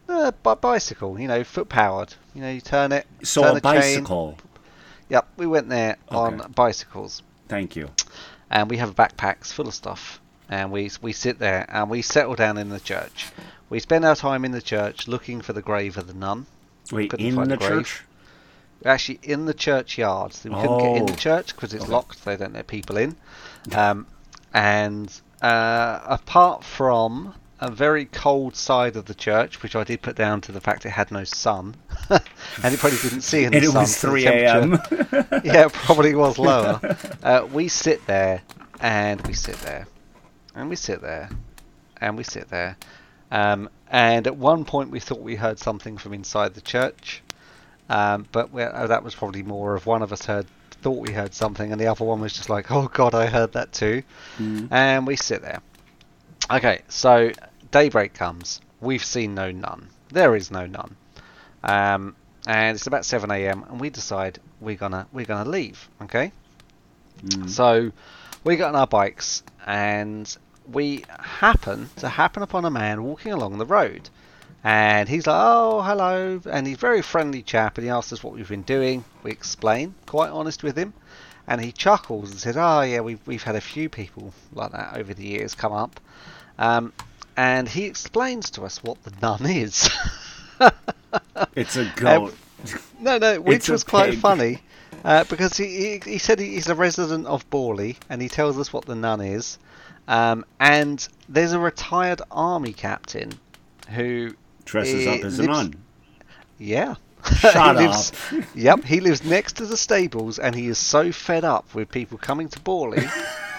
Uh, 0.07 0.29
bi- 0.43 0.53
bicycle. 0.55 1.19
You 1.19 1.27
know, 1.27 1.43
foot 1.43 1.69
powered. 1.69 2.13
You 2.35 2.41
know, 2.43 2.51
you 2.51 2.61
turn 2.61 2.91
it. 2.91 3.07
So 3.23 3.41
turn 3.41 3.57
a 3.57 3.81
chain. 3.81 4.05
Yep. 5.11 5.27
We 5.37 5.45
went 5.45 5.67
there 5.69 5.97
on 6.09 6.51
bicycles. 6.55 7.21
Thank 7.49 7.75
you. 7.75 7.89
and 8.49 8.69
we 8.69 8.77
have 8.77 8.95
backpacks 8.95 9.51
full 9.51 9.67
of 9.67 9.73
stuff 9.73 10.21
and 10.49 10.71
we 10.71 10.89
we 11.01 11.11
sit 11.11 11.37
there 11.37 11.65
and 11.69 11.89
we 11.89 12.01
settle 12.01 12.35
down 12.35 12.57
in 12.57 12.69
the 12.69 12.79
church 12.79 13.27
we 13.69 13.79
spend 13.79 14.03
our 14.05 14.15
time 14.15 14.43
in 14.45 14.51
the 14.51 14.61
church 14.61 15.07
looking 15.07 15.41
for 15.41 15.51
the 15.53 15.61
grave 15.61 15.97
of 15.97 16.07
the 16.07 16.13
nun 16.13 16.45
Wait, 16.93 17.09
Couldn't 17.09 17.25
in 17.25 17.35
find 17.35 17.51
the 17.51 17.57
grave. 17.57 17.69
church? 17.71 18.01
we're 18.83 18.91
actually 18.91 19.19
in 19.23 19.45
the 19.45 19.53
churchyard 19.53 20.33
so 20.33 20.49
we 20.49 20.55
couldn't 20.61 20.77
get 20.79 20.95
in 20.97 21.05
the 21.05 21.13
Oh. 21.13 21.15
church 21.27 21.53
because 21.55 21.73
it's 21.73 21.83
Okay. 21.83 21.91
locked 21.93 22.23
they 22.25 22.37
don't 22.37 22.53
let 22.53 22.67
people 22.67 22.95
in 22.97 23.15
um, 23.73 24.07
and 24.53 25.07
uh, 25.41 25.99
apart 26.05 26.63
from 26.63 27.33
a 27.61 27.69
very 27.69 28.05
cold 28.05 28.55
side 28.55 28.95
of 28.95 29.05
the 29.05 29.13
church 29.13 29.61
which 29.61 29.75
I 29.75 29.83
did 29.83 30.01
put 30.01 30.15
down 30.15 30.41
to 30.41 30.51
the 30.51 30.59
fact 30.59 30.85
it 30.85 30.89
had 30.89 31.11
no 31.11 31.23
sun 31.23 31.75
and 32.09 32.73
it 32.73 32.79
probably 32.79 32.97
didn't 32.99 33.21
see 33.21 33.45
any 33.45 33.57
And 33.57 33.65
it 33.65 33.73
was 33.73 33.97
3 33.97 34.25
a.m. 34.25 34.71
yeah, 35.43 35.67
it 35.67 35.73
probably 35.73 36.15
was 36.15 36.39
lower. 36.39 36.97
uh, 37.23 37.47
we 37.51 37.67
sit 37.67 38.05
there 38.07 38.41
and 38.79 39.25
we 39.27 39.33
sit 39.33 39.55
there 39.57 39.87
and 40.55 40.69
we 40.69 40.75
sit 40.75 41.01
there 41.01 41.29
and 42.01 42.17
we 42.17 42.23
sit 42.23 42.49
there. 42.49 42.75
Um, 43.31 43.69
and 43.89 44.27
at 44.27 44.35
one 44.35 44.65
point 44.65 44.89
we 44.89 44.99
thought 44.99 45.21
we 45.21 45.35
heard 45.35 45.59
something 45.59 45.97
from 45.97 46.13
inside 46.13 46.53
the 46.53 46.61
church, 46.61 47.21
um, 47.89 48.27
but 48.31 48.53
uh, 48.53 48.87
that 48.87 49.03
was 49.03 49.15
probably 49.15 49.43
more 49.43 49.75
of 49.75 49.85
one 49.85 50.01
of 50.01 50.11
us 50.11 50.25
heard 50.25 50.47
thought 50.81 50.97
we 50.97 51.13
heard 51.13 51.33
something, 51.33 51.71
and 51.71 51.79
the 51.79 51.87
other 51.87 52.03
one 52.03 52.19
was 52.19 52.33
just 52.33 52.49
like, 52.49 52.71
"Oh 52.71 52.87
God, 52.87 53.13
I 53.13 53.27
heard 53.27 53.53
that 53.53 53.71
too." 53.71 54.03
Mm. 54.39 54.67
And 54.71 55.07
we 55.07 55.15
sit 55.15 55.41
there. 55.41 55.61
Okay, 56.49 56.81
so 56.89 57.31
daybreak 57.71 58.13
comes. 58.13 58.61
We've 58.79 59.03
seen 59.03 59.33
no 59.33 59.51
nun. 59.51 59.89
There 60.09 60.35
is 60.35 60.51
no 60.51 60.65
nun. 60.65 60.95
Um, 61.63 62.15
and 62.47 62.75
it's 62.75 62.87
about 62.87 63.05
7 63.05 63.29
a.m. 63.31 63.65
and 63.69 63.79
we 63.79 63.89
decide 63.89 64.39
we're 64.59 64.75
gonna 64.75 65.07
we're 65.11 65.25
gonna 65.25 65.49
leave. 65.49 65.89
Okay. 66.01 66.31
Mm. 67.23 67.49
So 67.49 67.91
we 68.43 68.55
got 68.55 68.69
on 68.69 68.75
our 68.75 68.87
bikes 68.87 69.43
and 69.65 70.35
we 70.71 71.05
happen 71.19 71.89
to 71.97 72.09
happen 72.09 72.43
upon 72.43 72.65
a 72.65 72.71
man 72.71 73.03
walking 73.03 73.31
along 73.31 73.57
the 73.57 73.65
road. 73.65 74.09
And 74.63 75.09
he's 75.09 75.25
like, 75.25 75.39
"Oh, 75.39 75.81
hello," 75.81 76.39
and 76.49 76.67
he's 76.67 76.77
a 76.77 76.79
very 76.79 77.01
friendly 77.01 77.41
chap, 77.41 77.79
and 77.79 77.85
he 77.85 77.89
asks 77.89 78.13
us 78.13 78.23
what 78.23 78.35
we've 78.35 78.47
been 78.47 78.61
doing. 78.61 79.03
We 79.23 79.31
explain, 79.31 79.95
quite 80.05 80.29
honest 80.29 80.61
with 80.61 80.77
him, 80.77 80.93
and 81.47 81.59
he 81.59 81.71
chuckles 81.71 82.29
and 82.29 82.39
says, 82.39 82.55
"Oh 82.57 82.81
yeah, 82.81 82.99
we've 82.99 83.25
we've 83.25 83.41
had 83.41 83.55
a 83.55 83.61
few 83.61 83.89
people 83.89 84.33
like 84.53 84.71
that 84.71 84.97
over 84.97 85.15
the 85.15 85.25
years 85.25 85.55
come 85.55 85.73
up." 85.73 85.99
Um, 86.59 86.93
and 87.37 87.67
he 87.67 87.85
explains 87.85 88.49
to 88.51 88.63
us 88.63 88.83
what 88.83 89.01
the 89.03 89.13
nun 89.21 89.45
is. 89.45 89.89
It's 91.55 91.75
a 91.75 91.91
goat. 91.95 92.35
No, 92.99 93.17
no, 93.17 93.41
which 93.41 93.57
It's 93.57 93.69
was 93.69 93.83
quite 93.83 94.11
pig. 94.11 94.19
funny 94.19 94.59
uh, 95.03 95.23
because 95.25 95.57
he, 95.57 95.99
he 96.05 96.11
he 96.11 96.17
said 96.19 96.39
he's 96.39 96.69
a 96.69 96.75
resident 96.75 97.25
of 97.25 97.49
Borley 97.49 97.97
and 98.09 98.21
he 98.21 98.29
tells 98.29 98.57
us 98.59 98.71
what 98.71 98.85
the 98.85 98.95
nun 98.95 99.21
is. 99.21 99.57
Um, 100.07 100.45
and 100.59 101.05
there's 101.27 101.53
a 101.53 101.59
retired 101.59 102.21
army 102.31 102.73
captain 102.73 103.31
who 103.89 104.35
Dresses 104.65 105.07
eh, 105.07 105.15
up 105.15 105.25
as 105.25 105.39
a 105.39 105.43
nun. 105.47 105.75
Yeah. 106.59 106.95
Shut 107.39 107.75
lives, 107.75 108.11
Yep, 108.55 108.83
he 108.83 108.99
lives 108.99 109.23
next 109.23 109.53
to 109.57 109.65
the 109.65 109.77
stables 109.77 110.39
and 110.39 110.55
he 110.55 110.67
is 110.67 110.77
so 110.77 111.11
fed 111.11 111.43
up 111.43 111.73
with 111.75 111.91
people 111.91 112.17
coming 112.17 112.49
to 112.49 112.59
Borley 112.59 113.07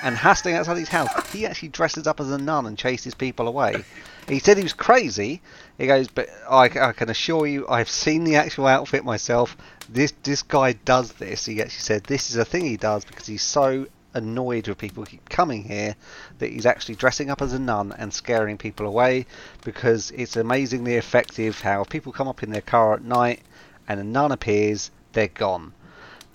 and 0.02 0.16
hassling 0.16 0.54
outside 0.54 0.76
his 0.78 0.88
house. 0.88 1.10
He 1.32 1.46
actually 1.46 1.68
dresses 1.70 2.06
up 2.06 2.20
as 2.20 2.30
a 2.30 2.38
nun 2.38 2.66
and 2.66 2.76
chases 2.76 3.14
people 3.14 3.48
away. 3.48 3.84
He 4.28 4.38
said 4.38 4.56
he 4.56 4.62
was 4.62 4.72
crazy. 4.72 5.40
He 5.78 5.86
goes, 5.86 6.08
but 6.08 6.28
I, 6.48 6.64
I 6.64 6.92
can 6.92 7.08
assure 7.10 7.46
you, 7.46 7.66
I've 7.68 7.88
seen 7.88 8.24
the 8.24 8.36
actual 8.36 8.66
outfit 8.66 9.04
myself. 9.04 9.56
This 9.88 10.12
this 10.22 10.42
guy 10.42 10.72
does 10.74 11.12
this. 11.12 11.46
He 11.46 11.60
actually 11.60 11.80
said 11.80 12.04
this 12.04 12.30
is 12.30 12.36
a 12.36 12.44
thing 12.44 12.64
he 12.64 12.76
does 12.76 13.04
because 13.04 13.26
he's 13.26 13.42
so 13.42 13.86
annoyed 14.14 14.68
with 14.68 14.76
people 14.76 15.04
keep 15.06 15.26
coming 15.30 15.64
here 15.64 15.96
that 16.38 16.50
he's 16.52 16.66
actually 16.66 16.94
dressing 16.94 17.30
up 17.30 17.40
as 17.40 17.52
a 17.54 17.58
nun 17.58 17.92
and 17.98 18.12
scaring 18.12 18.58
people 18.58 18.86
away 18.86 19.24
because 19.64 20.10
it's 20.10 20.36
amazingly 20.36 20.96
effective 20.96 21.60
how 21.62 21.82
people 21.84 22.12
come 22.12 22.28
up 22.28 22.42
in 22.42 22.50
their 22.50 22.60
car 22.60 22.92
at 22.94 23.02
night 23.02 23.40
and 23.88 23.98
a 23.98 24.04
nun 24.04 24.30
appears, 24.30 24.90
they're 25.12 25.28
gone. 25.28 25.72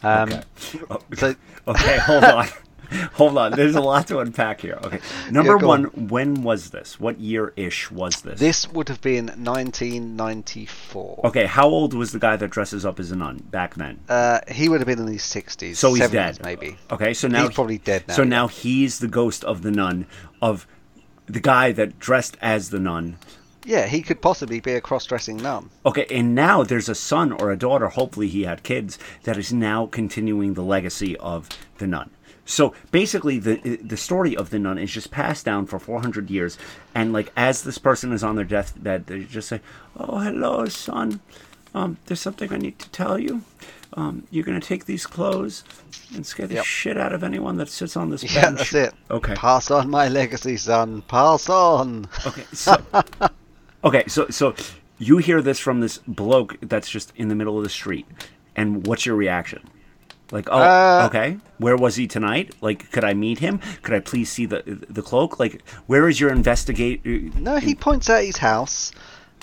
Um, 0.04 0.30
okay. 0.34 0.44
So- 1.16 1.36
okay, 1.68 1.98
hold 2.00 2.24
on. 2.24 2.48
Hold 3.14 3.38
on. 3.38 3.52
There's 3.52 3.76
a 3.76 3.82
lot 3.82 4.08
to 4.08 4.20
unpack 4.20 4.62
here. 4.62 4.80
Okay. 4.84 5.00
Number 5.32 5.58
go 5.58 5.68
one, 5.68 5.86
on. 5.88 6.08
when 6.08 6.44
was 6.44 6.70
this? 6.70 7.00
What 7.00 7.20
year 7.20 7.54
ish 7.56 7.92
was 7.92 8.22
this? 8.22 8.40
This 8.40 8.68
would 8.72 8.88
have 8.90 9.02
been 9.02 9.28
1994. 9.28 11.22
Okay, 11.26 11.46
how 11.46 11.68
old 11.68 11.94
was 11.94 12.12
the 12.12 12.20
guy 12.20 12.36
that 12.36 12.50
dresses 12.50 12.86
up 12.86 13.00
as 13.00 13.12
a 13.12 13.16
nun 13.16 13.38
back 13.52 13.76
then? 13.76 14.00
Uh, 14.08 14.40
he 14.50 14.70
would 14.70 14.80
have 14.80 14.88
been 14.88 15.00
in 15.00 15.08
his 15.08 15.22
60s. 15.24 15.76
So 15.76 15.94
he's 15.94 16.06
70s 16.06 16.12
dead. 16.12 16.40
maybe. 16.44 16.78
Okay, 16.92 17.14
so 17.14 17.28
now 17.28 17.46
He's 17.48 17.56
probably 17.56 17.78
dead 17.78 18.08
now, 18.08 18.14
So 18.16 18.22
yeah. 18.24 18.30
now 18.30 18.48
he's 18.48 19.00
the 19.00 19.08
ghost 19.08 19.44
of 19.44 19.62
the 19.62 19.72
nun 19.72 20.06
of 20.42 20.68
the 21.26 21.40
guy 21.40 21.72
that 21.74 22.00
dressed 22.00 22.38
as 22.42 22.70
the 22.70 22.80
nun. 22.80 23.18
Yeah, 23.66 23.88
he 23.88 24.02
could 24.02 24.22
possibly 24.22 24.62
be 24.62 24.74
a 24.74 24.82
cross-dressing 24.82 25.38
nun. 25.38 25.70
Okay, 25.86 26.06
and 26.10 26.34
now 26.34 26.64
there's 26.64 26.88
a 26.88 26.96
son 26.96 27.34
or 27.34 27.52
a 27.52 27.58
daughter, 27.58 27.90
hopefully 27.90 28.30
he 28.30 28.44
had 28.44 28.64
kids, 28.64 28.98
that 29.24 29.38
is 29.38 29.52
now 29.52 29.88
continuing 29.88 30.54
the 30.54 30.64
legacy 30.64 31.18
of 31.18 31.50
the 31.78 31.86
nun. 31.88 32.10
So 32.50 32.74
basically, 32.92 33.38
the 33.40 33.58
the 33.84 33.98
story 33.98 34.36
of 34.36 34.50
the 34.50 34.58
nun 34.58 34.78
is 34.80 34.92
just 34.92 35.12
passed 35.12 35.44
down 35.46 35.66
for 35.68 35.78
400 35.80 36.30
years, 36.32 36.58
and 36.96 37.12
like 37.14 37.32
as 37.36 37.64
this 37.64 37.78
person 37.78 38.12
is 38.14 38.24
on 38.24 38.36
their 38.38 38.46
deathbed, 38.46 39.06
they 39.08 39.26
just 39.26 39.50
say, 39.50 39.60
"Oh, 39.98 40.20
hello, 40.20 40.66
son. 40.66 41.20
Um, 41.76 41.98
there's 42.06 42.22
something 42.22 42.52
I 42.52 42.58
need 42.58 42.80
to 42.80 42.90
tell 42.90 43.20
you. 43.20 43.42
Um, 43.94 44.24
you're 44.32 44.46
gonna 44.46 44.62
take 44.62 44.86
these 44.86 45.06
clothes 45.06 45.64
and 46.16 46.26
scare 46.26 46.48
the 46.48 46.56
Yep. 46.56 46.66
shit 46.66 46.98
out 46.98 47.12
of 47.14 47.22
anyone 47.24 47.58
that 47.58 47.68
sits 47.70 47.98
on 47.98 48.10
this 48.12 48.22
bench." 48.34 48.36
Yeah, 48.36 48.50
that's 48.52 48.74
it. 48.74 48.94
Okay. 49.12 49.36
Pass 49.36 49.70
on 49.70 49.90
my 49.90 50.08
legacy, 50.08 50.56
son. 50.56 51.02
Pass 51.04 51.50
on. 51.50 52.08
Okay, 52.26 52.46
so 52.54 52.82
okay, 53.84 54.04
so 54.08 54.28
so 54.30 54.56
you 55.00 55.18
hear 55.18 55.42
this 55.42 55.60
from 55.60 55.82
this 55.82 55.98
bloke 56.08 56.58
that's 56.62 56.90
just 56.90 57.12
in 57.18 57.28
the 57.28 57.36
middle 57.36 57.58
of 57.58 57.64
the 57.66 57.70
street, 57.70 58.06
and 58.56 58.88
what's 58.88 59.06
your 59.06 59.16
reaction? 59.18 59.60
Like, 60.32 60.48
oh, 60.52 60.58
Uh, 60.60 61.06
okay. 61.10 61.38
Where 61.58 61.78
was 61.78 61.96
he 61.96 62.06
tonight? 62.08 62.54
Like, 62.62 62.92
could 62.92 63.04
I 63.04 63.14
meet 63.14 63.40
him? 63.40 63.60
Could 63.82 63.94
I 63.94 64.00
please 64.00 64.30
see 64.30 64.46
the 64.46 64.62
the 64.90 65.02
cloak? 65.02 65.40
Like, 65.40 65.62
where 65.88 66.08
is 66.10 66.20
your 66.20 66.32
investigate? 66.32 67.06
No, 67.36 67.58
he 67.58 67.76
points 67.76 68.10
out 68.10 68.24
his 68.24 68.38
house. 68.38 68.92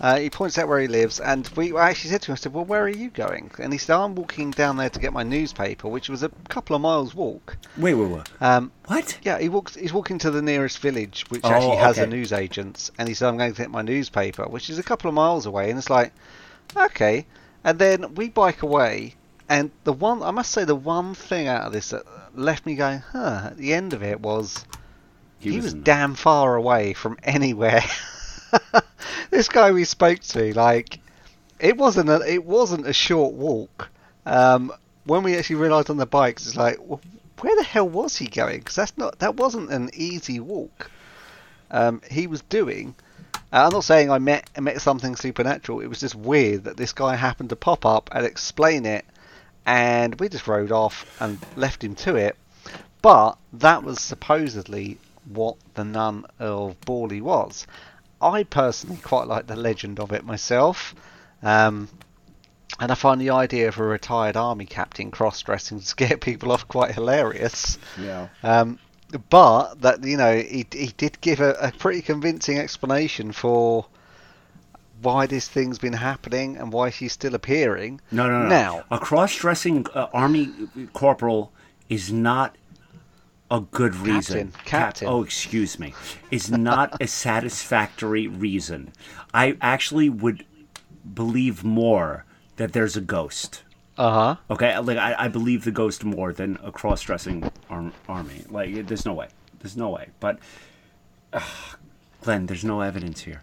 Uh, 0.01 0.19
he 0.19 0.29
points 0.29 0.59
out 0.59 0.67
where 0.67 0.81
he 0.81 0.89
lives, 0.89 1.21
and 1.21 1.49
we 1.57 1.73
I 1.73 1.91
actually 1.91 2.11
said 2.11 2.23
to 2.23 2.33
him, 2.33 2.35
I 2.35 2.37
said, 2.37 2.53
"Well, 2.53 2.65
where 2.65 2.83
are 2.83 2.89
you 2.89 3.11
going?" 3.11 3.53
And 3.61 3.73
he 3.73 3.79
said, 3.79 3.95
"I'm 3.97 4.17
walking 4.17 4.51
down 4.51 4.77
there 4.77 4.91
to 4.91 4.99
get 4.99 5.13
my 5.13 5.23
newspaper, 5.23 5.87
which 5.89 6.09
was 6.09 6.25
a 6.25 6.31
couple 6.49 6.75
of 6.75 6.83
miles 6.83 7.15
walk." 7.15 7.57
Wait, 7.79 7.95
wait, 7.95 8.11
wait. 8.11 8.27
Um, 8.41 8.73
What? 8.87 9.17
yeah, 9.23 9.39
he 9.39 9.49
walks. 9.49 9.77
He's 9.77 9.93
walking 9.93 10.19
to 10.19 10.33
the 10.33 10.43
nearest 10.43 10.81
village, 10.81 11.25
which 11.29 11.43
Oh, 11.45 11.51
actually 11.51 11.77
has 11.77 11.97
a 11.99 12.03
okay. 12.03 12.11
newsagent's, 12.11 12.91
and 12.99 13.07
he 13.09 13.15
said, 13.15 13.29
"I'm 13.29 13.37
going 13.39 13.53
to 13.55 13.63
get 13.63 13.71
my 13.71 13.83
newspaper," 13.83 14.43
which 14.49 14.69
is 14.69 14.81
a 14.81 14.83
couple 14.83 15.09
of 15.09 15.15
miles 15.15 15.47
away, 15.47 15.71
and 15.71 15.79
it's 15.79 15.89
like, 15.91 16.13
okay. 16.77 17.25
And 17.63 17.79
then 17.79 18.15
we 18.17 18.29
bike 18.31 18.63
away, 18.63 19.15
and 19.49 19.71
the 19.85 19.93
one 19.93 20.23
I 20.23 20.31
must 20.31 20.51
say, 20.51 20.65
the 20.65 20.75
one 20.75 21.15
thing 21.15 21.49
out 21.49 21.63
of 21.63 21.73
this 21.73 21.91
that 21.91 22.05
left 22.35 22.67
me 22.67 22.75
going, 22.75 23.01
"Huh," 23.01 23.49
at 23.51 23.57
the 23.57 23.75
end 23.75 23.93
of 23.93 24.03
it 24.03 24.21
was 24.21 24.65
he, 25.39 25.57
was, 25.57 25.75
in- 25.75 25.83
damn 25.83 26.15
far 26.15 26.57
away 26.57 26.95
from 26.95 27.19
anywhere. 27.23 27.83
this 29.31 29.49
guy 29.49 29.73
we 29.73 29.85
spoke 29.85 30.21
to, 30.21 30.55
like, 30.55 31.01
it 31.61 31.77
wasn't 31.77 32.09
a 32.09 32.21
it 32.27 32.45
wasn't 32.45 32.87
a 32.87 32.93
short 32.93 33.35
walk. 33.35 33.89
Um, 34.27 34.73
when 35.05 35.23
we 35.23 35.37
actually 35.37 35.57
realised 35.57 35.91
on 35.91 35.99
the 35.99 36.07
bikes, 36.07 36.47
it's 36.47 36.57
like, 36.57 36.79
well, 36.81 37.01
where 37.41 37.57
the 37.57 37.63
hell 37.63 37.89
was 37.89 38.17
he 38.17 38.27
going? 38.27 38.59
Because 38.59 38.77
that's 38.77 38.97
not 38.97 39.19
that 39.19 39.37
wasn't 39.37 39.71
an 39.71 39.91
easy 39.93 40.41
walk. 40.41 40.91
Um, 41.71 42.01
he 42.11 42.27
was 42.27 42.43
doing. 42.43 42.95
Uh, 43.53 43.67
I'm 43.67 43.73
not 43.73 43.85
saying 43.85 44.11
I 44.11 44.19
met 44.19 44.49
I 44.57 44.61
met 44.61 44.81
something 44.81 45.17
supernatural. 45.17 45.81
It 45.81 45.89
was 45.89 46.01
just 46.01 46.15
weird 46.15 46.65
that 46.65 46.77
this 46.77 46.93
guy 46.93 47.17
happened 47.17 47.51
to 47.51 47.57
pop 47.57 47.85
up 47.85 48.09
and 48.13 48.25
explain 48.25 48.87
it, 48.87 49.05
and 49.67 50.19
we 50.21 50.29
just 50.29 50.47
rode 50.47 50.73
off 50.73 51.07
and 51.21 51.39
left 51.57 51.83
him 51.83 51.95
to 51.97 52.17
it. 52.17 52.37
But 53.03 53.37
that 53.53 53.83
was 53.83 54.01
supposedly 54.01 54.99
what 55.27 55.57
the 55.75 55.85
nun 55.85 56.27
of 56.39 56.81
Borley 56.81 57.21
was. 57.21 57.67
I 58.21 58.45
personally 58.45 58.97
quite 58.97 59.27
like 59.27 59.47
the 59.47 59.57
legend 59.57 60.01
of 60.01 60.13
it 60.13 60.25
myself. 60.25 60.95
Um, 61.43 61.89
and 62.81 62.91
I 62.91 62.95
find 62.95 63.21
the 63.21 63.31
idea 63.31 63.69
of 63.69 63.79
a 63.79 63.85
retired 63.85 64.37
army 64.37 64.67
captain 64.67 65.11
cross-dressing 65.11 65.81
to 65.81 65.87
scare 65.95 66.17
people 66.17 66.53
off 66.53 66.67
quite 66.67 66.95
hilarious. 66.95 67.79
Yeah. 68.01 68.29
Um, 68.43 68.79
but 69.31 69.81
that 69.83 70.03
you 70.03 70.17
know, 70.17 70.37
he 70.37 70.67
he 70.73 70.93
did 70.97 71.21
give 71.21 71.41
a, 71.41 71.53
a 71.53 71.73
pretty 71.73 72.03
convincing 72.03 72.59
explanation 72.59 73.33
for 73.33 73.87
why 75.05 75.27
this 75.27 75.47
thing's 75.49 75.79
been 75.79 75.93
happening 75.93 76.57
and 76.57 76.73
why 76.73 76.91
she's 76.91 77.13
still 77.13 77.35
appearing. 77.35 78.01
No, 78.11 78.29
no, 78.29 78.43
no. 78.43 78.49
Now, 78.49 78.85
a 78.91 78.99
cross-dressing 78.99 79.87
uh, 79.95 80.09
army 80.13 80.53
corporal 80.93 81.53
is 81.89 82.13
not 82.13 82.57
a 83.51 83.61
good 83.61 83.95
reason. 83.95 84.49
Captain, 84.53 84.65
captain. 84.65 85.09
oh, 85.09 85.23
excuse 85.23 85.79
me. 85.79 85.95
Is 86.31 86.51
not 86.51 87.01
a 87.01 87.07
satisfactory 87.25 88.27
reason. 88.27 88.93
I 89.33 89.57
actually 89.61 90.09
would 90.09 90.45
believe 91.15 91.63
more 91.63 92.25
that 92.57 92.73
there's 92.73 92.97
a 92.97 93.01
ghost. 93.01 93.63
uh 93.99 94.11
huh. 94.11 94.37
Okay, 94.51 94.77
like 94.79 94.97
I, 94.99 95.15
I 95.19 95.29
believe 95.29 95.65
the 95.65 95.71
ghost 95.71 96.05
more 96.05 96.33
than 96.33 96.59
a 96.65 96.73
cross-dressing 96.73 97.51
arm, 97.69 97.93
army. 98.09 98.45
Like, 98.51 98.87
there's 98.87 99.05
no 99.05 99.13
way. 99.13 99.29
There's 99.61 99.77
no 99.77 99.91
way. 99.91 100.09
But, 100.21 100.39
ugh, 101.33 101.43
Glenn, 102.23 102.47
there's 102.47 102.65
no 102.65 102.81
evidence 102.81 103.21
here. 103.21 103.43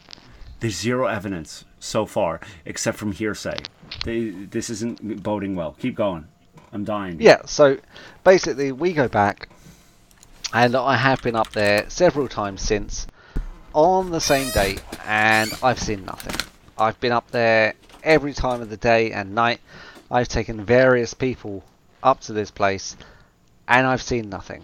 There's 0.62 0.80
zero 0.80 1.08
evidence 1.08 1.66
so 1.80 2.06
far, 2.06 2.40
except 2.66 2.98
from 2.98 3.12
hearsay. 3.12 3.58
They, 4.06 4.30
this 4.30 4.70
isn't 4.70 5.24
boding 5.24 5.56
well. 5.56 5.76
Keep 5.80 5.96
going. 5.96 6.28
I'm 6.72 6.86
dying. 6.86 7.20
Yeah, 7.20 7.42
so 7.46 7.78
basically 8.24 8.72
we 8.72 8.94
go 8.94 9.08
back, 9.08 9.50
and 10.54 10.76
I 10.76 10.96
have 10.96 11.22
been 11.22 11.36
up 11.36 11.52
there 11.52 11.90
several 11.90 12.28
times 12.28 12.62
since 12.62 13.08
on 13.74 14.12
the 14.12 14.22
same 14.22 14.52
date, 14.52 14.84
and 15.06 15.52
I've 15.64 15.80
seen 15.80 16.06
nothing. 16.06 16.36
I've 16.78 17.00
been 17.00 17.12
up 17.12 17.32
there 17.32 17.74
every 18.04 18.34
time 18.34 18.62
of 18.62 18.70
the 18.70 18.78
day 18.78 19.12
and 19.12 19.34
night. 19.34 19.60
I've 20.12 20.28
taken 20.28 20.64
various 20.64 21.14
people 21.14 21.64
up 22.04 22.22
to 22.22 22.34
this 22.34 22.52
place, 22.52 22.96
and 23.68 23.88
I've 23.88 24.02
seen 24.02 24.30
nothing. 24.30 24.64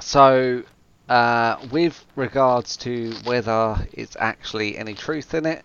So, 0.00 0.62
uh, 1.08 1.56
with 1.70 2.04
regards 2.16 2.76
to 2.78 3.12
whether 3.24 3.86
it's 3.92 4.16
actually 4.18 4.78
any 4.78 4.94
truth 4.94 5.34
in 5.34 5.46
it, 5.46 5.64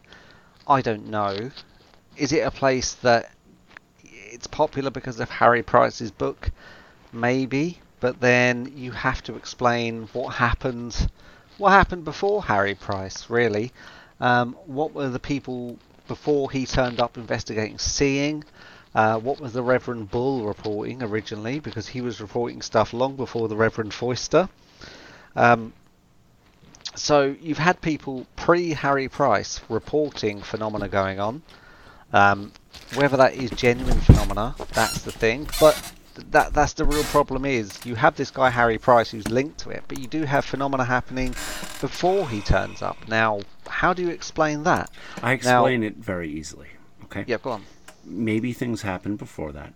I 0.67 0.81
don't 0.81 1.07
know. 1.07 1.51
Is 2.17 2.33
it 2.33 2.45
a 2.45 2.51
place 2.51 2.93
that 2.95 3.31
it's 4.03 4.47
popular 4.47 4.89
because 4.91 5.19
of 5.19 5.29
Harry 5.29 5.63
Price's 5.63 6.11
book? 6.11 6.51
Maybe, 7.13 7.79
but 7.99 8.19
then 8.19 8.73
you 8.75 8.91
have 8.91 9.23
to 9.23 9.35
explain 9.35 10.09
what 10.13 10.35
happened. 10.35 11.09
What 11.57 11.71
happened 11.71 12.05
before 12.05 12.43
Harry 12.43 12.75
Price, 12.75 13.29
really? 13.29 13.71
Um, 14.19 14.53
what 14.65 14.93
were 14.93 15.09
the 15.09 15.19
people 15.19 15.77
before 16.07 16.51
he 16.51 16.65
turned 16.65 16.99
up 16.99 17.17
investigating 17.17 17.77
seeing? 17.77 18.43
Uh, 18.93 19.17
what 19.19 19.39
was 19.39 19.53
the 19.53 19.63
Reverend 19.63 20.11
Bull 20.11 20.45
reporting 20.45 21.01
originally? 21.01 21.59
Because 21.59 21.87
he 21.87 22.01
was 22.01 22.19
reporting 22.19 22.61
stuff 22.61 22.91
long 22.91 23.15
before 23.15 23.47
the 23.47 23.55
Reverend 23.55 23.93
Foyster. 23.93 24.49
Um, 25.39 25.73
so 26.95 27.35
you've 27.41 27.57
had 27.57 27.79
people 27.81 28.27
pre 28.35 28.71
Harry 28.71 29.07
Price 29.07 29.61
reporting 29.69 30.41
phenomena 30.41 30.89
going 30.89 31.19
on. 31.19 31.41
Um, 32.11 32.51
whether 32.95 33.15
that 33.17 33.35
is 33.35 33.49
genuine 33.51 33.99
phenomena, 34.01 34.55
that's 34.73 35.03
the 35.03 35.11
thing. 35.11 35.47
But 35.59 35.93
that 36.31 36.53
that's 36.53 36.73
the 36.73 36.83
real 36.83 37.03
problem 37.03 37.45
is 37.45 37.85
you 37.85 37.95
have 37.95 38.17
this 38.17 38.31
guy 38.31 38.49
Harry 38.49 38.77
Price 38.77 39.11
who's 39.11 39.29
linked 39.29 39.59
to 39.59 39.69
it, 39.69 39.83
but 39.87 39.97
you 39.97 40.07
do 40.07 40.23
have 40.23 40.43
phenomena 40.43 40.83
happening 40.83 41.29
before 41.79 42.27
he 42.27 42.41
turns 42.41 42.81
up. 42.81 42.97
Now, 43.07 43.39
how 43.67 43.93
do 43.93 44.01
you 44.01 44.09
explain 44.09 44.63
that? 44.63 44.89
I 45.23 45.33
explain 45.33 45.81
now, 45.81 45.87
it 45.87 45.95
very 45.95 46.29
easily. 46.29 46.67
Okay. 47.05 47.23
Yeah, 47.27 47.37
go 47.41 47.51
on. 47.51 47.63
Maybe 48.03 48.51
things 48.51 48.81
happened 48.81 49.19
before 49.19 49.53
that. 49.53 49.73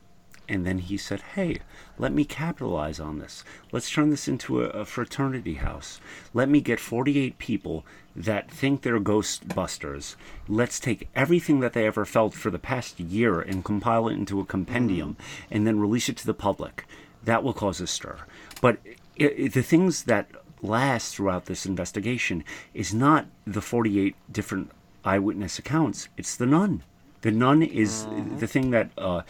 And 0.54 0.68
then 0.68 0.78
he 0.78 0.98
said, 0.98 1.22
Hey, 1.34 1.58
let 1.98 2.14
me 2.14 2.26
capitalize 2.26 3.00
on 3.00 3.18
this. 3.18 3.44
Let's 3.72 3.90
turn 3.90 4.12
this 4.12 4.28
into 4.28 4.62
a, 4.62 4.68
a, 4.68 4.86
fraternity 4.86 5.56
house. 5.56 6.00
Let 6.32 6.48
me 6.48 6.62
get 6.62 6.80
48 6.80 7.40
people 7.40 7.84
that 8.16 8.52
think 8.52 8.84
they're 8.84 9.00
ghostbusters. 9.00 10.16
Let's 10.48 10.80
take 10.80 11.10
everything 11.16 11.60
that 11.62 11.74
they 11.74 11.88
ever 11.88 12.06
felt 12.06 12.36
for 12.36 12.52
the 12.52 12.60
past 12.60 13.00
year 13.00 13.42
and 13.42 13.66
compile 13.66 14.08
it 14.10 14.14
into 14.14 14.40
a 14.40 14.46
compendium 14.46 15.18
and 15.50 15.66
then 15.66 15.80
release 15.80 16.08
it 16.08 16.18
to 16.18 16.26
the 16.28 16.36
public. 16.36 16.86
That 17.24 17.44
will 17.44 17.54
cause 17.54 17.82
a 17.82 17.88
stir. 17.88 18.20
But 18.62 18.78
it, 19.16 19.34
it, 19.36 19.54
the 19.54 19.64
things 19.64 20.04
that 20.04 20.28
last 20.62 21.16
throughout 21.16 21.46
this 21.46 21.66
investigation 21.66 22.44
is 22.76 22.94
not 22.94 23.26
the 23.48 23.62
48 23.62 24.16
different 24.32 24.70
eyewitness 25.04 25.58
accounts, 25.58 26.10
it's 26.16 26.36
the 26.36 26.46
nun. 26.46 26.84
The 27.22 27.32
nun 27.32 27.64
is 27.64 28.04
mm-hmm. 28.04 28.38
the 28.38 28.48
thing 28.48 28.72
that 28.72 28.92
uh, 28.98 29.22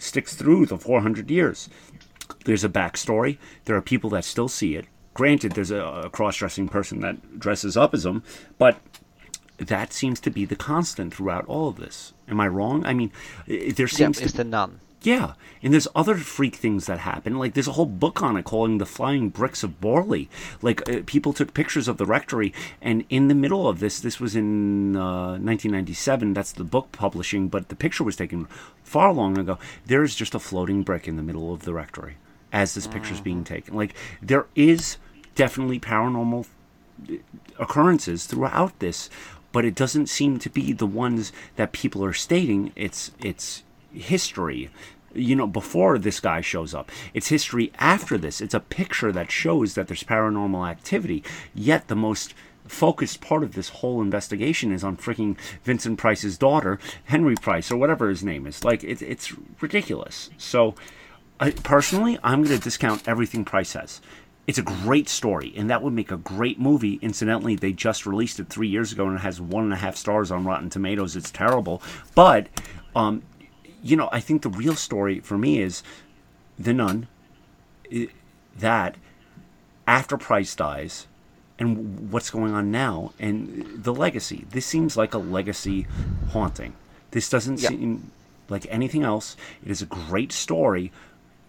sticks 0.00 0.34
through 0.34 0.66
the 0.66 0.78
400 0.78 1.30
years. 1.30 1.68
There's 2.44 2.64
a 2.64 2.68
backstory. 2.68 3.38
There 3.64 3.76
are 3.76 3.82
people 3.82 4.10
that 4.10 4.24
still 4.24 4.48
see 4.48 4.76
it. 4.76 4.86
Granted, 5.14 5.52
there's 5.52 5.70
a, 5.70 5.84
a 5.84 6.10
cross 6.10 6.36
dressing 6.36 6.68
person 6.68 7.00
that 7.00 7.38
dresses 7.38 7.76
up 7.76 7.94
as 7.94 8.04
them, 8.04 8.22
but 8.58 8.78
that 9.58 9.92
seems 9.92 10.20
to 10.20 10.30
be 10.30 10.44
the 10.44 10.56
constant 10.56 11.14
throughout 11.14 11.44
all 11.46 11.68
of 11.68 11.76
this. 11.76 12.12
Am 12.28 12.40
I 12.40 12.48
wrong? 12.48 12.84
I 12.86 12.94
mean, 12.94 13.12
there 13.46 13.88
seems 13.88 14.20
it's 14.20 14.32
to 14.32 14.38
the 14.38 14.44
nun. 14.44 14.80
Yeah, 15.02 15.32
and 15.62 15.72
there's 15.72 15.88
other 15.94 16.16
freak 16.16 16.56
things 16.56 16.86
that 16.86 16.98
happen. 16.98 17.38
Like 17.38 17.54
there's 17.54 17.68
a 17.68 17.72
whole 17.72 17.86
book 17.86 18.22
on 18.22 18.36
it 18.36 18.44
calling 18.44 18.78
the 18.78 18.86
Flying 18.86 19.30
Bricks 19.30 19.62
of 19.62 19.80
Borley. 19.80 20.28
Like 20.60 20.86
uh, 20.88 21.00
people 21.06 21.32
took 21.32 21.54
pictures 21.54 21.88
of 21.88 21.96
the 21.96 22.04
rectory, 22.04 22.52
and 22.82 23.04
in 23.08 23.28
the 23.28 23.34
middle 23.34 23.66
of 23.66 23.80
this, 23.80 24.00
this 24.00 24.20
was 24.20 24.36
in 24.36 24.96
uh, 24.96 25.38
1997. 25.38 26.34
That's 26.34 26.52
the 26.52 26.64
book 26.64 26.92
publishing, 26.92 27.48
but 27.48 27.70
the 27.70 27.76
picture 27.76 28.04
was 28.04 28.16
taken 28.16 28.46
far 28.84 29.12
long 29.12 29.38
ago. 29.38 29.58
There 29.86 30.02
is 30.02 30.14
just 30.14 30.34
a 30.34 30.38
floating 30.38 30.82
brick 30.82 31.08
in 31.08 31.16
the 31.16 31.22
middle 31.22 31.52
of 31.52 31.62
the 31.62 31.72
rectory 31.72 32.16
as 32.52 32.74
this 32.74 32.86
picture 32.86 33.14
is 33.14 33.20
being 33.20 33.38
mm-hmm. 33.38 33.54
taken. 33.54 33.74
Like 33.74 33.94
there 34.20 34.46
is 34.54 34.98
definitely 35.34 35.80
paranormal 35.80 36.46
uh, 37.08 37.14
occurrences 37.58 38.26
throughout 38.26 38.78
this, 38.80 39.08
but 39.52 39.64
it 39.64 39.74
doesn't 39.74 40.08
seem 40.08 40.38
to 40.40 40.50
be 40.50 40.72
the 40.72 40.86
ones 40.86 41.32
that 41.56 41.72
people 41.72 42.04
are 42.04 42.12
stating. 42.12 42.72
It's 42.76 43.12
it's 43.18 43.62
history 43.92 44.70
you 45.12 45.34
know 45.34 45.46
before 45.46 45.98
this 45.98 46.20
guy 46.20 46.40
shows 46.40 46.72
up 46.72 46.90
it's 47.14 47.28
history 47.28 47.72
after 47.78 48.16
this 48.16 48.40
it's 48.40 48.54
a 48.54 48.60
picture 48.60 49.10
that 49.10 49.30
shows 49.30 49.74
that 49.74 49.88
there's 49.88 50.04
paranormal 50.04 50.68
activity 50.68 51.22
yet 51.54 51.88
the 51.88 51.96
most 51.96 52.32
focused 52.70 53.20
part 53.20 53.42
of 53.42 53.54
this 53.54 53.68
whole 53.68 54.00
investigation 54.00 54.72
is 54.72 54.84
on 54.84 54.96
freaking 54.96 55.36
Vincent 55.64 55.98
Price's 55.98 56.38
daughter, 56.38 56.78
Henry 57.04 57.34
Price, 57.34 57.70
or 57.70 57.76
whatever 57.76 58.08
his 58.08 58.22
name 58.22 58.46
is. 58.46 58.64
Like, 58.64 58.84
it, 58.84 59.02
it's 59.02 59.34
ridiculous. 59.60 60.30
So, 60.38 60.74
I, 61.38 61.50
personally, 61.50 62.18
I'm 62.22 62.42
going 62.42 62.56
to 62.56 62.62
discount 62.62 63.06
everything 63.08 63.44
Price 63.44 63.70
says. 63.70 64.00
It's 64.46 64.58
a 64.58 64.62
great 64.62 65.08
story, 65.08 65.52
and 65.56 65.70
that 65.70 65.82
would 65.82 65.92
make 65.92 66.10
a 66.10 66.16
great 66.16 66.58
movie. 66.58 66.98
Incidentally, 67.02 67.56
they 67.56 67.72
just 67.72 68.06
released 68.06 68.40
it 68.40 68.48
three 68.48 68.68
years 68.68 68.92
ago, 68.92 69.06
and 69.06 69.16
it 69.16 69.20
has 69.20 69.40
one 69.40 69.64
and 69.64 69.72
a 69.72 69.76
half 69.76 69.96
stars 69.96 70.30
on 70.30 70.44
Rotten 70.44 70.70
Tomatoes. 70.70 71.14
It's 71.14 71.30
terrible, 71.30 71.82
but 72.14 72.48
um, 72.96 73.22
you 73.82 73.96
know, 73.96 74.08
I 74.12 74.20
think 74.20 74.42
the 74.42 74.48
real 74.48 74.74
story 74.74 75.20
for 75.20 75.38
me 75.38 75.60
is 75.60 75.82
the 76.58 76.74
nun. 76.74 77.08
That 78.56 78.96
after 79.86 80.16
Price 80.16 80.54
dies, 80.54 81.06
and 81.60 82.10
what's 82.10 82.30
going 82.30 82.54
on 82.54 82.70
now, 82.70 83.12
and 83.18 83.84
the 83.84 83.92
legacy. 83.92 84.46
This 84.50 84.64
seems 84.64 84.96
like 84.96 85.12
a 85.12 85.18
legacy 85.18 85.86
haunting. 86.30 86.72
This 87.10 87.28
doesn't 87.28 87.60
yep. 87.60 87.70
seem 87.70 88.10
like 88.48 88.66
anything 88.70 89.02
else. 89.02 89.36
It 89.62 89.70
is 89.70 89.82
a 89.82 89.86
great 89.86 90.32
story 90.32 90.90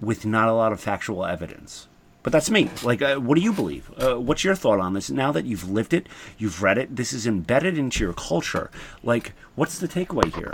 with 0.02 0.26
not 0.26 0.50
a 0.50 0.54
lot 0.54 0.74
of 0.74 0.82
factual 0.82 1.26
evidence. 1.26 1.88
But 2.24 2.34
that's 2.34 2.52
me. 2.52 2.70
Like, 2.84 3.02
uh, 3.02 3.16
what 3.16 3.36
do 3.36 3.42
you 3.42 3.54
believe? 3.54 3.90
Uh, 3.98 4.20
what's 4.20 4.44
your 4.44 4.54
thought 4.54 4.80
on 4.80 4.94
this? 4.94 5.10
Now 5.10 5.32
that 5.32 5.46
you've 5.46 5.70
lived 5.70 5.94
it, 5.94 6.08
you've 6.38 6.62
read 6.62 6.78
it, 6.78 6.96
this 6.96 7.14
is 7.14 7.26
embedded 7.26 7.78
into 7.78 8.04
your 8.04 8.14
culture. 8.14 8.70
Like, 9.02 9.34
what's 9.56 9.80
the 9.80 9.88
takeaway 9.88 10.36
here? 10.36 10.54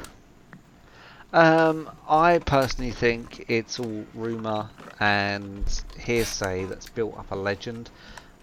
Um, 1.33 1.89
I 2.07 2.39
personally 2.39 2.91
think 2.91 3.45
it's 3.49 3.79
all 3.79 4.05
rumour 4.13 4.69
and 4.99 5.83
hearsay 5.99 6.65
that's 6.65 6.87
built 6.87 7.17
up 7.17 7.31
a 7.31 7.35
legend. 7.35 7.89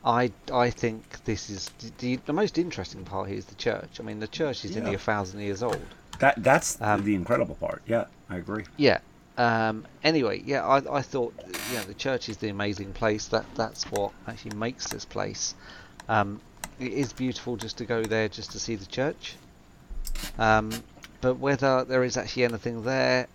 I, 0.05 0.33
I 0.53 0.69
think 0.69 1.25
this 1.25 1.49
is 1.49 1.71
the, 1.99 2.17
the 2.17 2.33
most 2.33 2.59
interesting 2.59 3.05
part 3.05 3.29
here 3.29 3.39
is 3.39 3.47
the 3.47 3.55
church. 3.55 3.99
I 3.99 4.03
mean, 4.03 4.21
the 4.21 4.29
church 4.29 4.65
is 4.65 4.73
yeah. 4.73 4.81
nearly 4.81 4.97
a 4.97 4.99
thousand 4.99 5.41
years 5.41 5.63
old. 5.63 5.81
That 6.21 6.43
that's 6.43 6.81
um, 6.81 7.05
the 7.05 7.15
incredible 7.15 7.55
part. 7.55 7.83
Yeah, 7.87 8.05
I 8.29 8.37
agree. 8.37 8.65
Yeah. 8.77 8.99
Um, 9.37 9.85
anyway, 10.05 10.43
yeah, 10.45 10.65
I, 10.65 10.99
I 10.99 11.03
thought 11.03 11.35
you 11.71 11.79
know 11.79 11.85
the 11.85 11.95
church 11.95 12.29
is 12.29 12.37
the 12.37 12.51
amazing 12.51 12.93
place. 12.93 13.27
That 13.29 13.47
that's 13.57 13.91
what 13.91 14.13
actually 14.29 14.57
makes 14.57 14.89
this 14.89 15.05
place. 15.05 15.55
Um, 16.09 16.41
it 16.79 16.93
is 16.93 17.13
beautiful 17.13 17.57
just 17.57 17.79
to 17.79 17.85
go 17.85 18.03
there 18.03 18.29
just 18.29 18.53
to 18.53 18.61
see 18.61 18.77
the 18.77 18.87
church. 18.87 19.37
Um, 20.39 20.71
but 21.25 21.39
whether 21.39 21.85
there 21.85 22.05
is 22.05 22.19
actually 22.19 22.45
anything 22.45 22.83
there, 22.83 23.27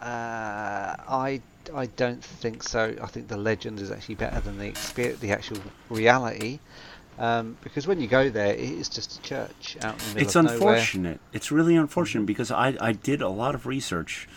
uh, 0.00 0.96
I 1.08 1.40
I 1.72 1.86
don't 1.86 2.22
think 2.22 2.64
so. 2.64 2.96
I 3.00 3.06
think 3.06 3.28
the 3.28 3.36
legend 3.36 3.78
is 3.78 3.92
actually 3.92 4.16
better 4.16 4.40
than 4.40 4.58
the 4.58 4.66
experience, 4.66 5.20
the 5.20 5.30
actual 5.30 5.58
reality. 5.88 6.58
Um, 7.16 7.56
because 7.62 7.86
when 7.86 8.00
you 8.00 8.08
go 8.08 8.28
there, 8.28 8.54
it 8.54 8.58
is 8.58 8.88
just 8.88 9.18
a 9.18 9.22
church 9.22 9.76
out 9.82 9.94
in 9.94 9.98
the 9.98 10.14
middle 10.14 10.22
it's 10.22 10.34
of 10.34 10.46
unfortunate. 10.46 11.20
It's 11.32 11.52
really 11.52 11.76
unfortunate 11.76 12.26
because 12.26 12.50
I, 12.50 12.76
I 12.80 12.90
did 12.90 13.22
a 13.22 13.28
lot 13.28 13.54
of 13.54 13.66
research 13.66 14.28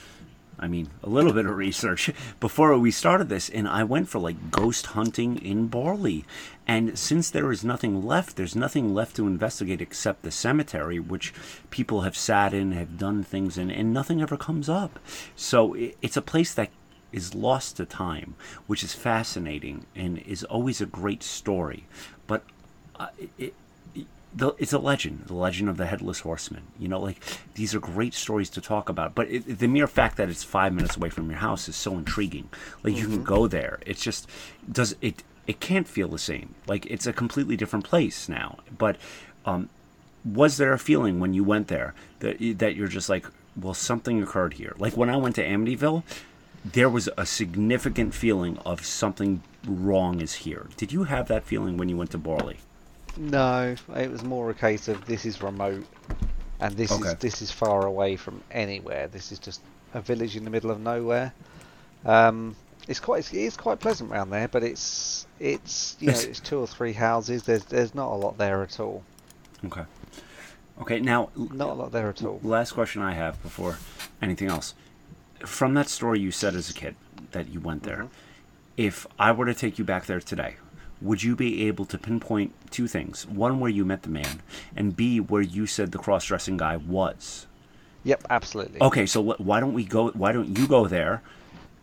I 0.61 0.67
mean, 0.67 0.89
a 1.03 1.09
little 1.09 1.33
bit 1.33 1.47
of 1.47 1.55
research 1.55 2.11
before 2.39 2.77
we 2.77 2.91
started 2.91 3.29
this, 3.29 3.49
and 3.49 3.67
I 3.67 3.83
went 3.83 4.07
for 4.07 4.19
like 4.19 4.51
ghost 4.51 4.87
hunting 4.87 5.37
in 5.37 5.69
Borley. 5.69 6.23
And 6.67 6.97
since 6.97 7.29
there 7.29 7.51
is 7.51 7.65
nothing 7.65 8.05
left, 8.05 8.35
there's 8.35 8.55
nothing 8.55 8.93
left 8.93 9.15
to 9.15 9.27
investigate 9.27 9.81
except 9.81 10.21
the 10.21 10.31
cemetery, 10.31 10.99
which 10.99 11.33
people 11.71 12.01
have 12.01 12.15
sat 12.15 12.53
in, 12.53 12.71
have 12.73 12.97
done 12.97 13.23
things 13.23 13.57
in, 13.57 13.71
and 13.71 13.91
nothing 13.91 14.21
ever 14.21 14.37
comes 14.37 14.69
up. 14.69 14.99
So 15.35 15.75
it's 16.01 16.15
a 16.15 16.21
place 16.21 16.53
that 16.53 16.69
is 17.11 17.35
lost 17.35 17.77
to 17.77 17.85
time, 17.85 18.35
which 18.67 18.83
is 18.83 18.93
fascinating 18.93 19.85
and 19.95 20.19
is 20.19 20.43
always 20.43 20.79
a 20.79 20.85
great 20.85 21.23
story. 21.23 21.85
But 22.27 22.43
uh, 22.99 23.07
it, 23.37 23.53
the, 24.33 24.53
it's 24.57 24.73
a 24.73 24.79
legend, 24.79 25.25
the 25.27 25.33
legend 25.33 25.69
of 25.69 25.77
the 25.77 25.85
headless 25.85 26.21
horseman. 26.21 26.63
You 26.79 26.87
know, 26.87 26.99
like 26.99 27.21
these 27.55 27.75
are 27.75 27.79
great 27.79 28.13
stories 28.13 28.49
to 28.51 28.61
talk 28.61 28.89
about. 28.89 29.13
But 29.15 29.29
it, 29.29 29.59
the 29.59 29.67
mere 29.67 29.87
fact 29.87 30.17
that 30.17 30.29
it's 30.29 30.43
five 30.43 30.73
minutes 30.73 30.97
away 30.97 31.09
from 31.09 31.29
your 31.29 31.39
house 31.39 31.67
is 31.67 31.75
so 31.75 31.93
intriguing. 31.97 32.49
Like 32.83 32.93
mm-hmm. 32.93 33.01
you 33.01 33.07
can 33.07 33.15
mm-hmm. 33.17 33.25
go 33.25 33.47
there. 33.47 33.79
It's 33.85 34.01
just 34.01 34.27
does 34.71 34.95
it. 35.01 35.23
It 35.47 35.59
can't 35.59 35.87
feel 35.87 36.07
the 36.07 36.19
same. 36.19 36.55
Like 36.67 36.85
it's 36.85 37.07
a 37.07 37.13
completely 37.13 37.57
different 37.57 37.85
place 37.85 38.29
now. 38.29 38.59
But 38.77 38.97
um, 39.45 39.69
was 40.23 40.57
there 40.57 40.73
a 40.73 40.79
feeling 40.79 41.19
when 41.19 41.33
you 41.33 41.43
went 41.43 41.67
there 41.67 41.93
that 42.19 42.37
that 42.59 42.75
you're 42.75 42.87
just 42.87 43.09
like, 43.09 43.25
well, 43.59 43.73
something 43.73 44.21
occurred 44.21 44.53
here? 44.53 44.75
Like 44.77 44.95
when 44.95 45.09
I 45.09 45.17
went 45.17 45.35
to 45.35 45.45
Amityville, 45.45 46.03
there 46.63 46.89
was 46.89 47.09
a 47.17 47.25
significant 47.25 48.13
feeling 48.13 48.57
of 48.59 48.85
something 48.85 49.41
wrong 49.65 50.21
is 50.21 50.33
here. 50.33 50.67
Did 50.77 50.93
you 50.93 51.03
have 51.05 51.27
that 51.27 51.43
feeling 51.43 51.77
when 51.77 51.89
you 51.89 51.97
went 51.97 52.11
to 52.11 52.19
Borley? 52.19 52.57
No, 53.17 53.75
it 53.95 54.11
was 54.11 54.23
more 54.23 54.49
a 54.49 54.53
case 54.53 54.87
of 54.87 55.05
this 55.05 55.25
is 55.25 55.41
remote, 55.41 55.85
and 56.59 56.75
this 56.75 56.91
okay. 56.91 57.09
is 57.09 57.15
this 57.15 57.41
is 57.41 57.51
far 57.51 57.85
away 57.85 58.15
from 58.15 58.41
anywhere. 58.51 59.07
This 59.07 59.31
is 59.31 59.39
just 59.39 59.61
a 59.93 60.01
village 60.01 60.35
in 60.35 60.43
the 60.43 60.49
middle 60.49 60.71
of 60.71 60.79
nowhere. 60.79 61.33
Um, 62.05 62.55
it's 62.87 62.99
quite 62.99 63.31
it's, 63.33 63.57
quite 63.57 63.79
pleasant 63.79 64.11
around 64.11 64.29
there, 64.29 64.47
but 64.47 64.63
it's 64.63 65.27
it's 65.39 65.97
you 65.99 66.07
know 66.07 66.19
it's 66.19 66.39
two 66.39 66.59
or 66.59 66.67
three 66.67 66.93
houses. 66.93 67.43
There's 67.43 67.65
there's 67.65 67.93
not 67.93 68.11
a 68.11 68.15
lot 68.15 68.37
there 68.37 68.63
at 68.63 68.79
all. 68.79 69.03
Okay. 69.65 69.83
Okay. 70.81 70.99
Now, 70.99 71.29
not 71.35 71.69
a 71.69 71.73
lot 71.73 71.91
there 71.91 72.09
at 72.09 72.23
all. 72.23 72.39
Last 72.43 72.71
question 72.71 73.01
I 73.01 73.13
have 73.13 73.41
before 73.43 73.77
anything 74.21 74.47
else. 74.47 74.73
From 75.39 75.73
that 75.73 75.89
story 75.89 76.19
you 76.19 76.31
said 76.31 76.55
as 76.55 76.69
a 76.69 76.73
kid 76.73 76.95
that 77.31 77.49
you 77.49 77.59
went 77.59 77.83
there, 77.83 77.97
mm-hmm. 77.97 78.07
if 78.77 79.05
I 79.19 79.31
were 79.31 79.45
to 79.45 79.53
take 79.53 79.77
you 79.77 79.85
back 79.85 80.05
there 80.05 80.19
today, 80.19 80.55
would 81.01 81.23
you 81.23 81.35
be 81.35 81.67
able 81.67 81.85
to 81.85 81.97
pinpoint 81.97 82.53
two 82.71 82.87
things? 82.87 83.27
One, 83.27 83.59
where 83.59 83.69
you 83.69 83.85
met 83.85 84.03
the 84.03 84.09
man, 84.09 84.41
and 84.75 84.95
B, 84.95 85.19
where 85.19 85.41
you 85.41 85.65
said 85.65 85.91
the 85.91 85.97
cross 85.97 86.25
dressing 86.25 86.57
guy 86.57 86.77
was? 86.77 87.47
Yep, 88.03 88.25
absolutely. 88.29 88.81
Okay, 88.81 89.05
so 89.05 89.21
why 89.21 89.59
don't 89.59 89.73
we 89.73 89.83
go? 89.83 90.09
Why 90.11 90.31
don't 90.31 90.57
you 90.57 90.67
go 90.67 90.87
there, 90.87 91.21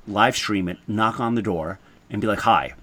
live 0.06 0.36
stream 0.36 0.68
it, 0.68 0.78
knock 0.86 1.20
on 1.20 1.34
the 1.34 1.42
door, 1.42 1.78
and 2.10 2.20
be 2.20 2.26
like, 2.26 2.40
"Hi, 2.40 2.74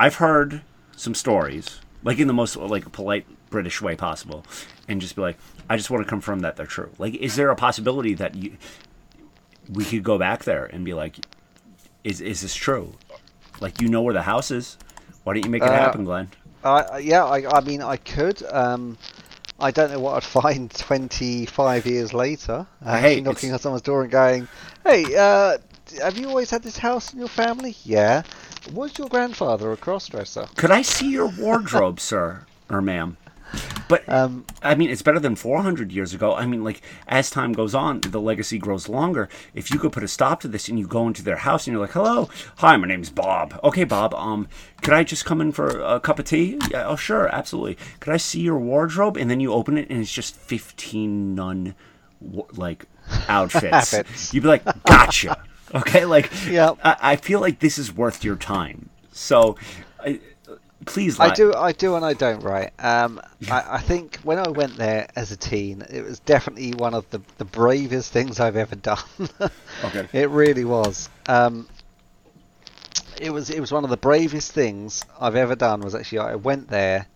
I've 0.00 0.16
heard 0.16 0.62
some 0.96 1.14
stories 1.14 1.80
like 2.02 2.18
in 2.18 2.26
the 2.26 2.32
most 2.32 2.56
like 2.56 2.90
polite 2.92 3.26
British 3.50 3.80
way 3.82 3.96
possible, 3.96 4.44
and 4.88 5.00
just 5.00 5.16
be 5.16 5.22
like, 5.22 5.38
I 5.68 5.76
just 5.76 5.90
want 5.90 6.04
to 6.04 6.08
confirm 6.08 6.40
that 6.40 6.56
they're 6.56 6.66
true. 6.66 6.90
Like, 6.98 7.14
is 7.14 7.36
there 7.36 7.50
a 7.50 7.56
possibility 7.56 8.14
that 8.14 8.34
you 8.34 8.56
we 9.70 9.84
could 9.84 10.02
go 10.02 10.18
back 10.18 10.44
there 10.44 10.64
and 10.64 10.84
be 10.84 10.94
like, 10.94 11.18
is 12.04 12.20
is 12.20 12.42
this 12.42 12.54
true? 12.54 12.94
Like, 13.60 13.80
you 13.80 13.88
know 13.88 14.02
where 14.02 14.14
the 14.14 14.22
house 14.22 14.50
is. 14.50 14.78
Why 15.28 15.34
don't 15.34 15.44
you 15.44 15.50
make 15.50 15.62
it 15.62 15.68
Uh, 15.68 15.72
happen, 15.72 16.04
Glenn? 16.06 16.28
I 16.64 17.00
yeah, 17.00 17.22
I, 17.26 17.58
I 17.58 17.60
mean, 17.60 17.82
I 17.82 17.98
could. 17.98 18.42
Um, 18.50 18.96
I 19.60 19.70
don't 19.70 19.90
know 19.92 20.00
what 20.00 20.14
I'd 20.16 20.24
find 20.42 20.70
25 20.70 21.84
years 21.84 22.14
later. 22.14 22.66
Uh, 22.82 22.98
Hey, 22.98 23.20
knocking 23.20 23.50
it's- 23.50 23.52
on 23.52 23.58
someone's 23.58 23.82
door 23.82 24.00
and 24.00 24.10
going, 24.10 24.48
"Hey, 24.84 25.04
uh, 25.14 25.58
have 26.02 26.16
you 26.16 26.30
always 26.30 26.48
had 26.48 26.62
this 26.62 26.78
house 26.78 27.12
in 27.12 27.18
your 27.18 27.28
family?" 27.28 27.76
Yeah. 27.84 28.22
Was 28.72 28.96
your 28.96 29.08
grandfather 29.08 29.70
a 29.70 29.76
crossdresser? 29.76 30.48
Could 30.56 30.70
I 30.70 30.80
see 30.80 31.10
your 31.10 31.26
wardrobe, 31.28 32.00
sir 32.10 32.46
or 32.70 32.80
ma'am? 32.80 33.18
But 33.88 34.06
Um, 34.08 34.44
I 34.62 34.74
mean, 34.74 34.90
it's 34.90 35.02
better 35.02 35.18
than 35.18 35.34
400 35.34 35.90
years 35.92 36.12
ago. 36.14 36.34
I 36.34 36.46
mean, 36.46 36.62
like 36.62 36.82
as 37.06 37.30
time 37.30 37.52
goes 37.52 37.74
on, 37.74 38.00
the 38.02 38.20
legacy 38.20 38.58
grows 38.58 38.88
longer. 38.88 39.28
If 39.54 39.70
you 39.70 39.78
could 39.78 39.92
put 39.92 40.02
a 40.02 40.08
stop 40.08 40.40
to 40.40 40.48
this 40.48 40.68
and 40.68 40.78
you 40.78 40.86
go 40.86 41.06
into 41.06 41.22
their 41.22 41.36
house 41.38 41.66
and 41.66 41.72
you're 41.72 41.80
like, 41.80 41.92
"Hello, 41.92 42.28
hi, 42.56 42.76
my 42.76 42.86
name's 42.86 43.10
Bob. 43.10 43.58
Okay, 43.64 43.84
Bob. 43.84 44.14
Um, 44.14 44.48
could 44.82 44.94
I 44.94 45.04
just 45.04 45.24
come 45.24 45.40
in 45.40 45.52
for 45.52 45.68
a 45.80 46.00
cup 46.00 46.18
of 46.18 46.26
tea? 46.26 46.58
Yeah, 46.70 46.86
oh 46.86 46.96
sure, 46.96 47.28
absolutely. 47.34 47.78
Could 48.00 48.12
I 48.12 48.18
see 48.18 48.40
your 48.40 48.58
wardrobe?" 48.58 49.16
And 49.16 49.30
then 49.30 49.40
you 49.40 49.52
open 49.52 49.78
it 49.78 49.88
and 49.90 50.00
it's 50.00 50.12
just 50.12 50.36
15 50.36 51.34
nun 51.34 51.74
like 52.52 52.84
outfits. 53.28 53.94
Outfits. 53.94 54.34
You'd 54.34 54.42
be 54.42 54.48
like, 54.48 54.64
"Gotcha." 54.84 55.42
Okay, 55.74 56.06
like 56.06 56.30
Yep. 56.48 56.78
I, 56.82 56.96
I 57.12 57.16
feel 57.16 57.40
like 57.40 57.58
this 57.58 57.76
is 57.76 57.92
worth 57.94 58.24
your 58.24 58.36
time. 58.36 58.88
So, 59.12 59.56
I, 60.02 60.18
please, 60.88 61.18
I 61.20 61.32
do, 61.34 61.54
I 61.54 61.72
do, 61.72 61.94
and 61.96 62.04
I 62.04 62.14
don't. 62.14 62.40
Right. 62.42 62.72
Um, 62.78 63.20
I, 63.50 63.76
I 63.76 63.78
think 63.80 64.18
when 64.24 64.38
I 64.38 64.48
went 64.48 64.76
there 64.76 65.08
as 65.16 65.32
a 65.32 65.36
teen, 65.36 65.82
it 65.88 66.02
was 66.04 66.20
definitely 66.20 66.72
one 66.72 66.94
of 66.94 67.08
the, 67.10 67.20
the 67.38 67.44
bravest 67.44 68.12
things 68.12 68.40
I've 68.40 68.56
ever 68.56 68.74
done. 68.90 68.98
Okay. 69.84 70.08
It 70.12 70.30
really 70.30 70.64
was. 70.64 71.08
Um, 71.28 71.68
it 73.20 73.30
was 73.30 73.50
it 73.50 73.60
was 73.60 73.72
one 73.72 73.84
of 73.84 73.90
the 73.90 73.96
bravest 73.96 74.52
things 74.52 75.04
I've 75.20 75.36
ever 75.36 75.56
done. 75.56 75.80
Was 75.80 75.94
actually 75.94 76.20
I 76.20 76.34
went 76.36 76.68
there 76.68 77.06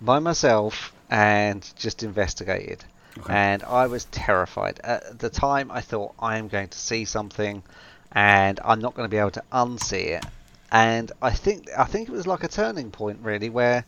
by 0.00 0.18
myself 0.18 0.92
and 1.10 1.68
just 1.76 2.02
investigated, 2.02 2.84
Okay. 3.18 3.32
and 3.34 3.62
I 3.64 3.86
was 3.88 4.04
terrified. 4.06 4.80
At 4.84 5.18
the 5.18 5.28
time, 5.28 5.70
I 5.70 5.80
thought 5.80 6.14
I 6.20 6.38
am 6.38 6.48
going 6.48 6.68
to 6.68 6.78
see 6.78 7.04
something, 7.04 7.62
and 8.12 8.60
I'm 8.64 8.80
not 8.80 8.94
going 8.94 9.06
to 9.06 9.10
be 9.10 9.18
able 9.18 9.32
to 9.32 9.42
unsee 9.52 10.16
it. 10.18 10.24
And 10.72 11.10
I 11.20 11.30
think 11.30 11.68
I 11.76 11.84
think 11.84 12.08
it 12.08 12.12
was 12.12 12.26
like 12.26 12.44
a 12.44 12.48
turning 12.48 12.90
point 12.90 13.18
really, 13.22 13.50
where 13.50 13.84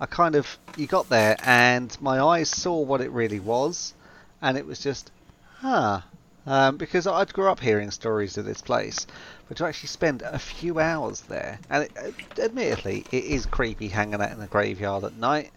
I 0.00 0.06
kind 0.06 0.34
of 0.34 0.58
you 0.76 0.86
got 0.86 1.08
there 1.08 1.36
and 1.44 1.96
my 2.00 2.20
eyes 2.20 2.48
saw 2.48 2.80
what 2.80 3.00
it 3.00 3.10
really 3.10 3.40
was, 3.40 3.94
and 4.42 4.56
it 4.56 4.66
was 4.66 4.78
just, 4.78 5.10
huh. 5.58 6.02
Um, 6.46 6.78
because 6.78 7.06
I'd 7.06 7.34
grew 7.34 7.50
up 7.50 7.60
hearing 7.60 7.90
stories 7.90 8.38
of 8.38 8.46
this 8.46 8.62
place, 8.62 9.06
but 9.48 9.58
to 9.58 9.66
actually 9.66 9.88
spend 9.88 10.22
a 10.22 10.38
few 10.38 10.78
hours 10.78 11.20
there, 11.22 11.58
and 11.68 11.84
it, 11.84 11.92
uh, 11.94 12.42
admittedly, 12.42 13.04
it 13.12 13.24
is 13.24 13.44
creepy 13.44 13.88
hanging 13.88 14.22
out 14.22 14.30
in 14.30 14.38
the 14.38 14.46
graveyard 14.46 15.04
at 15.04 15.14
night. 15.18 15.50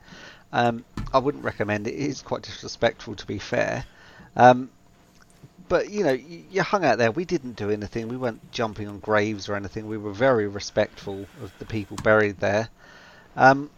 Um, 0.51 0.83
I 1.13 1.19
wouldn't 1.19 1.45
recommend 1.45 1.87
it. 1.87 1.93
It 1.93 2.09
is 2.09 2.21
quite 2.21 2.41
disrespectful, 2.41 3.15
to 3.15 3.25
be 3.25 3.39
fair. 3.39 3.85
Um, 4.35 4.69
but 5.71 5.89
you 5.89 6.03
know, 6.03 6.11
you, 6.11 6.61
hung 6.63 6.83
out 6.83 6.97
there. 6.97 7.11
We 7.11 7.23
didn't 7.23 7.53
do 7.53 7.69
anything. 7.69 8.09
We 8.09 8.17
weren't 8.17 8.51
jumping 8.51 8.89
on 8.89 8.99
graves 8.99 9.47
or 9.47 9.55
anything. 9.55 9.87
We 9.87 9.97
were 9.97 10.11
very 10.11 10.45
respectful 10.45 11.25
of 11.41 11.57
the 11.59 11.65
people 11.65 11.95
buried 12.03 12.41
there. 12.41 12.67
Um, 13.37 13.69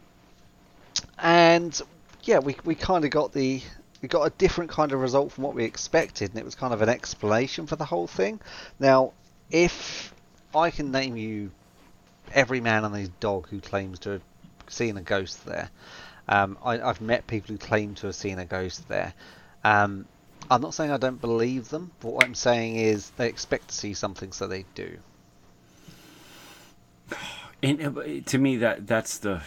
and 1.19 1.79
yeah, 2.23 2.39
we 2.39 2.57
we 2.65 2.73
kind 2.73 3.05
of 3.05 3.11
got 3.11 3.31
the 3.31 3.61
we 4.01 4.09
got 4.09 4.23
a 4.23 4.31
different 4.31 4.71
kind 4.71 4.91
of 4.91 5.01
result 5.01 5.33
from 5.33 5.43
what 5.43 5.53
we 5.53 5.65
expected, 5.65 6.31
and 6.31 6.39
it 6.39 6.43
was 6.43 6.55
kind 6.55 6.73
of 6.73 6.81
an 6.81 6.89
explanation 6.89 7.67
for 7.67 7.75
the 7.75 7.85
whole 7.85 8.07
thing. 8.07 8.41
Now, 8.79 9.13
if 9.51 10.15
I 10.55 10.71
can 10.71 10.91
name 10.91 11.15
you 11.15 11.51
every 12.33 12.59
man 12.59 12.85
and 12.85 12.95
his 12.95 13.09
dog 13.19 13.49
who 13.49 13.59
claims 13.59 13.99
to 13.99 14.09
have 14.13 14.23
seen 14.67 14.97
a 14.97 15.03
ghost 15.03 15.45
there, 15.45 15.69
um, 16.27 16.57
I, 16.65 16.81
I've 16.81 17.01
met 17.01 17.27
people 17.27 17.53
who 17.53 17.59
claim 17.59 17.93
to 17.95 18.07
have 18.07 18.15
seen 18.15 18.39
a 18.39 18.45
ghost 18.45 18.87
there. 18.89 19.13
Um, 19.63 20.07
I'm 20.49 20.61
not 20.61 20.73
saying 20.73 20.91
I 20.91 20.97
don't 20.97 21.21
believe 21.21 21.69
them, 21.69 21.91
but 21.99 22.13
what 22.13 22.25
I'm 22.25 22.35
saying 22.35 22.75
is 22.75 23.11
they 23.11 23.27
expect 23.27 23.69
to 23.69 23.75
see 23.75 23.93
something, 23.93 24.31
so 24.31 24.47
they 24.47 24.65
do. 24.75 24.97
And 27.61 27.97
uh, 27.97 28.03
to 28.25 28.37
me, 28.37 28.57
that 28.57 28.87
that's 28.87 29.17
the 29.17 29.41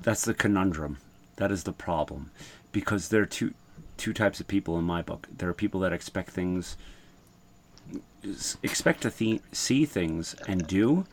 that's 0.00 0.24
the 0.24 0.34
conundrum. 0.34 0.98
That 1.36 1.52
is 1.52 1.64
the 1.64 1.72
problem, 1.72 2.30
because 2.72 3.08
there 3.08 3.22
are 3.22 3.26
two 3.26 3.52
two 3.98 4.12
types 4.12 4.40
of 4.40 4.48
people 4.48 4.78
in 4.78 4.84
my 4.84 5.02
book. 5.02 5.28
There 5.36 5.48
are 5.48 5.54
people 5.54 5.80
that 5.80 5.92
expect 5.92 6.30
things, 6.30 6.76
expect 8.62 9.02
to 9.02 9.10
th- 9.10 9.42
see 9.52 9.84
things 9.84 10.34
and 10.48 10.66
do, 10.66 11.04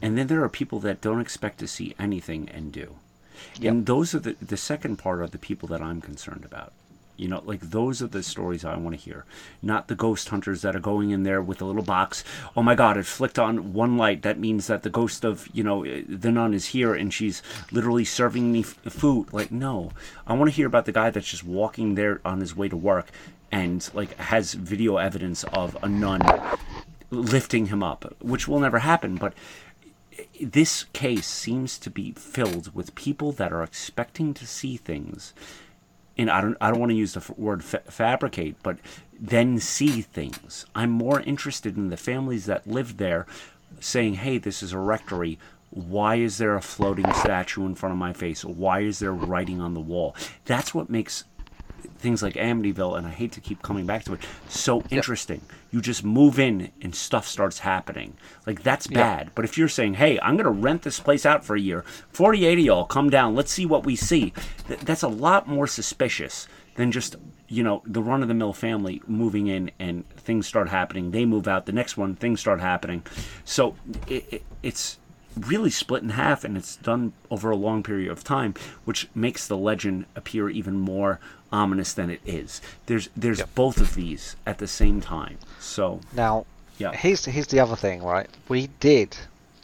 and 0.00 0.16
then 0.16 0.28
there 0.28 0.42
are 0.44 0.48
people 0.48 0.78
that 0.80 1.00
don't 1.00 1.20
expect 1.20 1.58
to 1.58 1.66
see 1.66 1.94
anything 1.98 2.48
and 2.48 2.72
do. 2.72 2.96
And 3.60 3.86
those 3.86 4.14
are 4.14 4.20
the 4.20 4.36
the 4.40 4.56
second 4.56 4.96
part 4.96 5.20
are 5.20 5.26
the 5.26 5.38
people 5.38 5.68
that 5.68 5.82
I'm 5.82 6.00
concerned 6.00 6.44
about. 6.44 6.72
You 7.20 7.28
know, 7.28 7.42
like 7.44 7.60
those 7.60 8.00
are 8.00 8.06
the 8.06 8.22
stories 8.22 8.64
I 8.64 8.78
want 8.78 8.96
to 8.96 9.04
hear, 9.04 9.26
not 9.60 9.88
the 9.88 9.94
ghost 9.94 10.30
hunters 10.30 10.62
that 10.62 10.74
are 10.74 10.80
going 10.80 11.10
in 11.10 11.22
there 11.22 11.42
with 11.42 11.60
a 11.60 11.66
little 11.66 11.82
box. 11.82 12.24
Oh 12.56 12.62
my 12.62 12.74
God! 12.74 12.96
It 12.96 13.04
flicked 13.04 13.38
on 13.38 13.74
one 13.74 13.98
light. 13.98 14.22
That 14.22 14.38
means 14.38 14.68
that 14.68 14.84
the 14.84 14.88
ghost 14.88 15.22
of 15.22 15.46
you 15.52 15.62
know 15.62 15.84
the 15.84 16.32
nun 16.32 16.54
is 16.54 16.68
here, 16.68 16.94
and 16.94 17.12
she's 17.12 17.42
literally 17.70 18.06
serving 18.06 18.50
me 18.50 18.60
f- 18.60 18.78
food. 18.88 19.34
Like, 19.34 19.52
no, 19.52 19.90
I 20.26 20.32
want 20.32 20.50
to 20.50 20.56
hear 20.56 20.66
about 20.66 20.86
the 20.86 20.92
guy 20.92 21.10
that's 21.10 21.28
just 21.28 21.44
walking 21.44 21.94
there 21.94 22.22
on 22.24 22.40
his 22.40 22.56
way 22.56 22.70
to 22.70 22.76
work, 22.76 23.10
and 23.52 23.86
like 23.92 24.16
has 24.16 24.54
video 24.54 24.96
evidence 24.96 25.44
of 25.44 25.76
a 25.82 25.90
nun 25.90 26.22
lifting 27.10 27.66
him 27.66 27.82
up, 27.82 28.16
which 28.22 28.48
will 28.48 28.60
never 28.60 28.78
happen. 28.78 29.16
But 29.16 29.34
this 30.40 30.84
case 30.94 31.26
seems 31.26 31.78
to 31.80 31.90
be 31.90 32.12
filled 32.12 32.74
with 32.74 32.94
people 32.94 33.32
that 33.32 33.52
are 33.52 33.62
expecting 33.62 34.32
to 34.32 34.46
see 34.46 34.78
things 34.78 35.34
and 36.20 36.30
I 36.30 36.40
don't 36.40 36.56
I 36.60 36.70
don't 36.70 36.80
want 36.80 36.90
to 36.90 36.96
use 36.96 37.14
the 37.14 37.32
word 37.36 37.64
fa- 37.64 37.82
fabricate, 37.86 38.56
but 38.62 38.78
then 39.18 39.58
see 39.58 40.02
things. 40.02 40.66
I'm 40.74 40.90
more 40.90 41.20
interested 41.20 41.76
in 41.76 41.88
the 41.88 41.96
families 41.96 42.46
that 42.46 42.66
live 42.66 42.98
there 42.98 43.26
saying, 43.80 44.14
"Hey, 44.14 44.38
this 44.38 44.62
is 44.62 44.72
a 44.72 44.78
rectory. 44.78 45.38
Why 45.70 46.16
is 46.16 46.38
there 46.38 46.56
a 46.56 46.62
floating 46.62 47.10
statue 47.14 47.64
in 47.64 47.74
front 47.74 47.92
of 47.92 47.98
my 47.98 48.12
face? 48.12 48.44
Why 48.44 48.80
is 48.80 48.98
there 48.98 49.12
writing 49.12 49.60
on 49.60 49.74
the 49.74 49.80
wall?" 49.80 50.14
That's 50.44 50.74
what 50.74 50.90
makes 50.90 51.24
things 51.98 52.22
like 52.22 52.34
Amityville, 52.34 52.96
and 52.96 53.06
I 53.06 53.10
hate 53.10 53.32
to 53.32 53.40
keep 53.40 53.62
coming 53.62 53.86
back 53.86 54.04
to 54.04 54.14
it, 54.14 54.20
so 54.48 54.82
interesting. 54.90 55.42
You 55.70 55.80
just 55.80 56.04
move 56.04 56.38
in 56.38 56.70
and 56.82 56.94
stuff 56.94 57.26
starts 57.26 57.60
happening. 57.60 58.14
Like 58.46 58.62
that's 58.62 58.86
bad. 58.86 59.30
But 59.34 59.44
if 59.44 59.56
you're 59.56 59.68
saying, 59.68 59.94
"Hey, 59.94 60.18
I'm 60.20 60.36
going 60.36 60.44
to 60.44 60.50
rent 60.50 60.82
this 60.82 61.00
place 61.00 61.24
out 61.24 61.44
for 61.44 61.56
a 61.56 61.60
year. 61.60 61.84
48 62.10 62.58
of 62.58 62.64
y'all 62.64 62.84
come 62.84 63.10
down. 63.10 63.34
Let's 63.34 63.52
see 63.52 63.66
what 63.66 63.84
we 63.84 63.96
see." 63.96 64.32
Th- 64.68 64.80
that's 64.80 65.02
a 65.02 65.08
lot 65.08 65.48
more 65.48 65.66
suspicious 65.66 66.48
than 66.76 66.92
just 66.92 67.16
you 67.48 67.62
know 67.62 67.82
the 67.84 68.02
run 68.02 68.22
of 68.22 68.28
the 68.28 68.34
mill 68.34 68.52
family 68.52 69.02
moving 69.06 69.48
in 69.48 69.70
and 69.78 70.08
things 70.10 70.46
start 70.46 70.68
happening. 70.68 71.10
They 71.10 71.26
move 71.26 71.48
out. 71.48 71.66
The 71.66 71.72
next 71.72 71.96
one, 71.96 72.14
things 72.14 72.40
start 72.40 72.60
happening. 72.60 73.02
So 73.44 73.74
it, 74.06 74.24
it, 74.30 74.42
it's 74.62 74.99
really 75.36 75.70
split 75.70 76.02
in 76.02 76.10
half 76.10 76.44
and 76.44 76.56
it's 76.56 76.76
done 76.76 77.12
over 77.30 77.50
a 77.50 77.56
long 77.56 77.82
period 77.82 78.10
of 78.10 78.24
time 78.24 78.52
which 78.84 79.08
makes 79.14 79.46
the 79.46 79.56
legend 79.56 80.04
appear 80.16 80.48
even 80.50 80.74
more 80.74 81.20
ominous 81.52 81.92
than 81.92 82.10
it 82.10 82.20
is 82.26 82.60
there's 82.86 83.08
there's 83.16 83.42
both 83.54 83.78
of 83.80 83.94
these 83.94 84.36
at 84.46 84.58
the 84.58 84.66
same 84.66 85.00
time 85.00 85.38
so 85.60 86.00
Now, 86.14 86.46
Yeah. 86.78 86.92
here's 86.92 87.24
here's 87.26 87.46
the 87.48 87.60
other 87.60 87.76
thing, 87.76 88.02
right? 88.02 88.28
We 88.48 88.68
did 88.80 89.16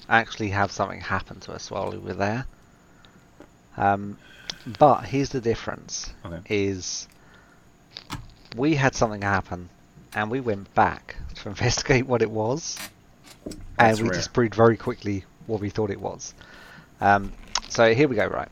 actually 0.09 0.51
have 0.51 0.71
something 0.71 1.01
happen 1.01 1.41
to 1.41 1.53
us 1.53 1.71
while 1.71 1.91
we 1.91 1.99
were 1.99 2.15
there. 2.15 2.47
Um, 3.77 4.19
but 4.79 5.03
here's 5.07 5.31
the 5.31 5.41
difference: 5.41 6.13
Okay. 6.25 6.41
is 6.49 7.09
we 8.57 8.75
had 8.77 8.95
something 8.95 9.23
happen, 9.23 9.69
and 10.15 10.31
we 10.31 10.41
went 10.41 10.73
back 10.75 11.17
to 11.37 11.49
investigate 11.55 12.07
what 12.07 12.23
it 12.23 12.31
was, 12.31 12.79
That's 13.79 13.99
and 13.99 13.99
we 14.01 14.09
rare. 14.11 14.19
disproved 14.19 14.55
very 14.55 14.77
quickly 14.77 15.25
what 15.47 15.61
we 15.61 15.71
thought 15.71 15.91
it 15.91 16.01
was. 16.01 16.35
Um, 17.01 17.33
so 17.69 17.95
here 17.95 18.09
we 18.09 18.17
go, 18.17 18.27
right? 18.27 18.49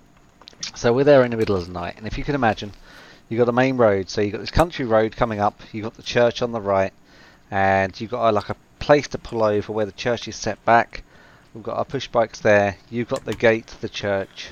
So 0.74 0.92
we're 0.92 1.04
there 1.04 1.24
in 1.24 1.30
the 1.30 1.36
middle 1.36 1.56
of 1.56 1.66
the 1.66 1.72
night, 1.72 1.94
and 1.96 2.06
if 2.06 2.18
you 2.18 2.24
can 2.24 2.34
imagine, 2.34 2.72
you've 3.28 3.38
got 3.38 3.46
the 3.46 3.52
main 3.52 3.76
road. 3.76 4.08
So 4.10 4.20
you've 4.20 4.32
got 4.32 4.40
this 4.40 4.50
country 4.50 4.84
road 4.84 5.16
coming 5.16 5.40
up. 5.40 5.60
You've 5.72 5.84
got 5.84 5.94
the 5.94 6.02
church 6.02 6.42
on 6.42 6.52
the 6.52 6.60
right, 6.60 6.92
and 7.50 7.98
you've 8.00 8.10
got 8.10 8.26
uh, 8.26 8.32
like 8.32 8.50
a 8.50 8.56
place 8.78 9.08
to 9.08 9.18
pull 9.18 9.42
over 9.42 9.72
where 9.72 9.86
the 9.86 9.92
church 9.92 10.28
is 10.28 10.36
set 10.36 10.62
back. 10.64 11.02
We've 11.54 11.62
got 11.62 11.76
our 11.76 11.84
push 11.84 12.08
bikes 12.08 12.40
there. 12.40 12.76
You've 12.90 13.08
got 13.08 13.24
the 13.24 13.34
gate 13.34 13.68
to 13.68 13.80
the 13.80 13.88
church. 13.88 14.50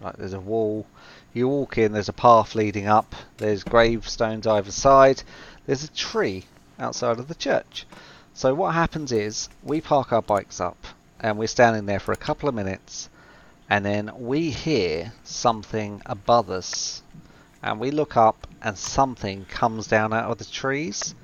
Right, 0.00 0.16
there's 0.16 0.32
a 0.32 0.40
wall. 0.40 0.86
You 1.32 1.48
walk 1.48 1.78
in. 1.78 1.92
There's 1.92 2.08
a 2.08 2.12
path 2.12 2.54
leading 2.54 2.86
up. 2.86 3.14
There's 3.36 3.64
gravestones 3.64 4.46
either 4.46 4.70
side. 4.70 5.22
There's 5.66 5.84
a 5.84 5.90
tree 5.90 6.44
outside 6.78 7.18
of 7.18 7.28
the 7.28 7.34
church. 7.34 7.86
So 8.34 8.54
what 8.54 8.74
happens 8.74 9.12
is 9.12 9.48
we 9.62 9.80
park 9.80 10.12
our 10.12 10.22
bikes 10.22 10.60
up, 10.60 10.86
and 11.24 11.38
we're 11.38 11.48
standing 11.48 11.86
there 11.86 12.00
for 12.00 12.12
a 12.12 12.16
couple 12.16 12.50
of 12.50 12.54
minutes, 12.54 13.08
and 13.70 13.82
then 13.82 14.10
we 14.14 14.50
hear 14.50 15.10
something 15.22 16.02
above 16.04 16.50
us, 16.50 17.02
and 17.62 17.80
we 17.80 17.90
look 17.90 18.14
up, 18.14 18.46
and 18.60 18.76
something 18.76 19.46
comes 19.46 19.86
down 19.86 20.12
out 20.12 20.30
of 20.30 20.36
the 20.36 20.44
trees. 20.44 21.14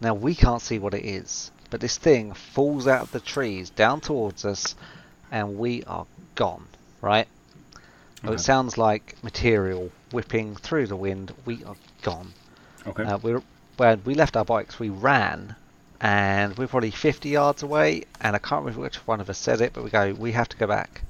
Now 0.00 0.14
we 0.14 0.34
can't 0.34 0.60
see 0.60 0.80
what 0.80 0.92
it 0.92 1.04
is, 1.04 1.52
but 1.70 1.80
this 1.80 1.96
thing 1.96 2.34
falls 2.34 2.88
out 2.88 3.02
of 3.02 3.12
the 3.12 3.20
trees 3.20 3.70
down 3.70 4.00
towards 4.00 4.44
us, 4.44 4.74
and 5.30 5.56
we 5.56 5.84
are 5.84 6.06
gone. 6.34 6.66
Right? 7.00 7.28
Okay. 8.24 8.34
It 8.34 8.40
sounds 8.40 8.76
like 8.76 9.22
material 9.22 9.92
whipping 10.10 10.56
through 10.56 10.88
the 10.88 10.96
wind. 10.96 11.32
We 11.44 11.62
are 11.62 11.76
gone. 12.02 12.32
Okay. 12.88 13.04
Uh, 13.04 13.18
we 13.18 13.36
when 13.76 14.02
we 14.04 14.14
left 14.14 14.36
our 14.36 14.44
bikes, 14.44 14.80
we 14.80 14.88
ran, 14.88 15.54
and 16.00 16.56
we 16.56 16.64
we're 16.64 16.68
probably 16.68 16.90
50 16.90 17.28
yards 17.28 17.62
away. 17.62 18.04
And 18.20 18.36
I 18.36 18.38
can't 18.38 18.64
remember 18.64 18.82
which 18.82 18.96
one 19.06 19.20
of 19.20 19.28
us 19.28 19.38
said 19.38 19.60
it, 19.60 19.72
but 19.72 19.84
we 19.84 19.90
go, 19.90 20.14
we 20.14 20.32
have 20.32 20.48
to 20.50 20.56
go 20.56 20.66
back. 20.66 21.02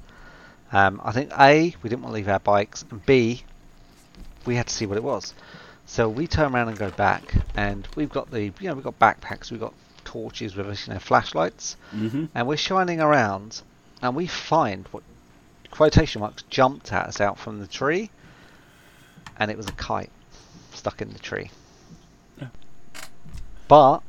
Um, 0.71 1.01
I 1.03 1.11
think 1.11 1.31
A, 1.39 1.75
we 1.81 1.89
didn't 1.89 2.03
want 2.03 2.13
to 2.13 2.15
leave 2.15 2.27
our 2.27 2.39
bikes, 2.39 2.85
and 2.91 3.03
B, 3.05 3.43
we 4.45 4.55
had 4.55 4.67
to 4.67 4.73
see 4.73 4.85
what 4.85 4.97
it 4.97 5.03
was. 5.03 5.33
So 5.85 6.07
we 6.07 6.27
turn 6.27 6.53
around 6.53 6.69
and 6.69 6.77
go 6.77 6.91
back, 6.91 7.33
and 7.55 7.87
we've 7.95 8.09
got 8.09 8.29
the, 8.29 8.43
you 8.43 8.53
know, 8.61 8.75
we've 8.75 8.83
got 8.83 8.99
backpacks, 8.99 9.49
we've 9.49 9.59
got 9.59 9.73
torches 10.05 10.55
with 10.55 10.67
us, 10.67 10.87
you 10.87 10.93
know, 10.93 10.99
flashlights, 10.99 11.75
mm-hmm. 11.91 12.25
and 12.35 12.47
we're 12.47 12.57
shining 12.57 13.01
around, 13.01 13.61
and 14.01 14.15
we 14.15 14.27
find 14.27 14.87
what 14.91 15.03
quotation 15.71 16.21
marks 16.21 16.43
jumped 16.43 16.93
at 16.93 17.07
us 17.07 17.19
out 17.19 17.39
from 17.39 17.59
the 17.59 17.67
tree, 17.67 18.11
and 19.37 19.49
it 19.49 19.57
was 19.57 19.67
a 19.67 19.73
kite 19.73 20.11
stuck 20.73 21.01
in 21.01 21.11
the 21.11 21.19
tree. 21.19 21.49
Yeah. 22.39 22.47
But 23.67 24.01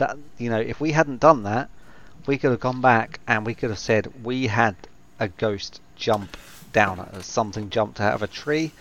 that 0.00 0.16
you 0.36 0.50
know, 0.50 0.60
if 0.60 0.80
we 0.80 0.92
hadn't 0.92 1.20
done 1.20 1.44
that, 1.44 1.70
we 2.26 2.36
could 2.36 2.50
have 2.50 2.60
gone 2.60 2.80
back 2.80 3.20
and 3.26 3.46
we 3.46 3.54
could 3.54 3.70
have 3.70 3.78
said 3.78 4.12
we 4.24 4.48
had 4.48 4.74
a 5.18 5.28
ghost 5.28 5.80
jump 5.96 6.36
down 6.72 6.98
at 7.00 7.14
us. 7.14 7.26
Something 7.26 7.70
jumped 7.70 8.00
out 8.00 8.14
of 8.14 8.22
a 8.22 8.26
tree 8.26 8.72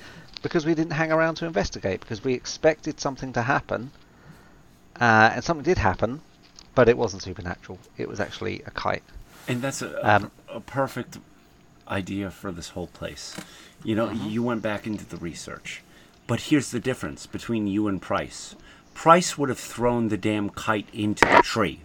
because 0.42 0.66
we 0.66 0.74
didn't 0.74 0.92
hang 0.94 1.12
around 1.12 1.36
to 1.36 1.46
investigate 1.46 2.00
because 2.02 2.24
we 2.24 2.34
expected 2.34 3.00
something 3.00 3.32
to 3.34 3.42
happen, 3.44 3.92
uh, 5.00 5.32
and 5.34 5.44
something 5.44 5.64
did 5.64 5.78
happen, 5.78 6.22
but 6.76 6.90
it 6.90 6.98
wasn't 6.98 7.22
supernatural. 7.24 7.78
It 7.98 8.08
was 8.08 8.20
actually 8.20 8.62
a 8.66 8.72
kite. 8.72 9.04
And 9.48 9.62
that's 9.62 9.82
a, 9.82 9.90
Um, 10.08 10.32
a, 10.50 10.58
a 10.58 10.60
perfect 10.62 11.18
idea 11.88 12.30
for 12.30 12.52
this 12.52 12.70
whole 12.70 12.88
place. 12.88 13.36
You 13.84 13.96
know, 13.96 14.08
Mm-hmm. 14.08 14.30
you 14.30 14.44
went 14.44 14.62
back 14.62 14.86
into 14.88 15.06
the 15.06 15.18
research. 15.18 15.82
But 16.28 16.42
here's 16.42 16.70
the 16.70 16.80
difference 16.80 17.26
between 17.26 17.66
you 17.68 17.88
and 17.88 18.00
Price. 18.02 18.56
Price 18.94 19.38
would 19.38 19.50
have 19.50 19.60
thrown 19.60 20.10
the 20.10 20.18
damn 20.18 20.50
kite 20.50 20.88
into 20.94 21.26
the 21.26 21.42
tree 21.44 21.82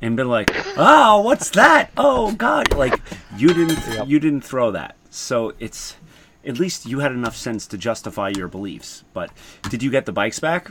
and 0.00 0.16
been 0.16 0.28
like, 0.28 0.50
"Oh, 0.76 1.20
what's 1.22 1.50
that? 1.50 1.90
Oh 1.96 2.32
God!" 2.32 2.72
Like 2.74 3.00
you 3.36 3.48
didn't, 3.48 3.78
Yep. 3.88 4.06
you 4.08 4.20
didn't 4.20 4.42
throw 4.42 4.70
that. 4.70 4.94
So 5.10 5.54
it's 5.58 5.96
at 6.46 6.58
least 6.58 6.86
you 6.86 7.00
had 7.00 7.12
enough 7.12 7.36
sense 7.36 7.66
to 7.68 7.78
justify 7.78 8.28
your 8.28 8.48
beliefs. 8.48 9.02
But 9.12 9.30
did 9.68 9.82
you 9.82 9.90
get 9.90 10.06
the 10.06 10.12
bikes 10.12 10.38
back? 10.38 10.70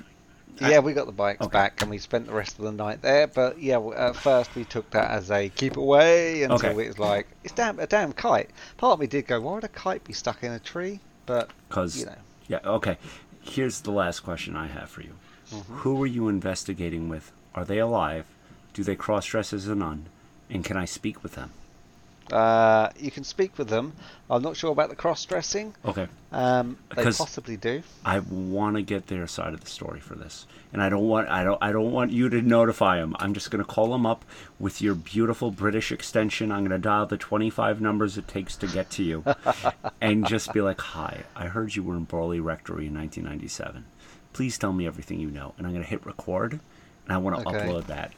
Yeah, 0.60 0.80
we 0.80 0.94
got 0.94 1.06
the 1.08 1.12
bikes 1.12 1.42
Okay. 1.42 1.52
back 1.52 1.82
and 1.82 1.90
we 1.90 1.98
spent 1.98 2.28
the 2.28 2.34
rest 2.34 2.60
of 2.60 2.66
the 2.66 2.72
night 2.72 3.02
there. 3.02 3.26
But 3.28 3.60
yeah, 3.60 3.80
at 3.96 4.16
first 4.16 4.54
we 4.56 4.64
took 4.64 4.90
that 4.92 5.10
as 5.12 5.32
a 5.32 5.50
keep 5.50 5.76
away 5.76 6.44
until 6.44 6.70
Okay. 6.72 6.84
it 6.84 6.88
was 6.90 7.00
like 7.00 7.28
it's 7.44 7.54
damn 7.54 7.80
a 7.80 7.88
damn 7.88 8.14
kite. 8.14 8.52
Part 8.78 8.94
of 8.94 9.00
me 9.00 9.08
did 9.08 9.28
go, 9.28 9.42
why 9.42 9.56
would 9.56 9.64
a 9.64 9.70
kite 9.70 10.04
be 10.04 10.14
stuck 10.14 10.44
in 10.44 10.52
a 10.52 10.60
tree? 10.60 11.00
But 11.26 11.50
Because 11.68 11.98
you 12.00 12.06
know, 12.06 12.16
yeah, 12.48 12.60
okay. 12.66 12.98
Here's 13.42 13.82
the 13.82 13.92
last 13.92 14.20
question 14.20 14.56
I 14.56 14.68
have 14.68 14.90
for 14.90 15.02
you. 15.02 15.14
Mm-hmm. 15.52 15.74
Who 15.78 15.96
were 15.96 16.08
you 16.08 16.28
investigating 16.28 17.10
with? 17.10 17.32
Are 17.54 17.66
they 17.66 17.80
alive? 17.80 18.26
Do 18.74 18.84
they 18.84 18.96
cross 18.96 19.26
dress 19.26 19.54
as 19.54 19.68
a 19.68 19.76
nun? 19.76 20.06
And 20.50 20.64
can 20.64 20.78
I 20.78 20.86
speak 20.86 21.24
with 21.24 21.34
them? 21.36 21.52
uh, 22.32 22.90
you 22.98 23.12
can 23.12 23.24
speak 23.24 23.58
with 23.58 23.68
them. 23.68 23.94
I'm 24.30 24.42
not 24.42 24.56
sure 24.56 24.72
about 24.72 24.90
the 24.90 24.96
cross 24.96 25.24
dressing. 25.26 25.74
Okay. 25.86 26.08
Um, 26.32 26.78
they 26.96 27.04
possibly 27.04 27.58
do. 27.58 27.84
I 28.06 28.20
want 28.20 28.78
to 28.78 28.82
get 28.82 29.08
their 29.08 29.28
side 29.28 29.54
of 29.54 29.62
the 29.62 29.70
story 29.70 30.00
for 30.00 30.16
this, 30.16 30.46
and 30.72 30.82
I 30.82 30.88
don't 30.88 31.08
want 31.08 31.28
I 31.28 31.44
don't 31.44 31.62
I 31.62 31.74
don't 31.74 31.92
want 31.92 32.12
you 32.12 32.30
to 32.30 32.42
notify 32.42 32.98
them. 32.98 33.16
I'm 33.20 33.34
just 33.34 33.52
gonna 33.52 33.66
call 33.66 33.92
them 33.92 34.06
up 34.06 34.24
with 34.60 34.82
your 34.82 34.96
beautiful 34.96 35.52
British 35.52 35.92
extension. 35.92 36.52
I'm 36.52 36.64
gonna 36.64 36.78
dial 36.78 37.06
the 37.06 37.18
25 37.18 37.82
numbers 37.82 38.18
it 38.18 38.28
takes 38.28 38.56
to 38.58 38.68
get 38.68 38.90
to 38.92 39.04
you, 39.04 39.26
and 40.02 40.26
just 40.26 40.54
be 40.54 40.62
like, 40.62 40.80
"Hi, 40.80 41.24
I 41.36 41.48
heard 41.48 41.76
you 41.76 41.84
were 41.84 41.98
in 41.98 42.08
Borley 42.08 42.42
Rectory 42.42 42.88
in 42.88 42.94
1997. 42.94 43.84
Please 44.34 44.58
tell 44.58 44.74
me 44.74 44.88
everything 44.88 45.20
you 45.20 45.30
know." 45.32 45.54
And 45.58 45.66
I'm 45.68 45.74
gonna 45.74 45.86
hit 45.86 46.06
record, 46.06 46.54
and 46.54 47.14
I 47.14 47.18
want 47.18 47.38
to 47.42 47.48
Okay. 47.50 47.60
upload 47.68 47.88
that 47.88 48.12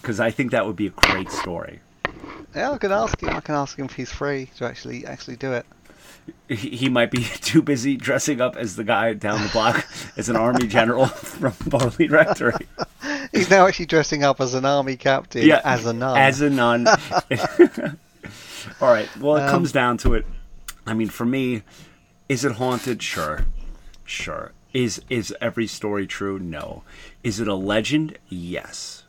because 0.00 0.20
I 0.20 0.30
think 0.30 0.50
that 0.52 0.66
would 0.66 0.76
be 0.76 0.86
a 0.86 0.90
great 0.90 1.30
story. 1.30 1.80
Yeah, 2.54 2.72
I 2.72 2.78
can 2.78 2.92
ask 2.92 3.20
him. 3.22 3.30
I 3.30 3.40
can 3.40 3.54
ask 3.54 3.78
him 3.78 3.86
if 3.86 3.92
he's 3.94 4.10
free 4.10 4.50
to 4.56 4.64
actually 4.64 5.04
actually 5.06 5.36
do 5.36 5.52
it. 5.52 5.66
He, 6.48 6.70
he 6.70 6.88
might 6.88 7.10
be 7.10 7.22
too 7.40 7.62
busy 7.62 7.96
dressing 7.96 8.40
up 8.40 8.56
as 8.56 8.76
the 8.76 8.84
guy 8.84 9.12
down 9.12 9.42
the 9.42 9.48
block 9.50 9.86
as 10.16 10.28
an 10.28 10.36
army 10.36 10.66
general 10.66 11.06
from 11.06 11.52
Borley 11.70 12.10
Rectory. 12.10 12.66
He's 13.32 13.50
now 13.50 13.66
actually 13.66 13.86
dressing 13.86 14.24
up 14.24 14.40
as 14.40 14.54
an 14.54 14.64
army 14.64 14.96
captain, 14.96 15.42
Yeah, 15.46 15.60
as 15.64 15.84
a 15.86 15.92
nun. 15.92 16.16
As 16.16 16.40
a 16.40 16.50
nun. 16.50 16.86
All 18.80 18.88
right. 18.88 19.08
Well, 19.18 19.36
it 19.36 19.42
Um, 19.42 19.50
comes 19.50 19.72
down 19.72 19.98
to 19.98 20.14
it. 20.14 20.26
I 20.86 20.94
mean, 20.94 21.08
for 21.08 21.24
me, 21.24 21.62
is 22.28 22.44
it 22.44 22.52
haunted? 22.52 23.02
Sure, 23.02 23.44
sure. 24.04 24.52
Is 24.72 25.00
is 25.08 25.34
every 25.40 25.66
story 25.66 26.06
true? 26.06 26.38
No. 26.38 26.82
Is 27.22 27.40
it 27.40 27.48
a 27.48 27.54
legend? 27.54 28.18
Yes. 28.28 29.04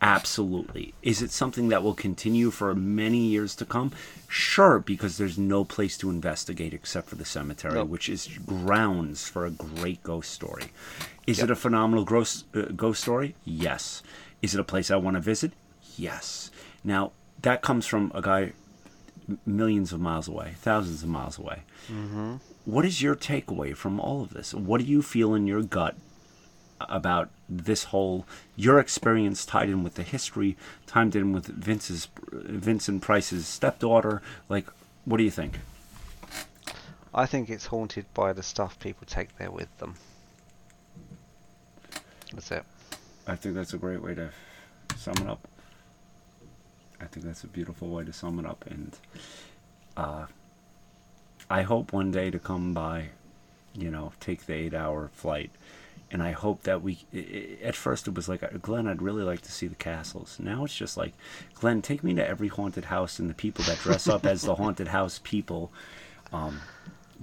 Absolutely. 0.00 0.94
Is 1.02 1.22
it 1.22 1.30
something 1.30 1.68
that 1.68 1.84
will 1.84 1.94
continue 1.94 2.50
for 2.50 2.74
many 2.74 3.18
years 3.18 3.54
to 3.56 3.64
come? 3.64 3.92
Sure, 4.28 4.80
because 4.80 5.16
there's 5.16 5.38
no 5.38 5.64
place 5.64 5.96
to 5.98 6.10
investigate 6.10 6.74
except 6.74 7.08
for 7.08 7.14
the 7.14 7.24
cemetery, 7.24 7.74
Nope. 7.74 7.88
which 7.88 8.08
is 8.08 8.26
grounds 8.44 9.28
for 9.28 9.46
a 9.46 9.50
great 9.52 10.02
ghost 10.02 10.32
story. 10.32 10.72
Is 11.28 11.38
Yep. 11.38 11.44
it 11.44 11.50
a 11.52 11.56
phenomenal 11.56 12.04
ghost, 12.04 12.46
uh, 12.56 12.62
ghost 12.74 13.00
story? 13.02 13.36
Yes. 13.44 14.02
Is 14.42 14.54
it 14.54 14.60
a 14.60 14.64
place 14.64 14.90
I 14.90 14.96
want 14.96 15.14
to 15.14 15.20
visit? 15.20 15.52
Yes. 15.96 16.50
Now, 16.82 17.12
that 17.42 17.62
comes 17.62 17.86
from 17.86 18.10
a 18.12 18.20
guy 18.22 18.54
millions 19.46 19.92
of 19.92 20.00
miles 20.00 20.26
away, 20.26 20.54
thousands 20.60 21.04
of 21.04 21.08
miles 21.08 21.38
away. 21.38 21.62
What 22.64 22.84
is 22.84 23.02
your 23.02 23.16
takeaway 23.16 23.76
from 23.76 23.98
all 23.98 24.22
of 24.22 24.34
this? 24.34 24.54
What 24.54 24.80
do 24.80 24.86
you 24.86 25.02
feel 25.02 25.34
in 25.34 25.46
your 25.46 25.62
gut 25.62 25.96
about 26.80 27.30
this 27.48 27.84
whole 27.84 28.26
your 28.56 28.78
experience 28.78 29.44
tied 29.44 29.68
in 29.68 29.82
with 29.82 29.94
the 29.94 30.02
history, 30.02 30.56
tied 30.86 31.16
in 31.16 31.32
with 31.32 31.46
Vince's 31.46 32.08
Vincent 32.30 33.02
Price's 33.02 33.46
stepdaughter? 33.46 34.22
Like, 34.48 34.68
what 35.04 35.16
do 35.16 35.24
you 35.24 35.30
think? 35.30 35.58
I 37.14 37.26
think 37.26 37.50
it's 37.50 37.66
haunted 37.66 38.06
by 38.14 38.32
the 38.32 38.42
stuff 38.42 38.78
people 38.78 39.06
take 39.06 39.36
there 39.38 39.50
with 39.50 39.76
them. 39.78 39.96
That's 42.32 42.50
it. 42.50 42.64
I 43.26 43.36
think 43.36 43.54
that's 43.54 43.74
a 43.74 43.78
great 43.78 44.02
way 44.02 44.14
to 44.14 44.30
sum 44.96 45.14
it 45.18 45.26
up. 45.28 45.46
I 47.00 47.06
think 47.06 47.26
that's 47.26 47.44
a 47.44 47.48
beautiful 47.48 47.88
way 47.88 48.04
to 48.04 48.12
sum 48.12 48.38
it 48.38 48.46
up, 48.46 48.64
and 48.70 48.96
uh, 49.96 50.26
I 51.52 51.62
hope 51.62 51.92
one 51.92 52.10
day 52.10 52.30
to 52.30 52.38
come 52.38 52.72
by, 52.72 53.10
you 53.74 53.90
know, 53.90 54.12
take 54.20 54.46
the 54.46 54.54
eight-hour 54.54 55.10
flight, 55.12 55.50
and 56.10 56.22
I 56.22 56.32
hope 56.32 56.62
that 56.62 56.82
we. 56.82 57.04
At 57.62 57.76
first, 57.76 58.08
it 58.08 58.14
was 58.14 58.26
like, 58.26 58.42
Glenn, 58.62 58.86
I'd 58.86 59.02
really 59.02 59.22
like 59.22 59.42
to 59.42 59.52
see 59.52 59.66
the 59.66 59.74
castles. 59.74 60.38
Now 60.40 60.64
it's 60.64 60.74
just 60.74 60.96
like, 60.96 61.12
Glenn, 61.54 61.82
take 61.82 62.02
me 62.02 62.14
to 62.14 62.26
every 62.26 62.48
haunted 62.48 62.86
house 62.86 63.18
and 63.18 63.28
the 63.28 63.34
people 63.34 63.64
that 63.64 63.78
dress 63.80 64.08
up 64.08 64.24
as 64.24 64.40
the 64.42 64.54
haunted 64.54 64.88
house 64.88 65.20
people. 65.22 65.70
Um, 66.32 66.60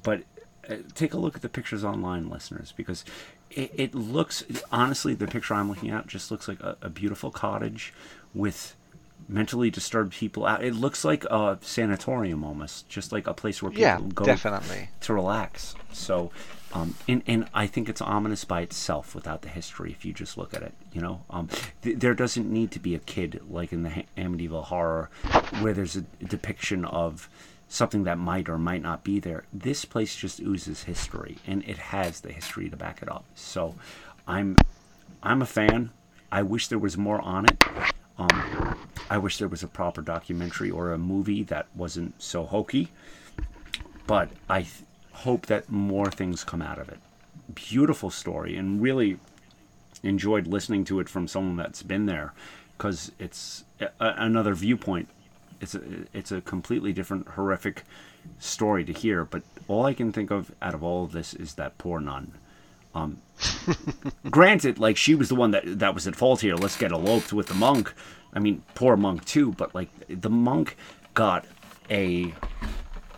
but 0.03 0.21
uh, 0.69 0.75
take 0.93 1.15
a 1.15 1.17
look 1.17 1.35
at 1.35 1.41
the 1.41 1.49
pictures 1.49 1.83
online, 1.83 2.29
listeners, 2.29 2.71
because 2.77 3.03
it, 3.49 3.71
it 3.73 3.95
looks 3.95 4.43
honestly 4.71 5.15
the 5.15 5.25
picture 5.25 5.55
I'm 5.55 5.69
looking 5.69 5.89
at 5.89 6.05
just 6.05 6.29
looks 6.29 6.47
like 6.47 6.59
a, 6.59 6.77
a 6.83 6.89
beautiful 6.89 7.31
cottage 7.31 7.93
with 8.35 8.75
mentally 9.29 9.69
disturbed 9.69 10.11
people 10.13 10.45
out. 10.45 10.63
It 10.63 10.73
looks 10.73 11.05
like 11.05 11.23
a 11.25 11.57
sanatorium 11.61 12.43
almost, 12.43 12.89
just 12.89 13.11
like 13.11 13.27
a 13.27 13.33
place 13.33 13.61
where 13.61 13.69
people 13.69 13.81
Yeah, 13.83 14.01
go 14.13 14.25
definitely. 14.25 14.89
to 15.01 15.13
relax. 15.13 15.75
So, 15.93 16.31
um, 16.73 16.95
and 17.07 17.21
and 17.27 17.47
I 17.53 17.67
think 17.67 17.87
it's 17.89 18.01
ominous 18.01 18.43
by 18.43 18.61
itself 18.61 19.13
without 19.15 19.43
the 19.43 19.49
history. 19.49 19.91
If 19.91 20.03
you 20.03 20.13
just 20.13 20.37
look 20.37 20.53
at 20.53 20.63
it, 20.63 20.73
you 20.91 20.99
know, 21.01 21.21
um, 21.29 21.47
th- 21.83 21.99
there 21.99 22.13
doesn't 22.15 22.51
need 22.51 22.71
to 22.71 22.79
be 22.79 22.95
a 22.95 22.99
kid 22.99 23.39
like 23.49 23.71
in 23.71 23.83
the 23.83 23.89
ha- 23.91 24.05
Amityville 24.17 24.65
Horror, 24.65 25.09
where 25.61 25.73
there's 25.73 25.95
a 25.95 26.01
depiction 26.23 26.83
of 26.85 27.29
something 27.67 28.03
that 28.03 28.17
might 28.17 28.49
or 28.49 28.57
might 28.57 28.81
not 28.81 29.03
be 29.03 29.19
there. 29.19 29.43
This 29.53 29.85
place 29.85 30.15
just 30.15 30.39
oozes 30.39 30.83
history, 30.83 31.37
and 31.45 31.63
it 31.67 31.77
has 31.77 32.21
the 32.21 32.31
history 32.31 32.67
to 32.69 32.75
back 32.75 33.01
it 33.03 33.09
up. 33.11 33.25
So, 33.35 33.75
I'm 34.27 34.57
I'm 35.21 35.41
a 35.41 35.45
fan. 35.47 35.91
I 36.31 36.41
wish 36.43 36.67
there 36.67 36.79
was 36.79 36.97
more 36.97 37.21
on 37.21 37.45
it. 37.45 37.63
Um, 38.19 38.77
I 39.09 39.17
wish 39.17 39.37
there 39.37 39.47
was 39.47 39.63
a 39.63 39.67
proper 39.67 40.01
documentary 40.01 40.69
or 40.69 40.93
a 40.93 40.97
movie 40.97 41.41
that 41.43 41.67
wasn't 41.75 42.21
so 42.21 42.45
hokey 42.45 42.89
but 44.09 44.31
I 44.49 44.61
th- 44.61 44.73
hope 45.11 45.45
that 45.45 45.69
more 45.69 46.09
things 46.09 46.43
come 46.43 46.63
out 46.63 46.79
of 46.79 46.89
it. 46.89 46.97
Beautiful 47.53 48.09
story, 48.09 48.55
and 48.57 48.81
really 48.81 49.19
enjoyed 50.01 50.47
listening 50.47 50.83
to 50.85 50.99
it 50.99 51.07
from 51.07 51.27
someone 51.27 51.57
that's 51.57 51.83
been 51.83 52.07
there, 52.07 52.33
because 52.75 53.11
it's 53.19 53.65
a- 53.79 53.91
another 53.99 54.55
viewpoint 54.55 55.09
it's 55.61 55.75
a 55.75 55.81
it's 56.11 56.31
a 56.31 56.41
completely 56.41 56.91
different 56.91 57.27
horrific 57.29 57.83
story 58.39 58.83
to 58.85 58.93
hear. 58.93 59.25
But 59.25 59.43
all 59.67 59.85
I 59.85 59.93
can 59.93 60.11
think 60.11 60.31
of 60.31 60.51
out 60.59 60.73
of 60.73 60.83
all 60.83 61.03
of 61.03 61.11
this 61.11 61.35
is 61.35 61.53
that 61.55 61.77
poor 61.77 61.99
nun. 61.99 62.31
Um, 62.95 63.17
granted, 64.29 64.79
like 64.79 64.97
she 64.97 65.15
was 65.15 65.29
the 65.29 65.35
one 65.35 65.51
that 65.51 65.79
that 65.79 65.93
was 65.93 66.07
at 66.07 66.15
fault 66.15 66.41
here. 66.41 66.55
Let's 66.55 66.77
get 66.77 66.91
eloped 66.91 67.31
with 67.33 67.47
the 67.47 67.53
monk. 67.53 67.93
I 68.33 68.39
mean, 68.39 68.63
poor 68.75 68.97
monk 68.97 69.25
too. 69.25 69.53
But 69.53 69.73
like 69.75 69.89
the 70.07 70.29
monk 70.29 70.75
got 71.13 71.45
a 71.89 72.33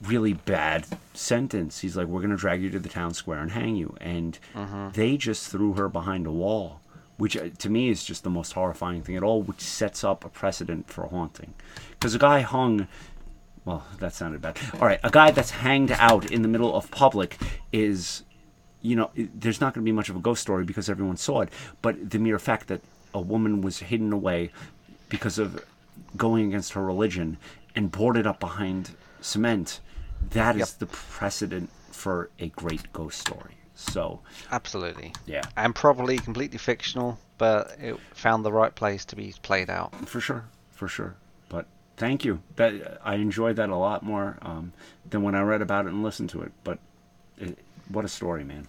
really 0.01 0.33
bad 0.33 0.85
sentence. 1.13 1.79
He's 1.79 1.95
like, 1.95 2.07
"We're 2.07 2.21
gonna 2.21 2.35
drag 2.37 2.61
you 2.61 2.69
to 2.71 2.79
the 2.79 2.89
town 2.89 3.13
square 3.13 3.39
and 3.39 3.51
hang 3.51 3.75
you," 3.75 3.95
and 4.01 4.37
they 4.93 5.17
just 5.17 5.47
threw 5.47 5.73
her 5.73 5.87
behind 5.87 6.27
a 6.27 6.31
wall, 6.31 6.81
which 7.17 7.37
uh, 7.37 7.49
to 7.59 7.69
me 7.69 7.89
is 7.89 8.03
just 8.03 8.23
the 8.23 8.29
most 8.29 8.53
horrifying 8.53 9.01
thing 9.03 9.15
at 9.15 9.23
all. 9.23 9.41
Which 9.41 9.61
sets 9.61 10.03
up 10.03 10.25
a 10.25 10.29
precedent 10.29 10.89
for 10.89 11.05
haunting, 11.07 11.53
because 11.91 12.13
a 12.13 12.19
guy 12.19 12.41
hung. 12.41 12.87
Well, 13.63 13.85
that 13.99 14.15
sounded 14.15 14.41
bad. 14.41 14.57
All 14.73 14.87
right, 14.87 14.99
a 15.03 15.11
guy 15.11 15.29
that's 15.31 15.51
hanged 15.51 15.91
out 15.91 16.31
in 16.31 16.41
the 16.41 16.47
middle 16.47 16.75
of 16.75 16.89
public 16.89 17.37
is, 17.71 18.23
you 18.81 18.95
know, 18.95 19.11
there's 19.15 19.61
not 19.61 19.73
going 19.73 19.83
to 19.83 19.89
be 19.89 19.91
much 19.91 20.09
of 20.09 20.15
a 20.15 20.19
ghost 20.19 20.41
story 20.41 20.63
because 20.63 20.89
everyone 20.89 21.17
saw 21.17 21.41
it. 21.41 21.49
But 21.81 22.09
the 22.09 22.19
mere 22.19 22.39
fact 22.39 22.67
that 22.67 22.81
a 23.13 23.21
woman 23.21 23.61
was 23.61 23.79
hidden 23.79 24.11
away 24.13 24.51
because 25.09 25.37
of 25.37 25.63
going 26.17 26.47
against 26.47 26.73
her 26.73 26.83
religion 26.83 27.37
and 27.75 27.91
boarded 27.91 28.25
up 28.25 28.39
behind 28.39 28.91
cement, 29.21 29.79
that 30.31 30.55
is 30.55 30.59
Yep. 30.71 30.79
the 30.79 30.85
precedent 30.87 31.69
for 31.91 32.29
a 32.39 32.47
great 32.49 32.91
ghost 32.93 33.19
story. 33.19 33.55
So, 33.75 34.19
Absolutely. 34.51 35.13
yeah, 35.25 35.41
And 35.57 35.73
probably 35.73 36.17
completely 36.17 36.57
fictional, 36.57 37.17
but 37.37 37.75
it 37.79 37.97
found 38.13 38.45
the 38.45 38.51
right 38.51 38.73
place 38.73 39.05
to 39.05 39.15
be 39.15 39.33
played 39.41 39.69
out. 39.69 39.93
for 40.07 40.19
sure, 40.21 40.45
for 40.71 40.87
sure. 40.87 41.15
But 41.49 41.65
thank 41.97 42.23
you. 42.23 42.41
That 42.57 42.99
I 43.03 43.15
enjoyed 43.15 43.55
that 43.55 43.69
a 43.69 43.75
lot 43.75 44.03
more 44.03 44.37
um, 44.41 44.73
than 45.09 45.23
when 45.23 45.35
I 45.35 45.41
read 45.41 45.61
about 45.61 45.85
it 45.85 45.93
and 45.93 46.03
listened 46.03 46.29
to 46.31 46.41
it. 46.41 46.51
But 46.63 46.79
what 47.91 48.05
a 48.05 48.09
story, 48.09 48.43
man! 48.43 48.67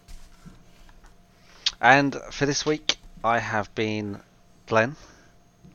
And 1.81 2.15
for 2.31 2.47
this 2.47 2.65
week, 2.65 2.97
I 3.25 3.39
have 3.39 3.75
been 3.75 4.21
Glenn. 4.67 4.97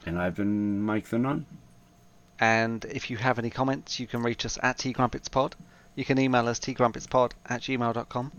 And 0.06 0.20
I've 0.20 0.36
been 0.36 0.82
Mike 0.82 1.08
the 1.08 1.20
Nun. 1.20 1.46
And 2.40 2.86
if 2.86 3.10
you 3.10 3.18
have 3.18 3.40
any 3.40 3.50
comments, 3.50 4.00
you 4.00 4.08
can 4.08 4.22
reach 4.22 4.46
us 4.46 4.58
at 4.62 4.78
tgrumpetspod. 4.78 5.54
You 5.96 6.06
can 6.06 6.20
email 6.20 6.48
us 6.48 6.60
tgrumpetspod 6.60 7.32
at 7.46 7.62
gmail.com. 7.62 8.32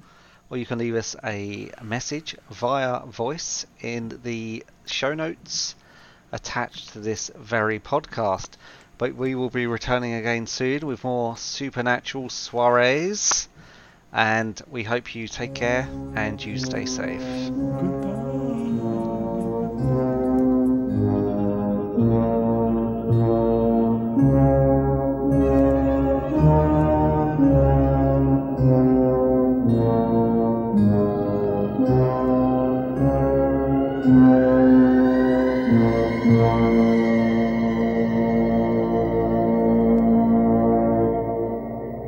Or 0.50 0.56
you 0.56 0.64
can 0.64 0.78
leave 0.78 0.94
us 0.94 1.14
a 1.24 1.70
message 1.82 2.36
via 2.50 3.00
voice 3.04 3.66
in 3.80 4.20
the 4.22 4.64
show 4.86 5.12
notes 5.14 5.74
attached 6.32 6.92
to 6.92 7.00
this 7.00 7.30
very 7.36 7.78
podcast. 7.78 8.50
But 8.96 9.14
we 9.14 9.34
will 9.34 9.50
be 9.50 9.66
returning 9.66 10.14
again 10.14 10.46
soon 10.46 10.86
with 10.86 11.04
more 11.04 11.36
supernatural 11.36 12.28
soirees. 12.30 13.48
And 14.12 14.60
we 14.68 14.82
hope 14.82 15.14
you 15.14 15.28
take 15.28 15.54
care 15.54 15.88
and 16.14 16.42
you 16.44 16.58
stay 16.58 16.86
safe. 16.86 17.22
Thank 17.22 18.77